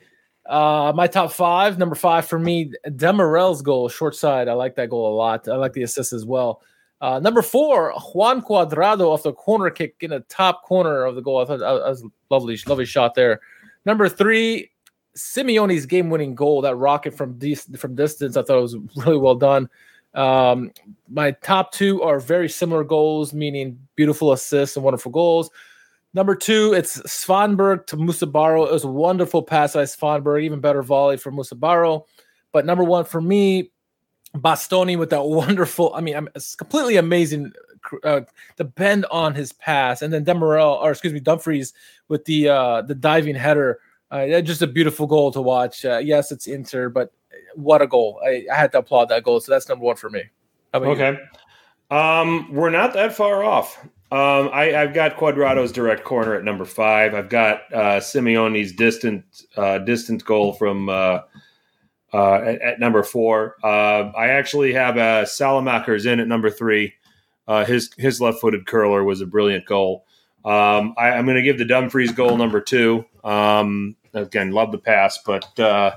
[0.45, 4.47] Uh, my top five, number five for me, Demiral's goal, short side.
[4.47, 5.47] I like that goal a lot.
[5.47, 6.61] I like the assist as well.
[7.01, 11.22] Uh, number four, Juan Cuadrado off the corner kick in the top corner of the
[11.22, 11.39] goal.
[11.39, 13.41] I thought that was lovely, lovely shot there.
[13.85, 14.69] Number three,
[15.18, 19.69] Simeone's game-winning goal, that rocket from dis- from distance, I thought was really well done.
[20.14, 20.72] Um,
[21.10, 25.49] my top two are very similar goals, meaning beautiful assists and wonderful goals.
[26.14, 28.65] Number two, it's Svanberg to Musa Barrow.
[28.65, 32.06] It was a wonderful pass by Svanberg, even better volley for Musa Barrow.
[32.52, 33.72] But number one for me,
[34.36, 37.52] Bastoni with that wonderful, I mean, it's completely amazing
[38.03, 38.22] uh,
[38.57, 41.73] the bend on his pass, and then Demiral, or excuse me, Dumfries
[42.07, 43.80] with the uh, the diving header
[44.11, 45.86] uh, just a beautiful goal to watch.
[45.86, 47.11] Uh, yes, it's Inter, but
[47.56, 48.19] what a goal!
[48.26, 49.40] I, I, had to applaud that goal.
[49.40, 50.23] So that's number one for me.
[50.73, 51.18] okay,
[51.91, 53.77] um, we're not that far off.
[54.11, 57.14] Um, I, have got Cuadrado's direct corner at number five.
[57.14, 59.23] I've got uh, Simeone's distant
[59.56, 61.19] uh, distant goal from uh,
[62.11, 63.57] uh, at, at, number four.
[63.64, 66.95] I actually have uh, Saelemaekers in at number three.
[67.68, 70.06] His his left footed curler was a brilliant goal.
[70.45, 73.06] Um, I, am going to give the Dumfries goal number two.
[73.23, 75.95] Um, again, love the pass, but uh,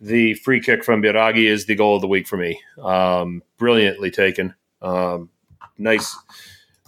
[0.00, 2.60] the free kick from Biraghi is the goal of the week for me.
[2.82, 4.54] Um, brilliantly taken.
[4.80, 5.30] Um,
[5.78, 6.16] nice,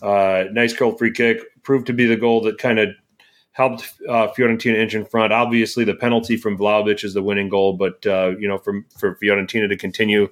[0.02, 1.38] uh, nice curl free kick.
[1.62, 2.90] Proved to be the goal that kind of
[3.52, 5.32] helped uh, Fiorentina inch in front.
[5.32, 9.16] Obviously, the penalty from Vlahovic is the winning goal, but uh, you know, from for
[9.16, 10.28] Fiorentina to continue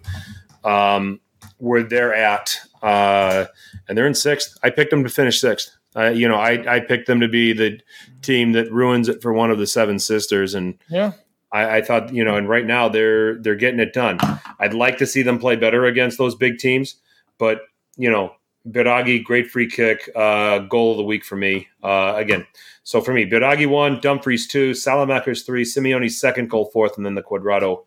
[0.65, 1.20] um,
[1.59, 3.47] where they're at, uh,
[3.89, 4.59] and they're in sixth.
[4.62, 5.77] I picked them to finish sixth.
[5.94, 7.81] Uh, you know, I, I picked them to be the
[8.23, 11.12] team that ruins it for one of the seven sisters, and yeah,
[11.52, 14.19] I, I, thought you know, and right now they're they're getting it done.
[14.59, 16.97] I'd like to see them play better against those big teams,
[17.39, 17.60] but
[17.97, 18.32] you know,
[18.66, 21.69] Biraghi, great free kick, uh, goal of the week for me.
[21.82, 22.47] Uh, again,
[22.85, 27.14] so for me, Biraghi one, Dumfries two, Saelemaekers three, Simeone's second goal fourth, and then
[27.14, 27.85] the Cuadrado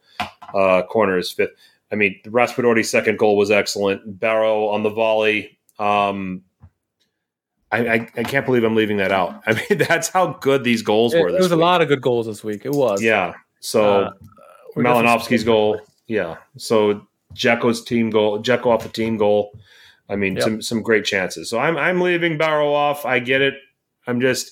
[0.54, 1.52] uh, corner is fifth.
[1.92, 4.20] I mean, Raspadori's second goal was excellent.
[4.20, 5.58] Barrow on the volley.
[5.80, 6.44] Um,
[7.72, 9.42] I, I, I, can't believe I'm leaving that out.
[9.48, 11.32] I mean, that's how good these goals it, were.
[11.32, 11.58] There was week.
[11.58, 12.66] a lot of good goals this week.
[12.66, 13.02] It was.
[13.02, 13.34] Yeah.
[13.60, 14.12] So uh,
[14.76, 15.82] Malinovskyi's goal.
[16.08, 16.38] Yeah.
[16.58, 18.40] So Dzeko's team goal.
[18.42, 19.58] Dzeko off the team goal.
[20.10, 20.44] I mean, yep.
[20.44, 21.50] some some great chances.
[21.50, 23.06] So I'm I'm leaving Barrow off.
[23.06, 23.56] I get it.
[24.06, 24.52] I'm just,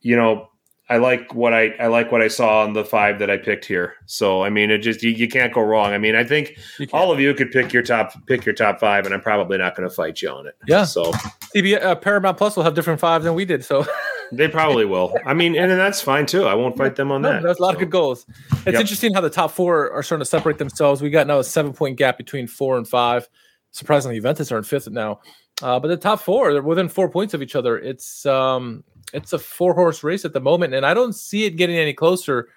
[0.00, 0.48] you know,
[0.90, 3.64] I like what I I like what I saw on the five that I picked
[3.64, 3.94] here.
[4.04, 5.92] So I mean, it just you, you can't go wrong.
[5.92, 6.58] I mean, I think
[6.92, 9.74] all of you could pick your top pick your top five, and I'm probably not
[9.74, 10.54] going to fight you on it.
[10.66, 10.84] Yeah.
[10.84, 11.12] So
[11.54, 13.64] TV uh, Paramount Plus will have different five than we did.
[13.64, 13.86] So
[14.32, 15.16] they probably will.
[15.24, 16.46] I mean, and, and that's fine too.
[16.46, 17.42] I won't fight them on no, that.
[17.42, 17.74] There's a lot so.
[17.74, 18.26] of good goals.
[18.50, 18.74] It's yep.
[18.74, 21.00] interesting how the top four are starting to separate themselves.
[21.00, 23.28] We got now a seven point gap between four and five.
[23.70, 25.20] Surprisingly, Juventus are in fifth now.
[25.62, 27.78] Uh, but the top four, they're within four points of each other.
[27.78, 28.82] It's um,
[29.12, 31.92] it's a four horse race at the moment, and I don't see it getting any
[31.92, 32.48] closer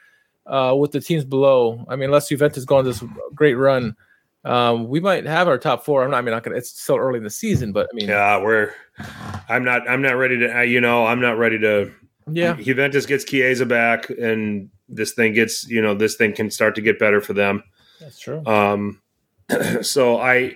[0.48, 1.86] uh, with the teams below.
[1.90, 3.04] I mean, unless Juventus go on this
[3.36, 3.96] great run,
[4.46, 6.04] um, we might have our top four.
[6.04, 6.18] I'm not.
[6.18, 6.58] I mean, not gonna.
[6.58, 8.74] It's still early in the season, but I mean, Yeah, we're.
[9.50, 9.90] I'm not.
[9.90, 10.60] I'm not ready to.
[10.60, 11.92] uh, You know, I'm not ready to.
[12.32, 15.68] yeah, Juventus gets Chiesa back, and this thing gets.
[15.68, 17.64] You know, this thing can start to get better for them.
[18.00, 18.44] that's true.
[18.46, 19.02] Um,
[19.82, 20.56] so I,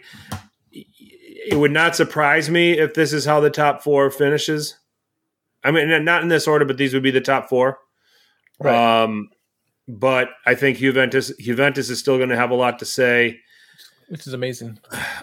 [0.71, 4.77] it would not surprise me if this is how the top four finishes.
[5.63, 7.77] I mean, not in this order, but these would be the top four.
[8.59, 9.03] Right.
[9.03, 9.29] Um,
[9.87, 13.39] but I think Juventus Juventus is still going to have a lot to say.
[14.11, 14.77] Which is amazing.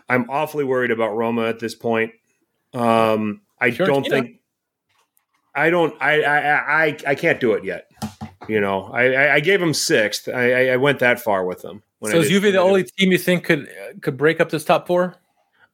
[0.09, 2.13] I'm awfully worried about Roma at this point.
[2.73, 4.41] Um, I don't think
[5.55, 7.91] I don't I I I I can't do it yet.
[8.49, 10.27] You know, I I, gave them sixth.
[10.27, 11.83] I, I went that far with them.
[12.03, 13.69] So is Juve the when I did- only team you think could
[14.01, 15.17] could break up this top four?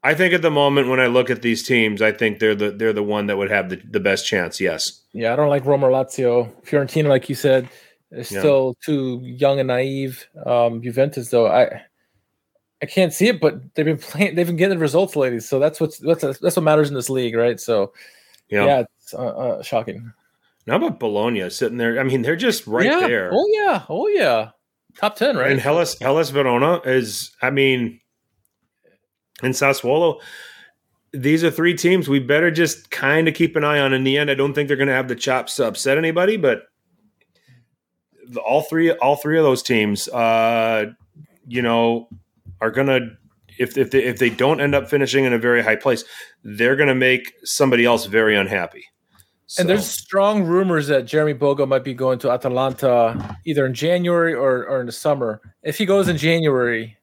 [0.03, 2.73] I think at the moment when I look at these teams, I think they're the
[2.73, 4.61] they're the one that would have the, the best chance.
[4.61, 5.03] Yes.
[5.13, 6.51] Yeah, I don't like Roma or Lazio.
[6.65, 7.69] Fiorentina, like you said,
[8.11, 8.41] is Yeah.
[8.41, 10.27] still too young and naive.
[10.45, 11.83] Um, Juventus, though, I
[12.85, 14.35] I can't see it, but they've been playing.
[14.35, 17.35] They've been getting results lately, so that's what's that's that's what matters in this league,
[17.35, 17.59] right?
[17.59, 17.95] So
[18.51, 18.67] Yeah.
[18.67, 20.13] yeah, it's uh, uh, shocking.
[20.67, 21.99] Now about Bologna sitting there.
[21.99, 23.01] I mean, they're just right yeah.
[23.01, 23.31] there.
[23.33, 24.51] Oh yeah, oh yeah,
[24.99, 25.51] top ten, right?
[25.51, 27.35] And Hellas Hellas Verona is.
[27.41, 28.01] I mean,
[29.43, 30.21] and Sassuolo.
[31.13, 33.95] These are three teams we better just kind of keep an eye on.
[33.95, 36.37] In the end, I don't think they're going to have the chops to upset anybody,
[36.37, 36.65] but
[38.27, 40.87] the, all three all three of those teams, uh,
[41.47, 42.09] you know,
[42.61, 43.11] are going to
[43.59, 46.05] if if they, if they don't end up finishing in a very high place,
[46.43, 48.85] they're going to make somebody else very unhappy.
[49.59, 54.35] And there's strong rumors that Jeremy Boga might be going to Atalanta either in January
[54.35, 55.41] or, or in the summer.
[55.63, 56.97] If he goes in January,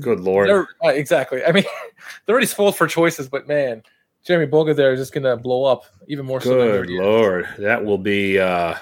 [0.00, 0.50] good lord.
[0.50, 1.42] uh, exactly.
[1.44, 1.64] I mean,
[2.26, 3.82] they're already spoiled for choices, but man,
[4.24, 6.58] Jeremy Boga there is just gonna blow up even more so.
[6.58, 7.00] Than Good is.
[7.00, 8.74] lord, that will be uh,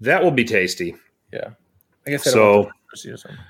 [0.00, 0.94] that will be tasty.
[1.32, 1.50] Yeah,
[2.06, 3.40] I guess So- don't want to or something.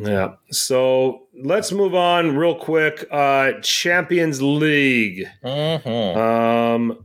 [0.00, 0.34] Yeah.
[0.50, 3.06] So let's move on real quick.
[3.10, 5.26] Uh, Champions League.
[5.44, 6.16] Mhm.
[6.16, 7.04] Um,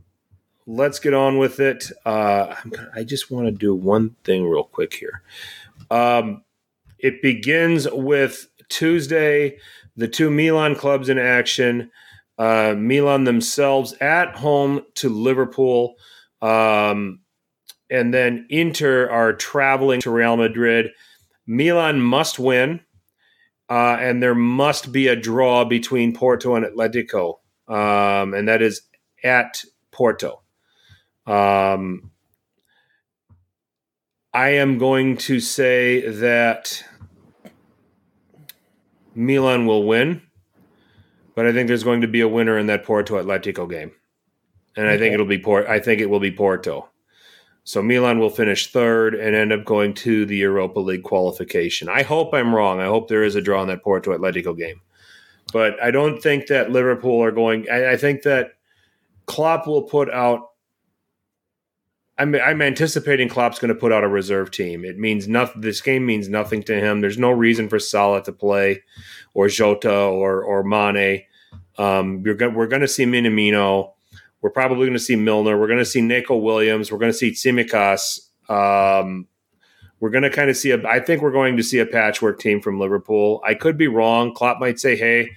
[0.66, 1.90] let's get on with it.
[2.06, 5.22] Uh, I'm gonna, I just want to do one thing real quick here.
[5.90, 6.44] Um,
[6.98, 9.58] it begins with Tuesday.
[9.96, 11.90] The two Milan clubs in action.
[12.38, 15.96] Uh, Milan themselves at home to Liverpool.
[16.42, 17.20] Um,
[17.90, 20.90] and then Inter are traveling to Real Madrid.
[21.46, 22.80] Milan must win,
[23.68, 27.38] uh, and there must be a draw between Porto and Atletico,
[27.68, 28.82] um, and that is
[29.22, 30.42] at Porto.
[31.26, 32.10] Um,
[34.32, 36.84] I am going to say that
[39.14, 40.22] Milan will win,
[41.34, 43.92] but I think there's going to be a winner in that Porto Atletico game,
[44.76, 45.66] and I think it'll be Port.
[45.66, 46.88] I think it will be Porto.
[47.66, 51.88] So Milan will finish third and end up going to the Europa League qualification.
[51.88, 52.78] I hope I'm wrong.
[52.78, 54.82] I hope there is a draw in that Porto Atletico game,
[55.50, 57.66] but I don't think that Liverpool are going.
[57.70, 58.52] I, I think that
[59.24, 60.50] Klopp will put out.
[62.18, 64.84] I'm, I'm anticipating Klopp's going to put out a reserve team.
[64.84, 65.62] It means nothing.
[65.62, 67.00] This game means nothing to him.
[67.00, 68.82] There's no reason for Salah to play,
[69.32, 71.22] or Jota, or or Mane.
[71.78, 73.92] Um, you're go- we're going to see Minamino.
[74.44, 75.58] We're probably going to see Milner.
[75.58, 76.92] We're going to see Neco Williams.
[76.92, 78.28] We're going to see Tsimikas.
[78.50, 79.26] Um,
[80.00, 80.86] we're going to kind of see a.
[80.86, 83.40] I think we're going to see a patchwork team from Liverpool.
[83.42, 84.34] I could be wrong.
[84.34, 85.30] Klopp might say, "Hey,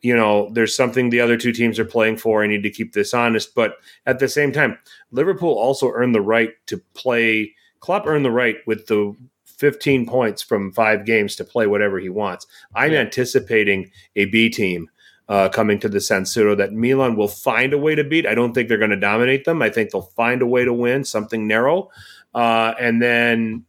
[0.00, 2.42] you know, there's something the other two teams are playing for.
[2.42, 3.74] I need to keep this honest." But
[4.06, 4.78] at the same time,
[5.10, 7.54] Liverpool also earned the right to play.
[7.80, 9.14] Klopp earned the right with the
[9.44, 12.46] 15 points from five games to play whatever he wants.
[12.74, 14.88] I'm anticipating a B team
[15.28, 18.26] uh, coming to the San Siro that Milan will find a way to beat.
[18.26, 19.60] I don't think they're going to dominate them.
[19.62, 21.90] I think they'll find a way to win something narrow,
[22.34, 23.64] uh, and then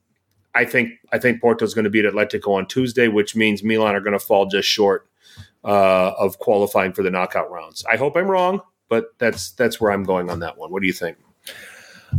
[0.56, 4.02] I think I think Porto's going to beat Atletico on Tuesday, which means Milan are
[4.02, 5.08] going to fall just short
[5.64, 7.86] uh, of qualifying for the knockout rounds.
[7.92, 10.72] I hope I'm wrong, but that's that's where I'm going on that one.
[10.72, 11.18] What do you think?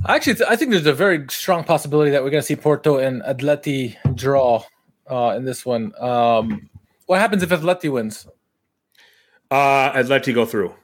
[0.06, 3.22] Actually, I think there's a very strong possibility that we're going to see Porto and
[3.22, 4.62] Atleti draw
[5.10, 5.92] uh, in this one.
[5.98, 6.70] Um,
[7.06, 8.26] what happens if Atleti wins?
[9.51, 10.74] Uh, Atleti go through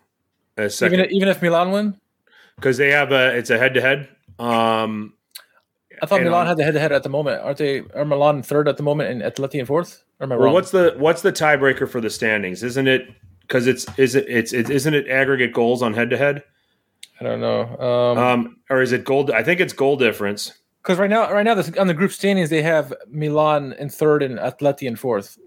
[0.57, 2.01] a Even second even if Milan win?
[2.57, 4.09] because they have a it's a head to head.
[4.39, 5.13] Um,
[6.03, 7.41] I thought Milan on- had the head-to-head at the moment.
[7.43, 7.81] Aren't they?
[7.95, 10.03] Are Milan third at the moment and Atleti in fourth?
[10.21, 10.55] Or am I Well, wrong?
[10.55, 12.63] what's the what's the tiebreaker for the standings?
[12.63, 13.09] Isn't it
[13.43, 16.43] because it's is it it's it, isn't it aggregate goals on head to head?
[17.21, 17.63] I don't know.
[17.79, 19.33] Um, Um, or is it goal?
[19.33, 20.53] I think it's goal difference.
[20.83, 24.23] Because right now, right now, this, on the group standings, they have Milan in third
[24.23, 25.39] and Atleti in fourth.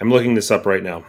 [0.00, 1.04] I'm looking this up right now.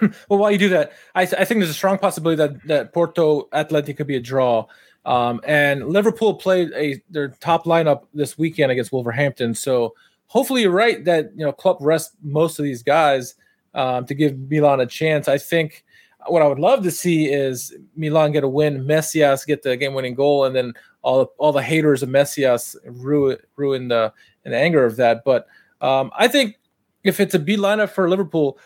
[0.28, 3.48] well, while you do that, I, I think there's a strong possibility that that Porto
[3.52, 4.66] Athletic could be a draw.
[5.06, 9.54] Um, and Liverpool played a their top lineup this weekend against Wolverhampton.
[9.54, 9.94] So
[10.26, 13.34] hopefully you're right that you know Klopp rest most of these guys
[13.74, 15.28] um, to give Milan a chance.
[15.28, 15.84] I think
[16.26, 20.14] what I would love to see is Milan get a win, Messias get the game-winning
[20.14, 24.12] goal, and then all all the haters of Messias ruin ruin the
[24.44, 25.22] the anger of that.
[25.24, 25.46] But
[25.80, 26.56] um, I think
[27.04, 28.58] if it's a B lineup for Liverpool,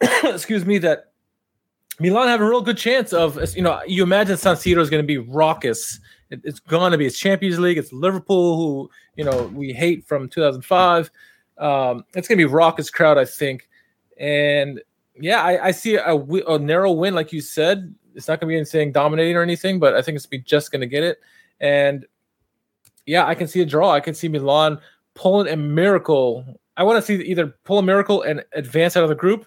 [0.24, 1.12] excuse me, that
[1.98, 5.02] Milan have a real good chance of, you know, you imagine San Siro is going
[5.02, 6.00] to be raucous.
[6.30, 7.06] It, it's going to be.
[7.06, 7.78] It's Champions League.
[7.78, 11.10] It's Liverpool, who, you know, we hate from 2005.
[11.58, 13.68] Um, it's going to be raucous crowd, I think.
[14.18, 14.80] And
[15.20, 17.94] yeah, I, I see a, a, narrow win, like you said.
[18.14, 20.72] It's not going to be anything dominating or anything, but I think it's be just
[20.72, 21.18] going to get it.
[21.60, 22.06] And
[23.04, 23.92] yeah, I can see a draw.
[23.92, 24.78] I can see Milan
[25.14, 26.44] pulling a miracle.
[26.76, 29.46] I want to see either pull a miracle and advance out of the group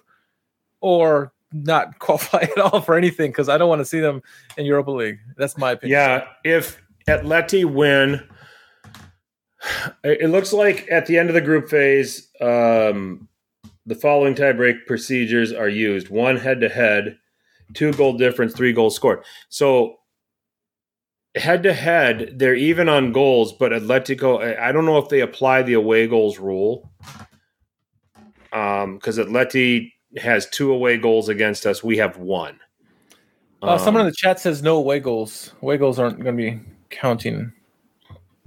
[0.84, 4.22] or not qualify at all for anything because I don't want to see them
[4.58, 5.18] in Europa League.
[5.36, 5.98] That's my opinion.
[5.98, 8.22] Yeah, if Atleti win,
[10.04, 13.28] it looks like at the end of the group phase, um,
[13.86, 17.16] the following tiebreak procedures are used: one head to head,
[17.72, 19.24] two goal difference, three goals scored.
[19.48, 19.96] So
[21.34, 25.62] head to head, they're even on goals, but Atletico, I don't know if they apply
[25.62, 26.90] the away goals rule.
[28.52, 31.82] Um, because Atleti has two away goals against us.
[31.82, 32.58] We have one.
[33.62, 35.52] Uh, someone in um, the chat says no away goals.
[35.62, 36.60] Away goals aren't going to be
[36.90, 37.52] counting.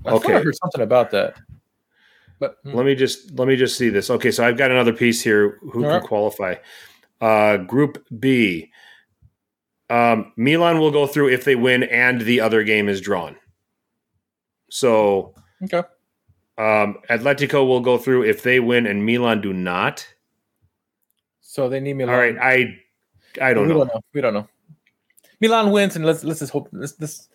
[0.06, 1.40] I okay, I heard something about that.
[2.40, 2.76] But hmm.
[2.76, 4.10] let me just let me just see this.
[4.10, 5.58] Okay, so I've got another piece here.
[5.62, 6.04] Who All can right.
[6.04, 6.56] qualify?
[7.20, 8.72] Uh, group B.
[9.90, 13.38] Um, Milan will go through if they win and the other game is drawn.
[14.70, 15.34] So
[15.64, 15.84] okay.
[16.58, 20.08] Um, Atletico will go through if they win and Milan do not.
[21.50, 22.14] So they need Milan.
[22.14, 22.78] All right, I
[23.42, 23.80] I don't we know.
[23.80, 24.02] Don't know.
[24.14, 24.48] We don't know.
[25.40, 27.30] Milan wins, and let's let's just hope let's, let's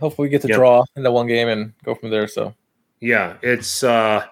[0.00, 0.56] hopefully we get to yep.
[0.56, 2.26] draw in that one game and go from there.
[2.26, 2.52] So
[2.98, 4.26] yeah, it's uh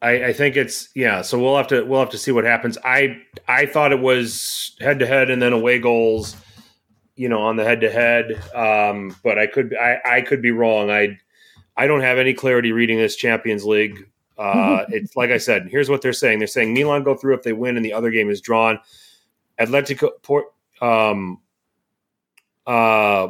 [0.00, 2.78] I, I think it's yeah, so we'll have to we'll have to see what happens.
[2.84, 6.36] I I thought it was head to head and then away goals,
[7.16, 8.40] you know, on the head to head.
[8.54, 10.88] Um, but I could I, I could be wrong.
[10.88, 11.18] I
[11.76, 14.06] I don't have any clarity reading this Champions League
[14.38, 15.68] uh, it's like I said.
[15.70, 16.38] Here's what they're saying.
[16.38, 18.78] They're saying Milan go through if they win and the other game is drawn.
[19.60, 20.46] Atletico Port
[20.80, 21.40] um,
[22.66, 23.28] uh,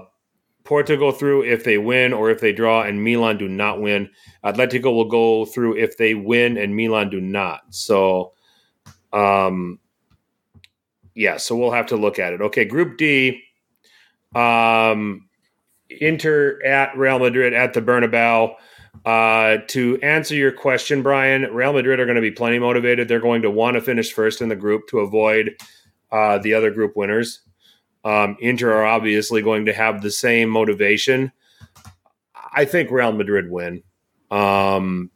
[0.64, 4.08] Porto go through if they win or if they draw, and Milan do not win.
[4.44, 7.62] Atletico will go through if they win and Milan do not.
[7.70, 8.32] So,
[9.12, 9.78] um,
[11.14, 11.36] yeah.
[11.36, 12.40] So we'll have to look at it.
[12.40, 13.42] Okay, Group D.
[14.34, 15.28] Um,
[15.90, 18.54] Inter at Real Madrid at the Bernabeu.
[19.04, 23.08] Uh, to answer your question, Brian, Real Madrid are going to be plenty motivated.
[23.08, 25.56] They're going to want to finish first in the group to avoid
[26.12, 27.40] uh, the other group winners.
[28.04, 31.32] Um, Inter are obviously going to have the same motivation.
[32.54, 33.82] I think Real Madrid win.
[34.30, 35.10] Um,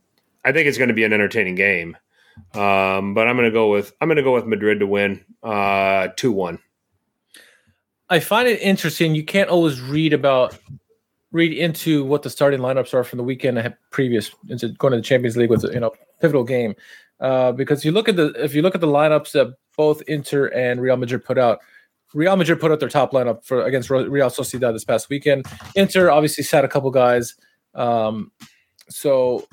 [0.45, 1.97] I think it's going to be an entertaining game,
[2.55, 5.25] um, but I'm going to go with I'm going to go with Madrid to win
[5.43, 6.61] uh, two one.
[8.09, 9.15] I find it interesting.
[9.15, 10.57] You can't always read about
[11.37, 15.03] read into what the starting lineups are from the weekend previous into going to the
[15.03, 16.75] Champions League with you know pivotal game.
[17.21, 20.47] Uh, because you look at the if you look at the lineups that both Inter
[20.49, 21.61] and Real Madrid put out,
[22.15, 25.47] Real Madrid put out their top lineup for against Real Sociedad this past weekend.
[25.75, 27.35] Inter obviously sat a couple guys.
[27.75, 28.33] Um,
[28.89, 29.47] so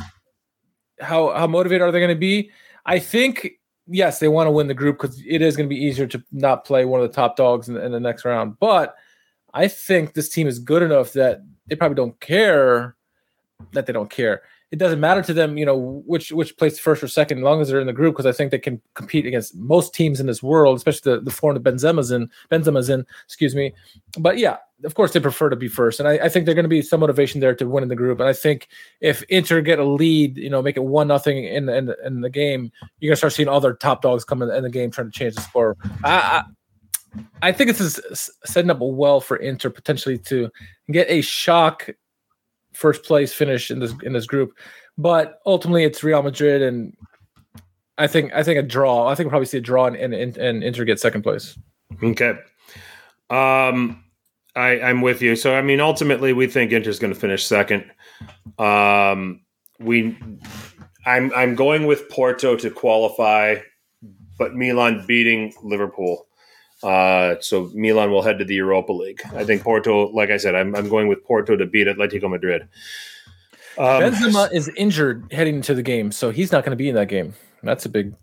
[1.00, 2.52] how how motivated are they going to be?
[2.86, 3.52] I think
[3.88, 6.24] yes, they want to win the group because it is going to be easier to
[6.32, 8.58] not play one of the top dogs in, in the next round.
[8.60, 8.96] But
[9.54, 12.96] I think this team is good enough that they probably don't care
[13.72, 14.42] that they don't care.
[14.72, 17.62] It doesn't matter to them, you know, which which place first or second, as long
[17.62, 20.26] as they're in the group, because I think they can compete against most teams in
[20.26, 23.72] this world, especially the, the form that Benzema's in, Benzema's in, excuse me.
[24.18, 26.00] But yeah, of course they prefer to be first.
[26.00, 27.96] And I, I think they're going to be some motivation there to win in the
[27.96, 28.20] group.
[28.20, 28.68] And I think
[29.00, 32.30] if Inter get a lead, you know, make it one nothing in, in in the
[32.32, 35.18] game, you're gonna start seeing other top dogs come in, in the game trying to
[35.18, 35.78] change the score.
[36.04, 36.44] I, I
[37.52, 40.50] think this is setting up well for Inter potentially to
[40.92, 41.90] get a shock
[42.74, 44.58] first place finish in this in this group,
[44.98, 46.96] but ultimately it's Real Madrid, and
[47.98, 49.08] I think I think a draw.
[49.08, 51.58] I think we'll probably see a draw and and, and Inter get second place.
[52.02, 52.32] Okay,
[53.30, 54.04] um,
[54.56, 55.36] I I'm with you.
[55.36, 57.86] So I mean, ultimately, we think Inter's going to finish second.
[58.58, 59.42] Um,
[59.80, 60.18] we,
[61.06, 63.58] I'm I'm going with Porto to qualify,
[64.38, 66.28] but Milan beating Liverpool.
[66.84, 69.22] Uh, so Milan will head to the Europa League.
[69.34, 72.68] I think Porto, like I said, I'm, I'm going with Porto to beat Atletico Madrid.
[73.78, 76.96] Um, Benzema is injured heading into the game, so he's not going to be in
[76.96, 77.34] that game.
[77.64, 78.14] That's a big.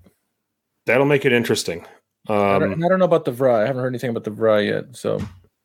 [0.87, 1.87] That'll make it interesting.
[2.29, 3.63] Um, I, don't, I don't know about the VRA.
[3.63, 4.97] I haven't heard anything about the VRA yet.
[4.97, 5.21] So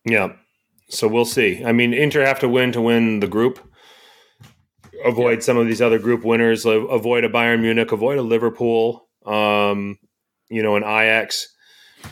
[0.06, 0.34] yeah,
[0.90, 1.64] so we'll see.
[1.64, 3.60] I mean, Inter have to win to win the group.
[5.04, 5.44] Avoid yeah.
[5.44, 6.66] some of these other group winners.
[6.66, 7.92] Avoid a Bayern Munich.
[7.92, 9.08] Avoid a Liverpool.
[9.26, 10.00] Um,
[10.50, 11.55] you know, an Ajax.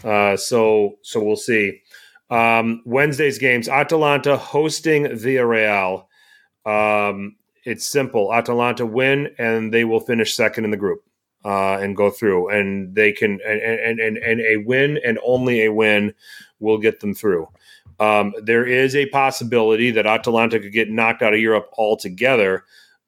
[0.03, 1.81] Uh, so so we'll see.
[2.29, 6.05] Um, Wednesday's games: Atalanta hosting Villarreal.
[6.65, 8.33] Um, it's simple.
[8.33, 11.03] Atalanta win, and they will finish second in the group
[11.45, 12.49] uh, and go through.
[12.49, 16.13] And they can and, and and and a win and only a win
[16.59, 17.47] will get them through.
[17.99, 22.65] Um, there is a possibility that Atalanta could get knocked out of Europe altogether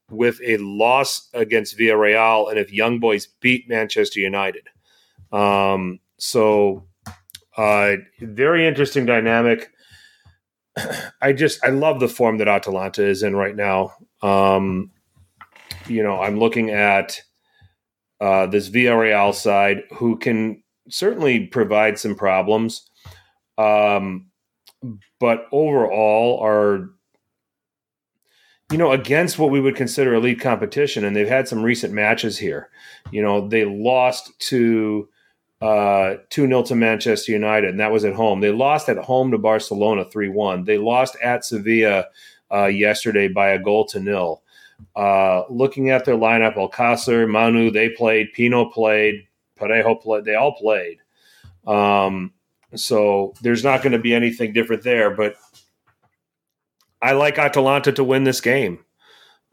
[0.10, 4.70] with a loss against Villarreal, and if Young Boys beat Manchester United.
[5.32, 6.88] Um, so,
[7.58, 9.72] uh, very interesting dynamic.
[11.22, 13.94] I just I love the form that Atalanta is in right now.
[14.22, 14.92] Um,
[15.88, 17.22] you know, I'm looking at
[18.20, 22.90] uh, this Villarreal side who can certainly provide some problems,
[23.58, 24.28] um,
[25.20, 26.90] but overall are
[28.72, 32.38] you know against what we would consider elite competition, and they've had some recent matches
[32.38, 32.70] here.
[33.12, 35.08] You know, they lost to
[35.62, 38.42] uh, 2 0 to Manchester United, and that was at home.
[38.42, 40.66] They lost at home to Barcelona 3 1.
[40.66, 42.06] They lost at Sevilla
[42.54, 44.42] uh, yesterday by a goal to nil.
[44.96, 49.28] Uh, looking at their lineup, Alcacer, Manu, they played, Pino played,
[49.60, 51.00] Parejo played, they all played.
[51.66, 52.34] Um,
[52.76, 55.36] so there's not going to be anything different there, but
[57.02, 58.85] I like Atalanta to win this game.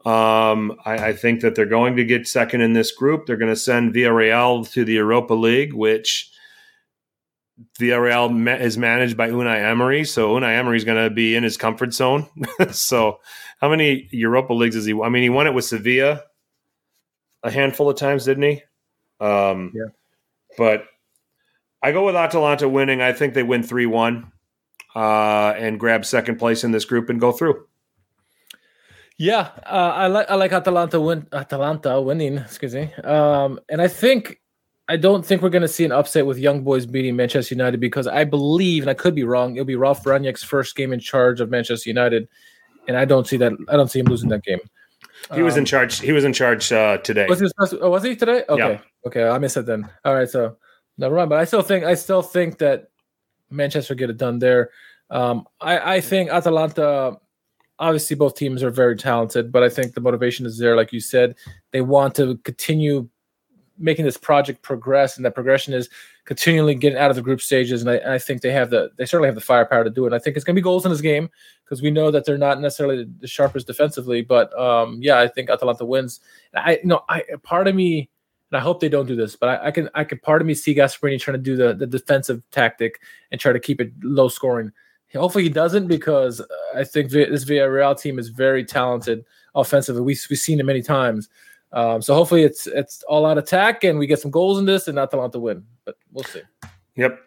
[0.05, 3.25] Um, I, I, think that they're going to get second in this group.
[3.25, 6.29] They're going to send Villarreal to the Europa League, which
[7.79, 10.03] Villarreal is managed by Unai Emery.
[10.03, 12.27] So Unai Emery is going to be in his comfort zone.
[12.71, 13.19] so
[13.61, 14.93] how many Europa Leagues is he?
[14.93, 16.21] I mean, he won it with Sevilla
[17.43, 18.63] a handful of times, didn't he?
[19.19, 19.91] Um, yeah.
[20.57, 20.85] But
[21.81, 23.01] I go with Atalanta winning.
[23.01, 24.31] I think they win 3 1
[24.95, 27.65] uh, and grab second place in this group and go through.
[29.23, 32.39] Yeah, uh, I like I like Atalanta win Atalanta winning.
[32.39, 32.93] Excuse me.
[33.05, 34.41] Um, and I think
[34.89, 37.79] I don't think we're going to see an upset with Young Boys beating Manchester United
[37.79, 40.99] because I believe, and I could be wrong, it'll be Ralf Rangnick's first game in
[40.99, 42.27] charge of Manchester United,
[42.89, 43.53] and I don't see that.
[43.69, 44.59] I don't see him losing that game.
[45.33, 46.01] He um, was in um, charge.
[46.01, 47.25] He was in charge uh, today.
[47.29, 47.47] Was he?
[47.79, 48.43] Oh, was he today?
[48.49, 49.07] Okay, yeah.
[49.07, 49.89] okay, I missed it then.
[50.03, 50.57] All right, so
[50.97, 51.29] never mind.
[51.29, 52.89] But I still think I still think that
[53.49, 54.71] Manchester get it done there.
[55.09, 57.19] Um, I, I think Atalanta
[57.83, 60.75] obviously both teams are very talented, but I think the motivation is there.
[60.77, 61.35] Like you said,
[61.71, 63.09] they want to continue
[63.77, 65.89] making this project progress, and that progression is
[66.23, 67.81] continually getting out of the group stages.
[67.81, 70.07] And I, I think they have the they certainly have the firepower to do it.
[70.07, 71.29] And I think it's going to be goals in this game
[71.65, 74.21] because we know that they're not necessarily the sharpest defensively.
[74.21, 76.21] But um, yeah, I think Atalanta wins.
[76.55, 78.09] I you know I part of me.
[78.51, 80.45] And I hope they don't do this, but I, I can I can part of
[80.45, 82.99] me see Gasperini trying to do the, the defensive tactic
[83.31, 84.71] and try to keep it low scoring.
[85.15, 86.41] Hopefully he doesn't because
[86.75, 89.23] I think this Villarreal team is very talented
[89.53, 90.01] offensively.
[90.01, 91.29] We, we've seen it many times.
[91.71, 94.87] Um, so hopefully it's it's all out attack and we get some goals in this
[94.87, 95.65] and not them out to win.
[95.85, 96.41] But we'll see.
[96.95, 97.19] Yep.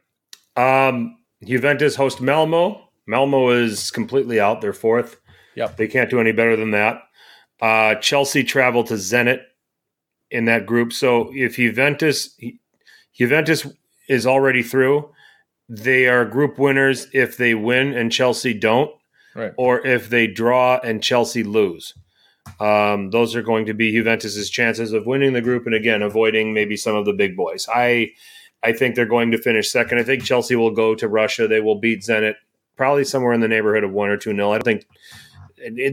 [0.57, 2.89] Um, Juventus host Malmo.
[3.07, 4.61] Malmo is completely out.
[4.61, 5.21] They're fourth.
[5.57, 5.77] Yep.
[5.77, 7.03] They can't do any better than that.
[7.61, 9.41] Uh, Chelsea travel to Zenit
[10.31, 10.93] in that group.
[10.93, 12.37] So if Juventus
[13.15, 13.67] Juventus
[14.09, 15.11] is already through,
[15.69, 18.91] they are group winners if they win and Chelsea don't,
[19.35, 19.53] right.
[19.57, 21.95] or if they draw and Chelsea lose.
[22.61, 26.55] Um, those are going to be Juventus's chances of winning the group and again avoiding
[26.55, 27.67] maybe some of the big boys.
[27.73, 28.13] I
[28.63, 29.99] I think they're going to finish second.
[29.99, 31.47] I think Chelsea will go to Russia.
[31.47, 32.35] They will beat Zenit
[32.77, 34.53] probably somewhere in the neighborhood of one or two nil.
[34.53, 34.87] I don't think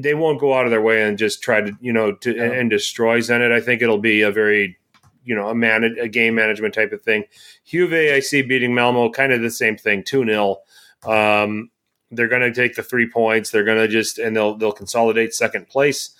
[0.03, 2.43] they won't go out of their way and just try to you know to yeah.
[2.43, 3.51] and destroy Zenit.
[3.51, 4.77] I think it'll be a very
[5.23, 7.25] you know a man a game management type of thing.
[7.65, 10.57] Juve, I see beating Malmo, kind of the same thing, two 0
[11.05, 11.69] um,
[12.11, 13.51] They're going to take the three points.
[13.51, 16.15] They're going to just and they'll they'll consolidate second place.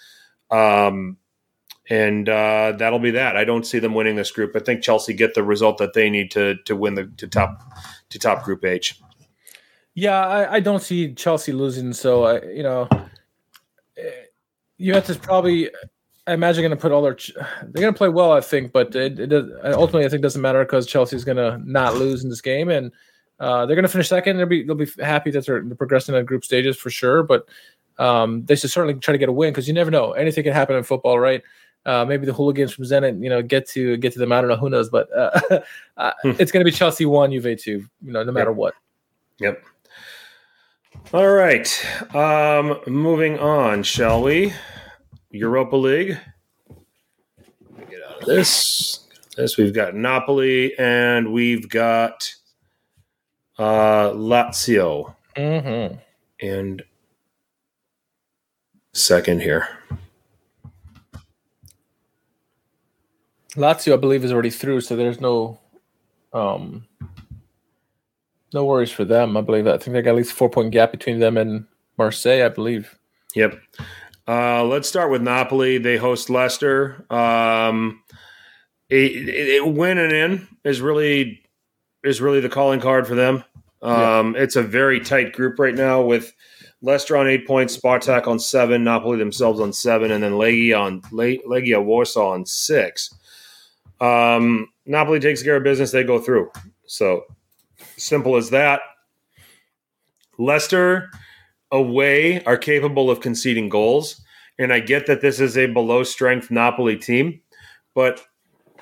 [0.50, 1.18] Um,
[1.90, 3.36] and uh, that'll be that.
[3.36, 4.56] I don't see them winning this group.
[4.56, 7.62] I think Chelsea get the result that they need to to win the to top
[8.10, 9.00] to top Group H.
[9.96, 11.94] Yeah, I, I don't see Chelsea losing.
[11.94, 12.88] So I, you know,
[13.98, 14.10] eh,
[14.80, 15.70] Juventus probably
[16.26, 17.18] I imagine going to put all their.
[17.36, 20.42] They're going to play well, I think, but it, it does, ultimately I think doesn't
[20.42, 22.92] matter because Chelsea's going to not lose in this game, and
[23.40, 24.38] uh, they're going to finish second.
[24.38, 27.48] They'll be they'll be happy that they're, they're progressing in group stages for sure, but
[28.00, 30.14] um, they should certainly try to get a win because you never know.
[30.14, 31.42] Anything can happen in football, right?
[31.86, 34.32] Uh, maybe the hooligans from Zenit, you know, get to get to them.
[34.32, 35.40] I don't know who knows, but uh,
[35.98, 36.32] uh, hmm.
[36.40, 37.86] it's going to be Chelsea one, Juve two.
[38.02, 38.58] You know, no matter yep.
[38.58, 38.74] what.
[39.40, 39.64] Yep.
[41.12, 41.86] All right.
[42.16, 44.54] Um, moving on, shall we?
[45.34, 46.18] Europa League.
[47.90, 49.06] Get out of this.
[49.36, 49.58] this.
[49.58, 52.34] We've got Napoli and we've got
[53.58, 55.16] uh, Lazio.
[55.36, 55.98] Mm-hmm.
[56.42, 56.84] And
[58.94, 59.68] second here.
[63.56, 65.60] Lazio, I believe, is already through, so there's no
[66.34, 66.88] um
[68.54, 69.38] no worries for them.
[69.38, 71.66] I believe I think they got at least a four point gap between them and
[71.98, 72.98] Marseille, I believe.
[73.36, 73.60] Yep.
[74.28, 75.78] Uh, let's start with Napoli.
[75.78, 77.06] They host Leicester.
[77.12, 78.04] Um,
[78.90, 81.42] it, it, winning in is really
[82.04, 83.44] is really the calling card for them.
[83.82, 84.44] Um, yeah.
[84.44, 86.34] It's a very tight group right now with
[86.82, 91.02] Leicester on eight points, Spartak on seven, Napoli themselves on seven, and then Legia on
[91.02, 93.14] Legia Warsaw on six.
[94.00, 96.52] Um, Napoli takes care of business; they go through.
[96.86, 97.24] So
[97.98, 98.82] simple as that.
[100.38, 101.10] Leicester
[101.74, 104.22] away are capable of conceding goals.
[104.58, 107.42] And I get that this is a below strength Napoli team,
[107.96, 108.26] but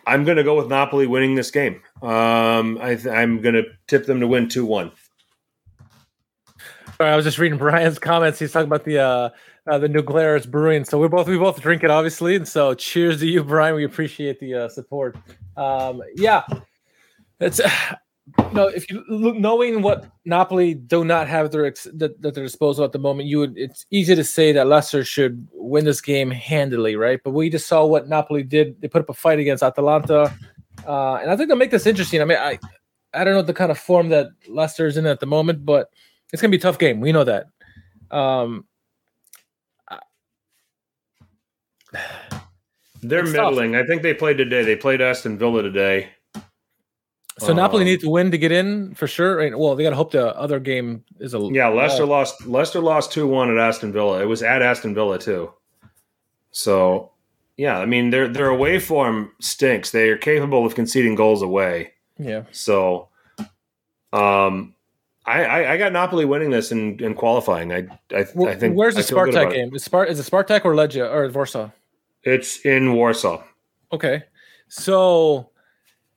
[0.05, 1.81] I'm going to go with Napoli winning this game.
[2.01, 4.91] Um, I am going to tip them to win 2 1.
[6.99, 8.37] I was just reading Brian's comments.
[8.37, 9.29] He's talking about the uh,
[9.65, 10.83] uh, the Glarus Brewing.
[10.83, 12.35] So we both we both drink it, obviously.
[12.35, 13.75] And so cheers to you, Brian.
[13.75, 15.17] We appreciate the uh, support.
[15.55, 16.43] Um, yeah,
[17.39, 17.61] it's
[18.37, 22.33] you know, if you look, knowing what Napoli do not have their ex that at
[22.33, 25.85] their disposal at the moment, you would it's easy to say that Leicester should win
[25.85, 27.19] this game handily, right?
[27.23, 30.33] But we just saw what Napoli did; they put up a fight against Atalanta,
[30.87, 32.21] uh, and I think they'll make this interesting.
[32.21, 32.59] I mean, I
[33.13, 35.89] I don't know the kind of form that Leicester is in at the moment, but
[36.31, 36.99] it's gonna be a tough game.
[37.01, 37.47] We know that.
[38.11, 38.65] Um,
[43.01, 43.73] They're middling.
[43.73, 43.83] Tough.
[43.83, 44.63] I think they played today.
[44.63, 46.09] They played Aston Villa today.
[47.39, 49.57] So um, Napoli need to win to get in for sure.
[49.57, 51.69] Well, they got to hope the other game is a yeah.
[51.69, 52.45] Leicester uh, lost.
[52.45, 54.21] Leicester lost two one at Aston Villa.
[54.21, 55.53] It was at Aston Villa too.
[56.51, 57.11] So
[57.57, 59.91] yeah, I mean their their away form stinks.
[59.91, 61.93] They are capable of conceding goals away.
[62.17, 62.43] Yeah.
[62.51, 63.09] So,
[64.11, 64.73] um,
[65.25, 67.71] I, I, I got Napoli winning this and, and qualifying.
[67.71, 68.75] I I, I think.
[68.75, 69.75] Where's the Spartak game?
[69.75, 71.69] Is Spart is it Spartak or Legia or Warsaw?
[72.23, 73.43] It's in Warsaw.
[73.93, 74.23] Okay,
[74.67, 75.50] so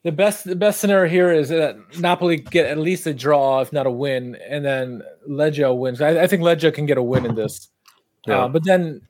[0.05, 3.73] the best the best scenario here is that Napoli get at least a draw, if
[3.73, 6.01] not a win, and then Legia wins.
[6.01, 7.69] I, I think Legia can get a win in this.
[8.27, 8.45] Yeah.
[8.45, 9.01] Uh, but then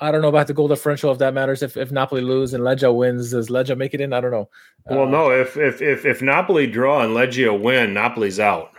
[0.00, 1.62] I don't know about the goal differential if that matters.
[1.62, 4.12] If if Napoli lose and Legia wins, does Legia make it in?
[4.12, 4.48] I don't know.
[4.86, 5.30] Well, uh, no.
[5.30, 8.72] If if if if Napoli draw and Legia win, Napoli's out.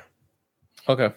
[0.89, 1.09] Okay.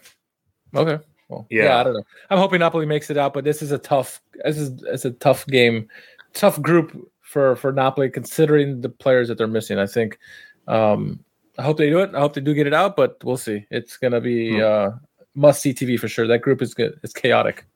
[0.74, 1.02] Okay.
[1.28, 1.64] Well, yeah.
[1.64, 1.80] yeah.
[1.80, 2.04] I don't know.
[2.30, 4.22] I'm hoping Napoli makes it out, but this is a tough.
[4.44, 5.88] This is it's a tough game,
[6.32, 6.96] tough group
[7.28, 9.78] for for Napoli, considering the players that they're missing.
[9.78, 10.18] I think.
[10.66, 11.24] Um,
[11.58, 12.14] I hope they do it.
[12.14, 13.66] I hope they do get it out, but we'll see.
[13.70, 14.62] It's gonna be hmm.
[14.62, 14.90] uh,
[15.34, 16.26] must see TV for sure.
[16.26, 16.98] That group is good.
[17.02, 17.66] It's chaotic.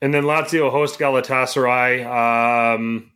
[0.00, 2.06] And then Lazio host Galatasaray.
[2.76, 3.10] Um,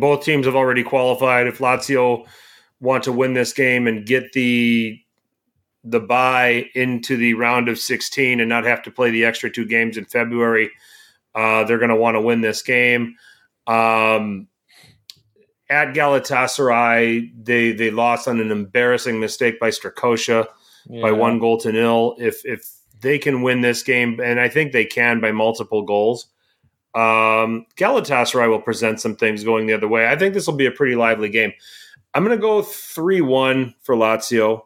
[0.00, 1.46] both teams have already qualified.
[1.46, 2.26] If Lazio
[2.80, 4.98] want to win this game and get the
[5.82, 9.64] the bye into the round of 16 and not have to play the extra two
[9.64, 10.70] games in February,
[11.34, 13.16] uh, they're going to want to win this game.
[13.66, 14.46] Um,
[15.70, 20.46] at Galatasaray, they they lost on an embarrassing mistake by Strakosha
[20.88, 21.02] yeah.
[21.02, 22.16] by one goal to nil.
[22.18, 22.68] If if
[23.00, 26.26] they can win this game, and I think they can by multiple goals,
[26.94, 30.08] um, Galatasaray will present some things going the other way.
[30.08, 31.52] I think this will be a pretty lively game.
[32.12, 34.62] I'm going to go three one for Lazio,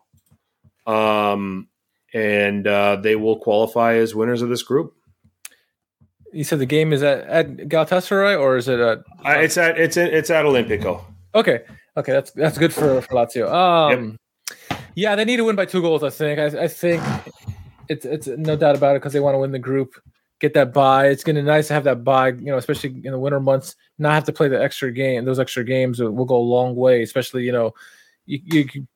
[0.87, 1.69] um,
[2.15, 4.95] and uh, they will qualify as winners of this group.
[6.35, 8.99] You said the game is at, at Galatasaray or is it at?
[9.25, 11.05] Uh, it's at it's at, it's at Olimpico.
[11.35, 11.63] Okay,
[11.97, 13.53] okay, that's that's good for, for Lazio.
[13.53, 14.19] Um,
[14.51, 14.81] yep.
[14.97, 16.03] yeah, they need to win by two goals.
[16.03, 16.41] I think.
[16.41, 17.03] I, I think
[17.89, 19.95] it's it's no doubt about it because they want to win the group,
[20.41, 21.07] get that bye.
[21.07, 22.29] It's gonna be nice to have that bye.
[22.29, 25.25] You know, especially in the winter months, not have to play the extra game.
[25.25, 27.03] Those extra games will go a long way.
[27.03, 27.75] Especially you know,
[28.27, 28.87] you, you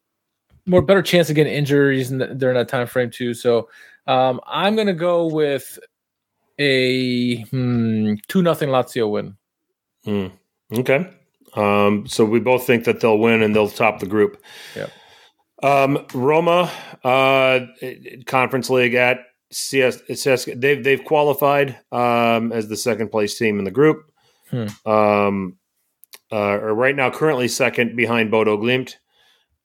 [0.67, 3.33] more better chance of getting injuries the, during that time frame too.
[3.33, 3.69] So
[4.09, 5.79] um, I'm gonna go with
[6.59, 9.37] a hmm, two nothing Lazio win.
[10.05, 10.27] Hmm.
[10.73, 11.09] Okay.
[11.55, 14.43] Um, so we both think that they'll win and they'll top the group.
[14.77, 14.89] Yeah.
[15.63, 16.71] Um, Roma,
[17.03, 17.61] uh,
[18.27, 19.19] Conference League at
[19.51, 24.05] CS, CS they've they've qualified um, as the second place team in the group.
[24.51, 24.67] Hmm.
[24.89, 25.59] Um,
[26.31, 28.97] uh, right now, currently second behind Bodo Glimt,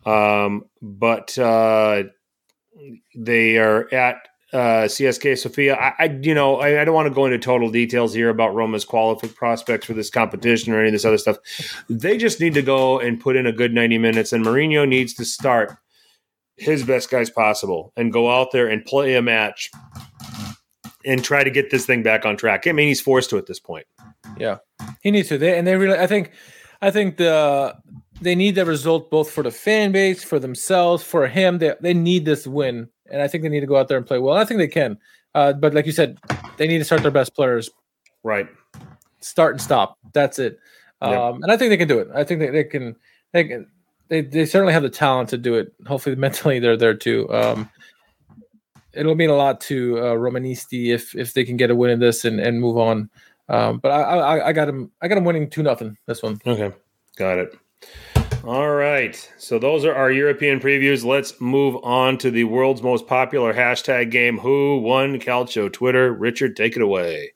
[0.06, 2.03] um, but uh,
[3.15, 4.18] they are at
[4.53, 5.75] uh, CSK Sofia.
[5.75, 8.53] I, I, you know, I, I, don't want to go into total details here about
[8.53, 11.38] Roma's qualified prospects for this competition or any of this other stuff.
[11.89, 15.15] They just need to go and put in a good 90 minutes, and Mourinho needs
[15.15, 15.75] to start
[16.55, 19.71] his best guys possible and go out there and play a match
[21.03, 22.67] and try to get this thing back on track.
[22.67, 23.88] I mean, he's forced to at this point.
[24.38, 24.57] Yeah,
[25.01, 25.38] he needs to.
[25.39, 26.31] They, and they really, I think,
[26.80, 27.75] I think the
[28.21, 31.57] they need the result both for the fan base, for themselves, for him.
[31.57, 34.05] They they need this win, and I think they need to go out there and
[34.05, 34.35] play well.
[34.38, 34.97] I think they can,
[35.35, 36.19] uh, but like you said,
[36.57, 37.69] they need to start their best players.
[38.23, 38.47] Right.
[39.19, 39.97] Start and stop.
[40.13, 40.59] That's it.
[41.01, 41.34] Um, yep.
[41.43, 42.07] And I think they can do it.
[42.13, 42.95] I think they, they can.
[43.34, 43.67] They can.
[44.09, 45.73] They, they certainly have the talent to do it.
[45.88, 47.31] Hopefully, mentally they're there too.
[47.34, 47.69] Um,
[48.93, 51.99] it'll mean a lot to uh, Romanisti if if they can get a win in
[51.99, 53.09] this and, and move on.
[53.49, 56.39] Um, but I, I, I got him I got him winning two nothing this one.
[56.45, 56.71] Okay,
[57.17, 57.57] got it.
[58.44, 61.06] All right, so those are our European previews.
[61.06, 64.38] Let's move on to the world's most popular hashtag game.
[64.38, 65.72] Who won Calcio?
[65.72, 67.32] Twitter, Richard, take it away.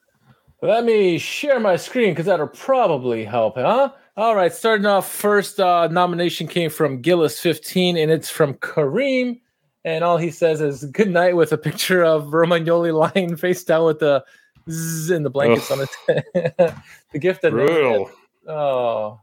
[0.62, 3.92] Let me share my screen because that'll probably help, huh?
[4.18, 9.40] All right, starting off first uh, nomination came from Gillis15, and it's from Kareem
[9.88, 13.86] and all he says is "good night" with a picture of Romagnoli lying face down
[13.86, 14.24] with the
[14.70, 15.80] zzz in the blankets Ugh.
[15.80, 16.76] on it.
[17.14, 18.12] the gift that brutal.
[18.48, 19.22] Oh.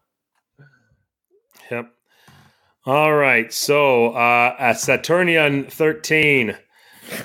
[2.87, 6.57] All right, so uh, at Saturnian thirteen.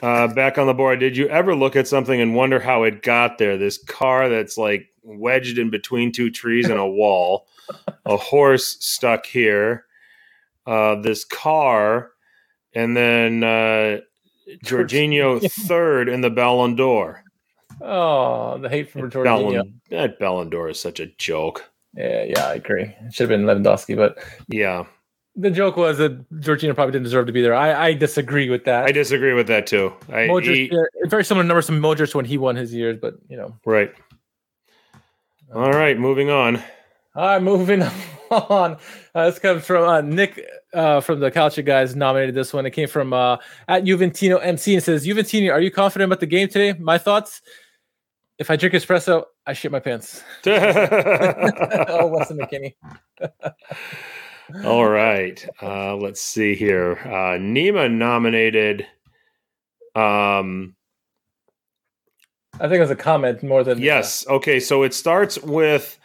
[0.01, 0.99] Uh, back on the board.
[0.99, 3.57] Did you ever look at something and wonder how it got there?
[3.57, 7.47] This car that's like wedged in between two trees and a wall,
[8.05, 9.85] a horse stuck here.
[10.67, 12.11] Uh, this car
[12.73, 13.99] and then uh,
[14.63, 17.23] Jorginho third in the Ballon d'Or.
[17.81, 19.71] Oh, the hate from Jorginho.
[19.89, 21.69] That Ballon d'Or is such a joke.
[21.95, 22.83] Yeah, yeah, I agree.
[22.83, 24.85] It should have been Lewandowski, but yeah,
[25.39, 27.53] the joke was that Jorginho probably didn't deserve to be there.
[27.53, 28.85] I, I disagree with that.
[28.85, 29.93] I disagree with that too.
[30.09, 33.15] I, Modric, he, yeah, very similar numbers to Modric when he won his years, but
[33.29, 33.93] you know, right.
[35.53, 36.57] All right, moving on.
[37.15, 37.83] All right, moving
[38.31, 38.77] on.
[39.15, 42.65] Uh, this comes from uh, Nick uh, from the Calcio guys nominated this one.
[42.65, 43.37] It came from uh,
[43.67, 46.77] at Juventino MC and says, Juventino, are you confident about the game today?
[46.79, 47.41] My thoughts.
[48.37, 50.23] If I drink espresso, I shit my pants.
[50.45, 52.75] oh, Weston McKennie.
[54.65, 55.45] All right.
[55.61, 56.99] Uh, let's see here.
[57.03, 58.85] Uh, Nima nominated.
[59.95, 60.75] Um,
[62.55, 63.79] I think it was a comment more than.
[63.79, 64.25] Yes.
[64.27, 64.59] Uh, okay.
[64.59, 65.99] So it starts with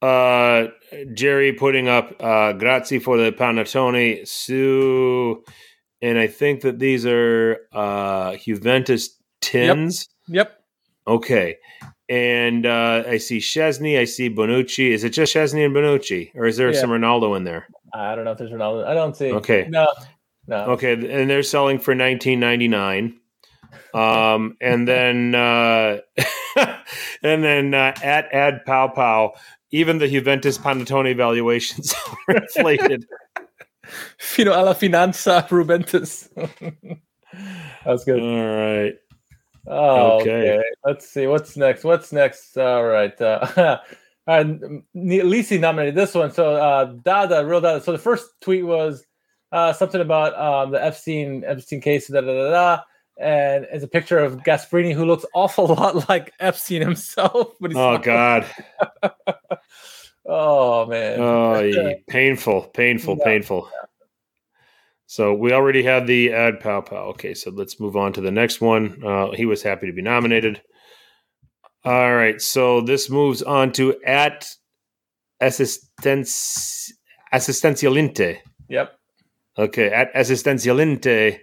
[0.00, 0.66] uh,
[1.14, 5.44] Jerry putting up uh, grazie for the panettone, Sue,
[6.00, 10.08] and I think that these are uh, Juventus tins.
[10.28, 10.48] Yep.
[10.48, 10.61] yep.
[11.06, 11.56] Okay.
[12.08, 13.98] And uh, I see Szczesny.
[13.98, 14.90] I see Bonucci.
[14.90, 16.80] Is it just Szczesny and Bonucci, or is there yeah.
[16.80, 17.66] some Ronaldo in there?
[17.94, 18.86] I don't know if there's Ronaldo.
[18.86, 19.32] I don't see.
[19.32, 19.66] Okay.
[19.68, 19.86] No.
[20.46, 20.56] No.
[20.72, 23.14] Okay, and they're selling for 19.99.
[23.94, 25.98] Um, and then uh,
[27.22, 29.34] and then uh, at Ad Pow Pow
[29.72, 31.94] even the Juventus Panettone valuations
[32.28, 33.06] are inflated.
[34.18, 36.28] Fino alla finanza Rubentus.
[37.84, 38.20] That's good.
[38.20, 38.94] All right.
[39.66, 40.56] Oh, okay.
[40.56, 40.62] okay.
[40.84, 41.26] Let's see.
[41.26, 41.84] What's next?
[41.84, 42.56] What's next?
[42.56, 43.18] All right.
[43.20, 43.78] Uh,
[44.26, 46.32] and Lisi nominated this one.
[46.32, 47.80] So uh, Dada, real Dada.
[47.80, 49.04] So the first tweet was
[49.52, 52.08] uh, something about um, the Epstein Epstein case.
[52.08, 52.82] Da, da, da, da,
[53.20, 57.54] and it's a picture of Gasperini, who looks awful lot like Epstein himself.
[57.60, 58.46] But oh God!
[60.26, 61.20] oh man!
[61.20, 61.94] Oh, yeah.
[62.08, 63.24] painful, painful, yeah.
[63.24, 63.70] painful.
[65.12, 67.10] So we already had the ad pow pow.
[67.10, 69.04] Okay, so let's move on to the next one.
[69.04, 70.62] Uh, he was happy to be nominated.
[71.84, 74.48] All right, so this moves on to at
[75.38, 76.90] assistence
[77.30, 78.38] assistencialinte.
[78.70, 78.92] Yep.
[79.58, 81.40] Okay, at assistencialinte.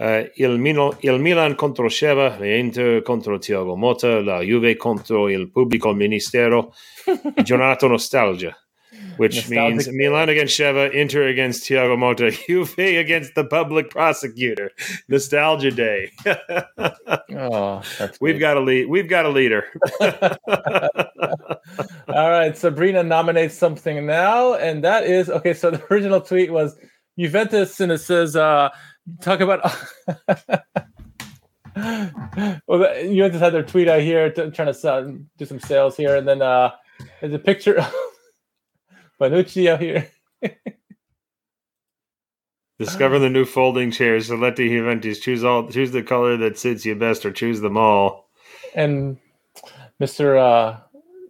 [0.00, 5.48] Uh, il, Mino, il, Milan contro Sheva, l'Inter contro Thiago Motta, la Juve contro il
[5.52, 6.74] pubblico ministero,
[7.44, 8.52] Giornato Nostalgia,
[9.16, 14.70] which means Milan against Sheva, Inter against Thiago Motta, Juve against the public prosecutor.
[15.08, 16.12] Nostalgia Day.
[17.36, 17.82] oh,
[18.20, 18.88] we've got a lead.
[18.88, 19.64] We've got a leader.
[22.08, 25.54] All right, Sabrina nominates something now, and that is okay.
[25.54, 26.76] So the original tweet was
[27.18, 28.36] Juventus, and it says.
[28.36, 28.70] Uh,
[29.20, 29.60] talk about.
[32.66, 36.16] well, just had their tweet out here to, trying to sell, do some sales here,
[36.16, 36.70] and then uh,
[37.20, 37.84] there's a picture
[39.20, 40.08] Bonucci out here.
[42.78, 44.28] Discover the new folding chairs.
[44.28, 47.60] So let the Juventus choose all choose the color that suits you best, or choose
[47.60, 48.28] them all.
[48.74, 49.16] And
[49.98, 50.80] Mister uh,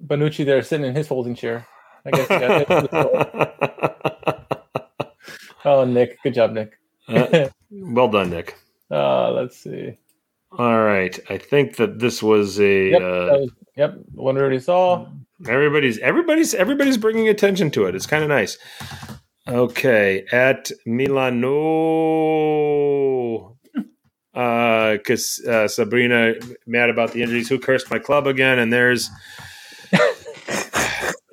[0.05, 1.65] Bonucci there sitting in his folding chair.
[2.05, 2.27] I guess.
[5.65, 6.79] oh, Nick, good job, Nick.
[7.09, 8.57] uh, well done, Nick.
[8.89, 9.99] Uh, let's see.
[10.53, 12.91] All right, I think that this was a.
[12.91, 15.07] Yep, uh, was, yep one we already saw.
[15.47, 17.95] Everybody's everybody's everybody's bringing attention to it.
[17.95, 18.57] It's kind of nice.
[19.49, 21.45] Okay, at Milano,
[24.33, 26.35] because uh, uh, Sabrina
[26.67, 27.49] mad about the injuries.
[27.49, 28.59] Who cursed my club again?
[28.59, 29.11] And there's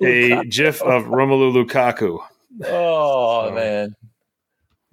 [0.02, 2.20] a GIF of Romelu Lukaku
[2.62, 3.96] Oh man,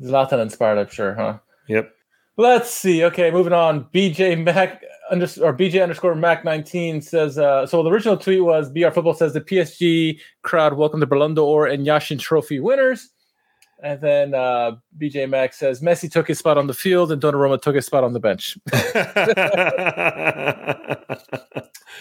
[0.01, 1.39] Zlatan inspired, I'm sure, huh?
[1.67, 1.93] Yep.
[2.37, 3.03] Let's see.
[3.03, 3.85] Okay, moving on.
[3.93, 7.37] BJ Mac under, or BJ underscore Mac 19 says.
[7.37, 11.33] Uh, so the original tweet was BR Football says the PSG crowd welcome the Ballon
[11.33, 13.09] d'Or and Yashin Trophy winners.
[13.83, 17.61] And then uh, BJ Mac says Messi took his spot on the field and Donnarumma
[17.61, 18.57] took his spot on the bench.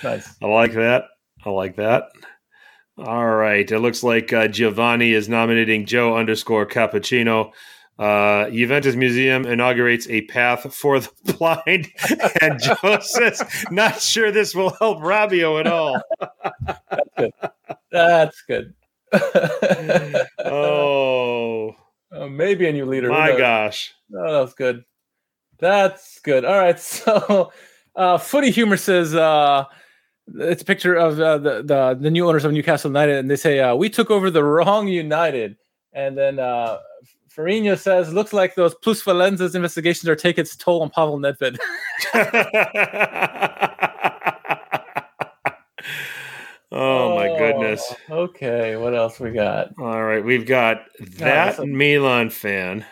[0.02, 0.36] nice.
[0.43, 1.05] I like that.
[1.44, 2.05] I like that.
[2.98, 3.70] All right.
[3.70, 7.52] It looks like uh, Giovanni is nominating Joe underscore Cappuccino.
[8.01, 11.89] Uh, Juventus Museum inaugurates a path for the blind,
[12.40, 16.01] and Joe says, "Not sure this will help Rabiot at all."
[16.66, 17.32] That's good.
[17.93, 18.74] That's good.
[20.47, 21.77] oh,
[22.10, 23.10] uh, maybe a new leader.
[23.10, 24.82] My gosh, oh, that was good.
[25.59, 26.47] That's good.
[26.47, 27.52] All right, so
[27.97, 29.64] uh, Footy Humor says uh,
[30.36, 33.36] it's a picture of uh, the, the the new owners of Newcastle United, and they
[33.36, 35.59] say uh, we took over the wrong United,
[35.93, 36.78] and then uh,
[37.35, 41.59] Farino says, looks like those Plusvalenza's investigations are taking its toll on Pavel Nedved.
[46.73, 47.94] oh, my oh, goodness.
[48.11, 49.69] Okay, what else we got?
[49.78, 50.86] All right, we've got
[51.19, 52.85] that oh, Milan fan.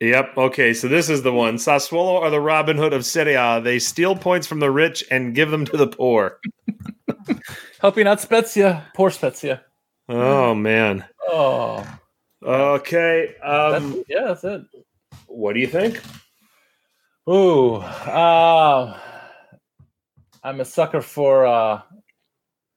[0.00, 0.36] Yep.
[0.36, 0.74] Okay.
[0.74, 1.56] So this is the one.
[1.56, 3.60] Sassuolo are the Robin Hood of Serie A.
[3.60, 6.38] They steal points from the rich and give them to the poor.
[7.80, 8.86] Helping out Spezia.
[8.94, 9.62] Poor Spezia.
[10.08, 11.04] Oh man.
[11.26, 11.84] Oh.
[12.42, 13.34] Okay.
[13.42, 14.62] Um, that's, yeah, that's it.
[15.26, 16.00] What do you think?
[17.28, 18.98] Ooh, uh,
[20.42, 21.82] I'm a sucker for uh,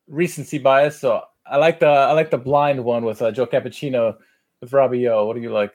[0.07, 4.17] recency bias, so I like the I like the blind one with uh, Joe Cappuccino
[4.59, 5.25] with Rabiot.
[5.25, 5.71] What do you like?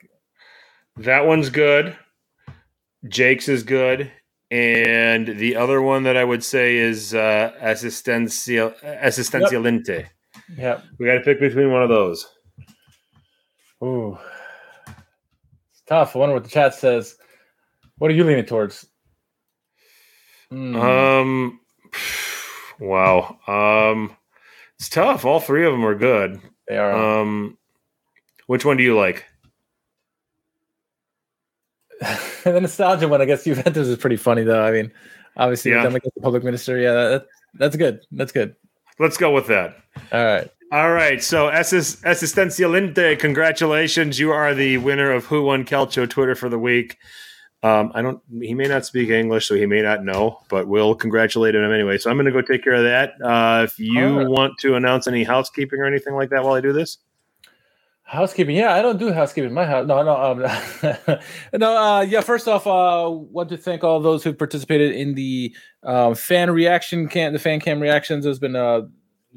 [0.99, 1.97] That one's good.
[3.09, 4.11] Jake's is good,
[4.51, 9.89] and the other one that I would say is uh, assistencial assistencialente.
[9.89, 10.59] Yep.
[10.59, 10.85] yep.
[10.99, 12.27] We got to pick between one of those.
[13.83, 14.19] Ooh,
[14.87, 16.17] it's tough.
[16.17, 17.17] I wonder what the chat says.
[17.99, 18.87] What are you leaning towards?
[20.53, 20.77] Mm.
[20.77, 21.61] Um,
[22.81, 23.39] wow.
[23.47, 24.17] Um,
[24.79, 25.25] it's tough.
[25.25, 26.41] All three of them are good.
[26.69, 27.21] They are.
[27.21, 27.59] Um,
[28.47, 29.25] which one do you like?
[32.45, 34.65] the nostalgia one, I guess Juventus is pretty funny though.
[34.65, 34.93] I mean,
[35.37, 35.89] obviously, yeah.
[35.89, 36.79] the public minister.
[36.79, 38.01] Yeah, that, that's good.
[38.13, 38.55] That's good.
[38.99, 39.77] Let's go with that.
[40.13, 40.51] All right.
[40.73, 44.19] All right, so Assistencialente, congratulations!
[44.19, 46.99] You are the winner of Who Won Calcio Twitter for the week.
[47.63, 48.21] Um, I don't.
[48.41, 51.99] He may not speak English, so he may not know, but we'll congratulate him anyway.
[51.99, 53.13] So I'm going to go take care of that.
[53.25, 54.29] Uh, if you right.
[54.29, 56.99] want to announce any housekeeping or anything like that while I do this,
[58.03, 58.57] housekeeping.
[58.57, 59.87] Yeah, I don't do housekeeping in my house.
[59.87, 61.19] No, no, um,
[61.53, 61.77] no.
[61.77, 66.15] Uh, yeah, first off, uh, want to thank all those who participated in the uh,
[66.15, 68.25] fan reaction cam, the fan cam reactions.
[68.25, 68.83] There's been uh,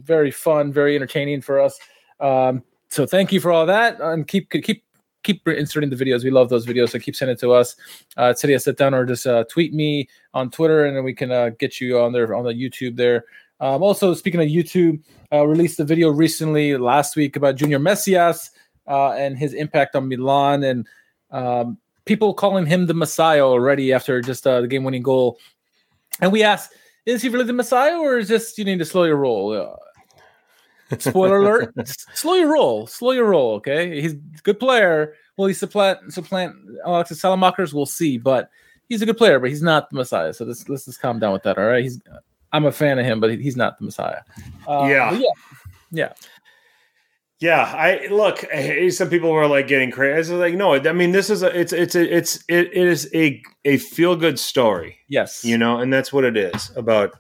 [0.04, 1.80] very fun, very entertaining for us.
[2.20, 4.84] Um, so thank you for all that, and keep keep
[5.24, 6.24] keep inserting the videos.
[6.24, 7.76] We love those videos, so keep sending it to us.
[8.18, 11.32] Uh, today, sit down or just uh, tweet me on Twitter, and then we can
[11.32, 13.26] uh, get you on there on the YouTube there.
[13.60, 15.02] Um, also, speaking of YouTube,
[15.32, 18.52] uh, released a video recently last week about Junior Messias
[18.88, 20.88] uh, and his impact on Milan, and
[21.32, 25.38] um, people calling him the Messiah already after just uh, the game-winning goal.
[26.22, 26.74] And we asked,
[27.06, 29.78] is he really the Messiah, or is just you need to slow your roll?
[30.98, 33.56] Spoiler alert: slow your roll, slow your roll.
[33.56, 35.14] Okay, he's a good player.
[35.38, 37.74] Will he supplant supplant Alexis Saelemaekers?
[37.74, 38.50] We'll see, but
[38.88, 40.34] he's a good player, but he's not the Messiah.
[40.34, 41.58] So let's let's just calm down with that.
[41.58, 42.02] All right, he's
[42.52, 44.22] I'm a fan of him, but he's not the Messiah.
[44.68, 45.28] Uh, yeah, yeah,
[45.92, 46.14] yeah.
[47.42, 48.46] Yeah, I look.
[48.92, 50.14] Some people were like getting crazy.
[50.14, 52.86] I was like, no, I mean, this is a, it's, it's, a, it's, it, it
[52.86, 54.98] is a, a feel good story.
[55.08, 57.14] Yes, you know, and that's what it is about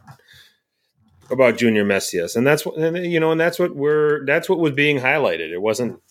[1.32, 4.60] about Junior Messias, and that's what and, you know, and that's what we're that's what
[4.60, 5.52] was being highlighted.
[5.52, 6.02] It wasn't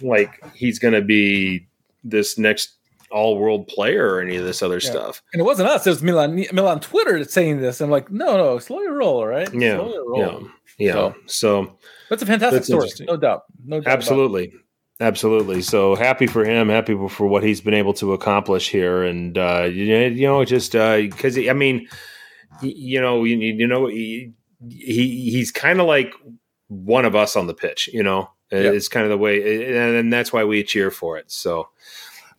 [0.00, 1.66] like he's going to be
[2.04, 2.76] this next
[3.10, 4.90] all world player or any of this other yeah.
[4.90, 5.22] stuff.
[5.32, 7.80] And it wasn't us; it was Milan Milan Twitter saying this.
[7.80, 9.52] I'm like, no, no, slow your roll, right?
[9.52, 10.16] Yeah, roll.
[10.16, 10.38] yeah,
[10.78, 10.92] yeah.
[10.92, 11.78] So, so,
[12.08, 13.92] that's a fantastic that's story, no doubt, no doubt.
[13.92, 14.52] Absolutely.
[15.00, 15.62] Absolutely.
[15.62, 16.68] So happy for him.
[16.68, 21.38] Happy for what he's been able to accomplish here, and uh, you know, just because
[21.38, 21.88] uh, I mean,
[22.60, 23.88] you know, you, you know,
[24.68, 26.12] he he's kind of like
[26.68, 28.30] one of us on the pitch, you know.
[28.52, 28.74] Yep.
[28.74, 31.30] It's kind of the way, and that's why we cheer for it.
[31.30, 31.68] So,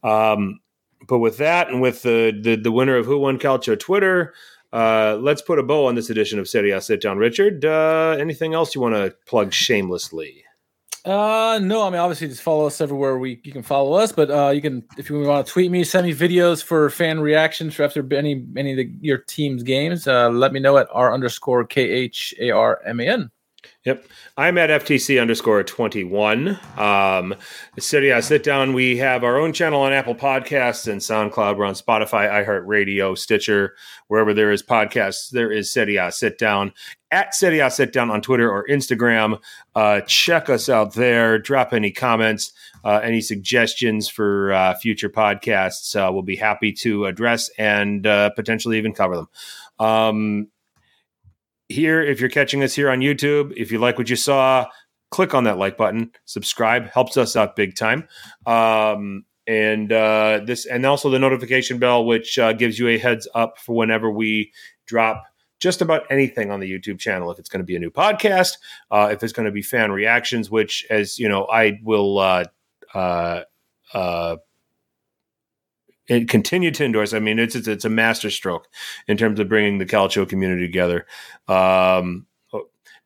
[0.04, 0.60] um,
[1.08, 4.34] but with that, and with the the, the winner of Who Won Calcio Twitter,
[4.74, 7.18] uh, let's put a bow on this edition of Serie A Sit Down.
[7.18, 10.44] Richard, uh, anything else you want to plug shamelessly?
[11.04, 14.30] Uh, no, I mean obviously just follow us everywhere we you can follow us, but
[14.30, 17.74] uh, you can if you want to tweet me, send me videos for fan reactions
[17.74, 20.08] for after any any of the, your team's games.
[20.08, 23.32] Uh, let me know at r underscore k h a r m a n.
[23.84, 24.06] Yep.
[24.38, 26.60] I'm at FTC underscore 21.
[26.78, 27.34] Um,
[27.80, 31.58] Serie A Sit Down, we have our own channel on Apple Podcasts and SoundCloud.
[31.58, 33.74] We're on Spotify, iHeartRadio, Stitcher,
[34.08, 36.74] wherever there is podcasts, there is I Sit Down.
[37.10, 39.40] At I Sit Down on Twitter or Instagram.
[39.74, 41.40] Uh, check us out there.
[41.40, 42.54] Drop any comments,
[42.84, 45.96] uh, any suggestions for uh, future podcasts.
[45.96, 49.30] Uh, we'll be happy to address and uh, potentially even cover them.
[49.80, 50.48] Um,
[51.72, 54.68] here, if you're catching us here on YouTube, if you like what you saw,
[55.10, 58.08] click on that like button, subscribe, helps us out big time.
[58.46, 63.28] Um, and uh, this, and also the notification bell, which uh, gives you a heads
[63.34, 64.52] up for whenever we
[64.86, 65.24] drop
[65.60, 67.32] just about anything on the YouTube channel.
[67.32, 68.58] If it's going to be a new podcast,
[68.90, 72.46] uh, if it's going to be fan reactions, which, as you know, I will uh,
[72.94, 73.42] uh,
[73.94, 74.38] uh,
[76.08, 77.14] it continued to endorse.
[77.14, 78.68] I mean, it's, it's it's a masterstroke
[79.08, 81.06] in terms of bringing the Calcio community together.
[81.48, 82.26] Um,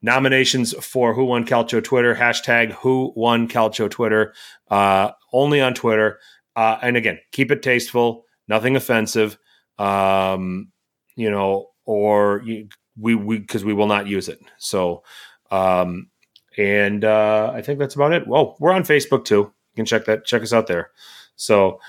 [0.02, 4.34] nominations for Who Won Calcio Twitter hashtag Who Won Calcio Twitter
[4.70, 6.20] uh, only on Twitter.
[6.56, 9.38] Uh, and again, keep it tasteful, nothing offensive.
[9.78, 10.72] Um,
[11.16, 14.40] you know, or you, we we because we will not use it.
[14.58, 15.04] So,
[15.52, 16.10] um,
[16.58, 18.26] and uh, I think that's about it.
[18.26, 19.36] Well, we're on Facebook too.
[19.36, 20.92] You can check that check us out there.
[21.36, 21.80] So.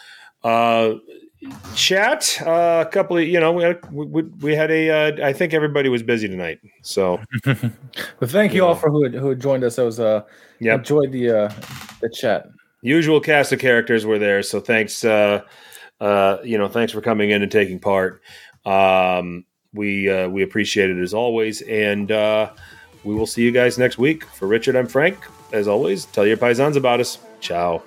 [0.46, 0.98] Uh,
[1.74, 5.32] chat uh, a couple of you know we had, we, we had a uh, I
[5.32, 7.20] think everybody was busy tonight so.
[8.18, 8.80] But thank you, you all know.
[8.80, 9.78] for who who joined us.
[9.78, 10.22] I was uh
[10.60, 11.52] yeah enjoyed the uh
[12.00, 12.48] the chat.
[12.82, 15.42] Usual cast of characters were there so thanks uh
[16.00, 18.22] uh you know thanks for coming in and taking part.
[18.64, 22.52] Um we uh we appreciate it as always and uh
[23.02, 24.24] we will see you guys next week.
[24.24, 25.18] For Richard I'm Frank.
[25.52, 27.18] As always tell your paisans about us.
[27.40, 27.82] Ciao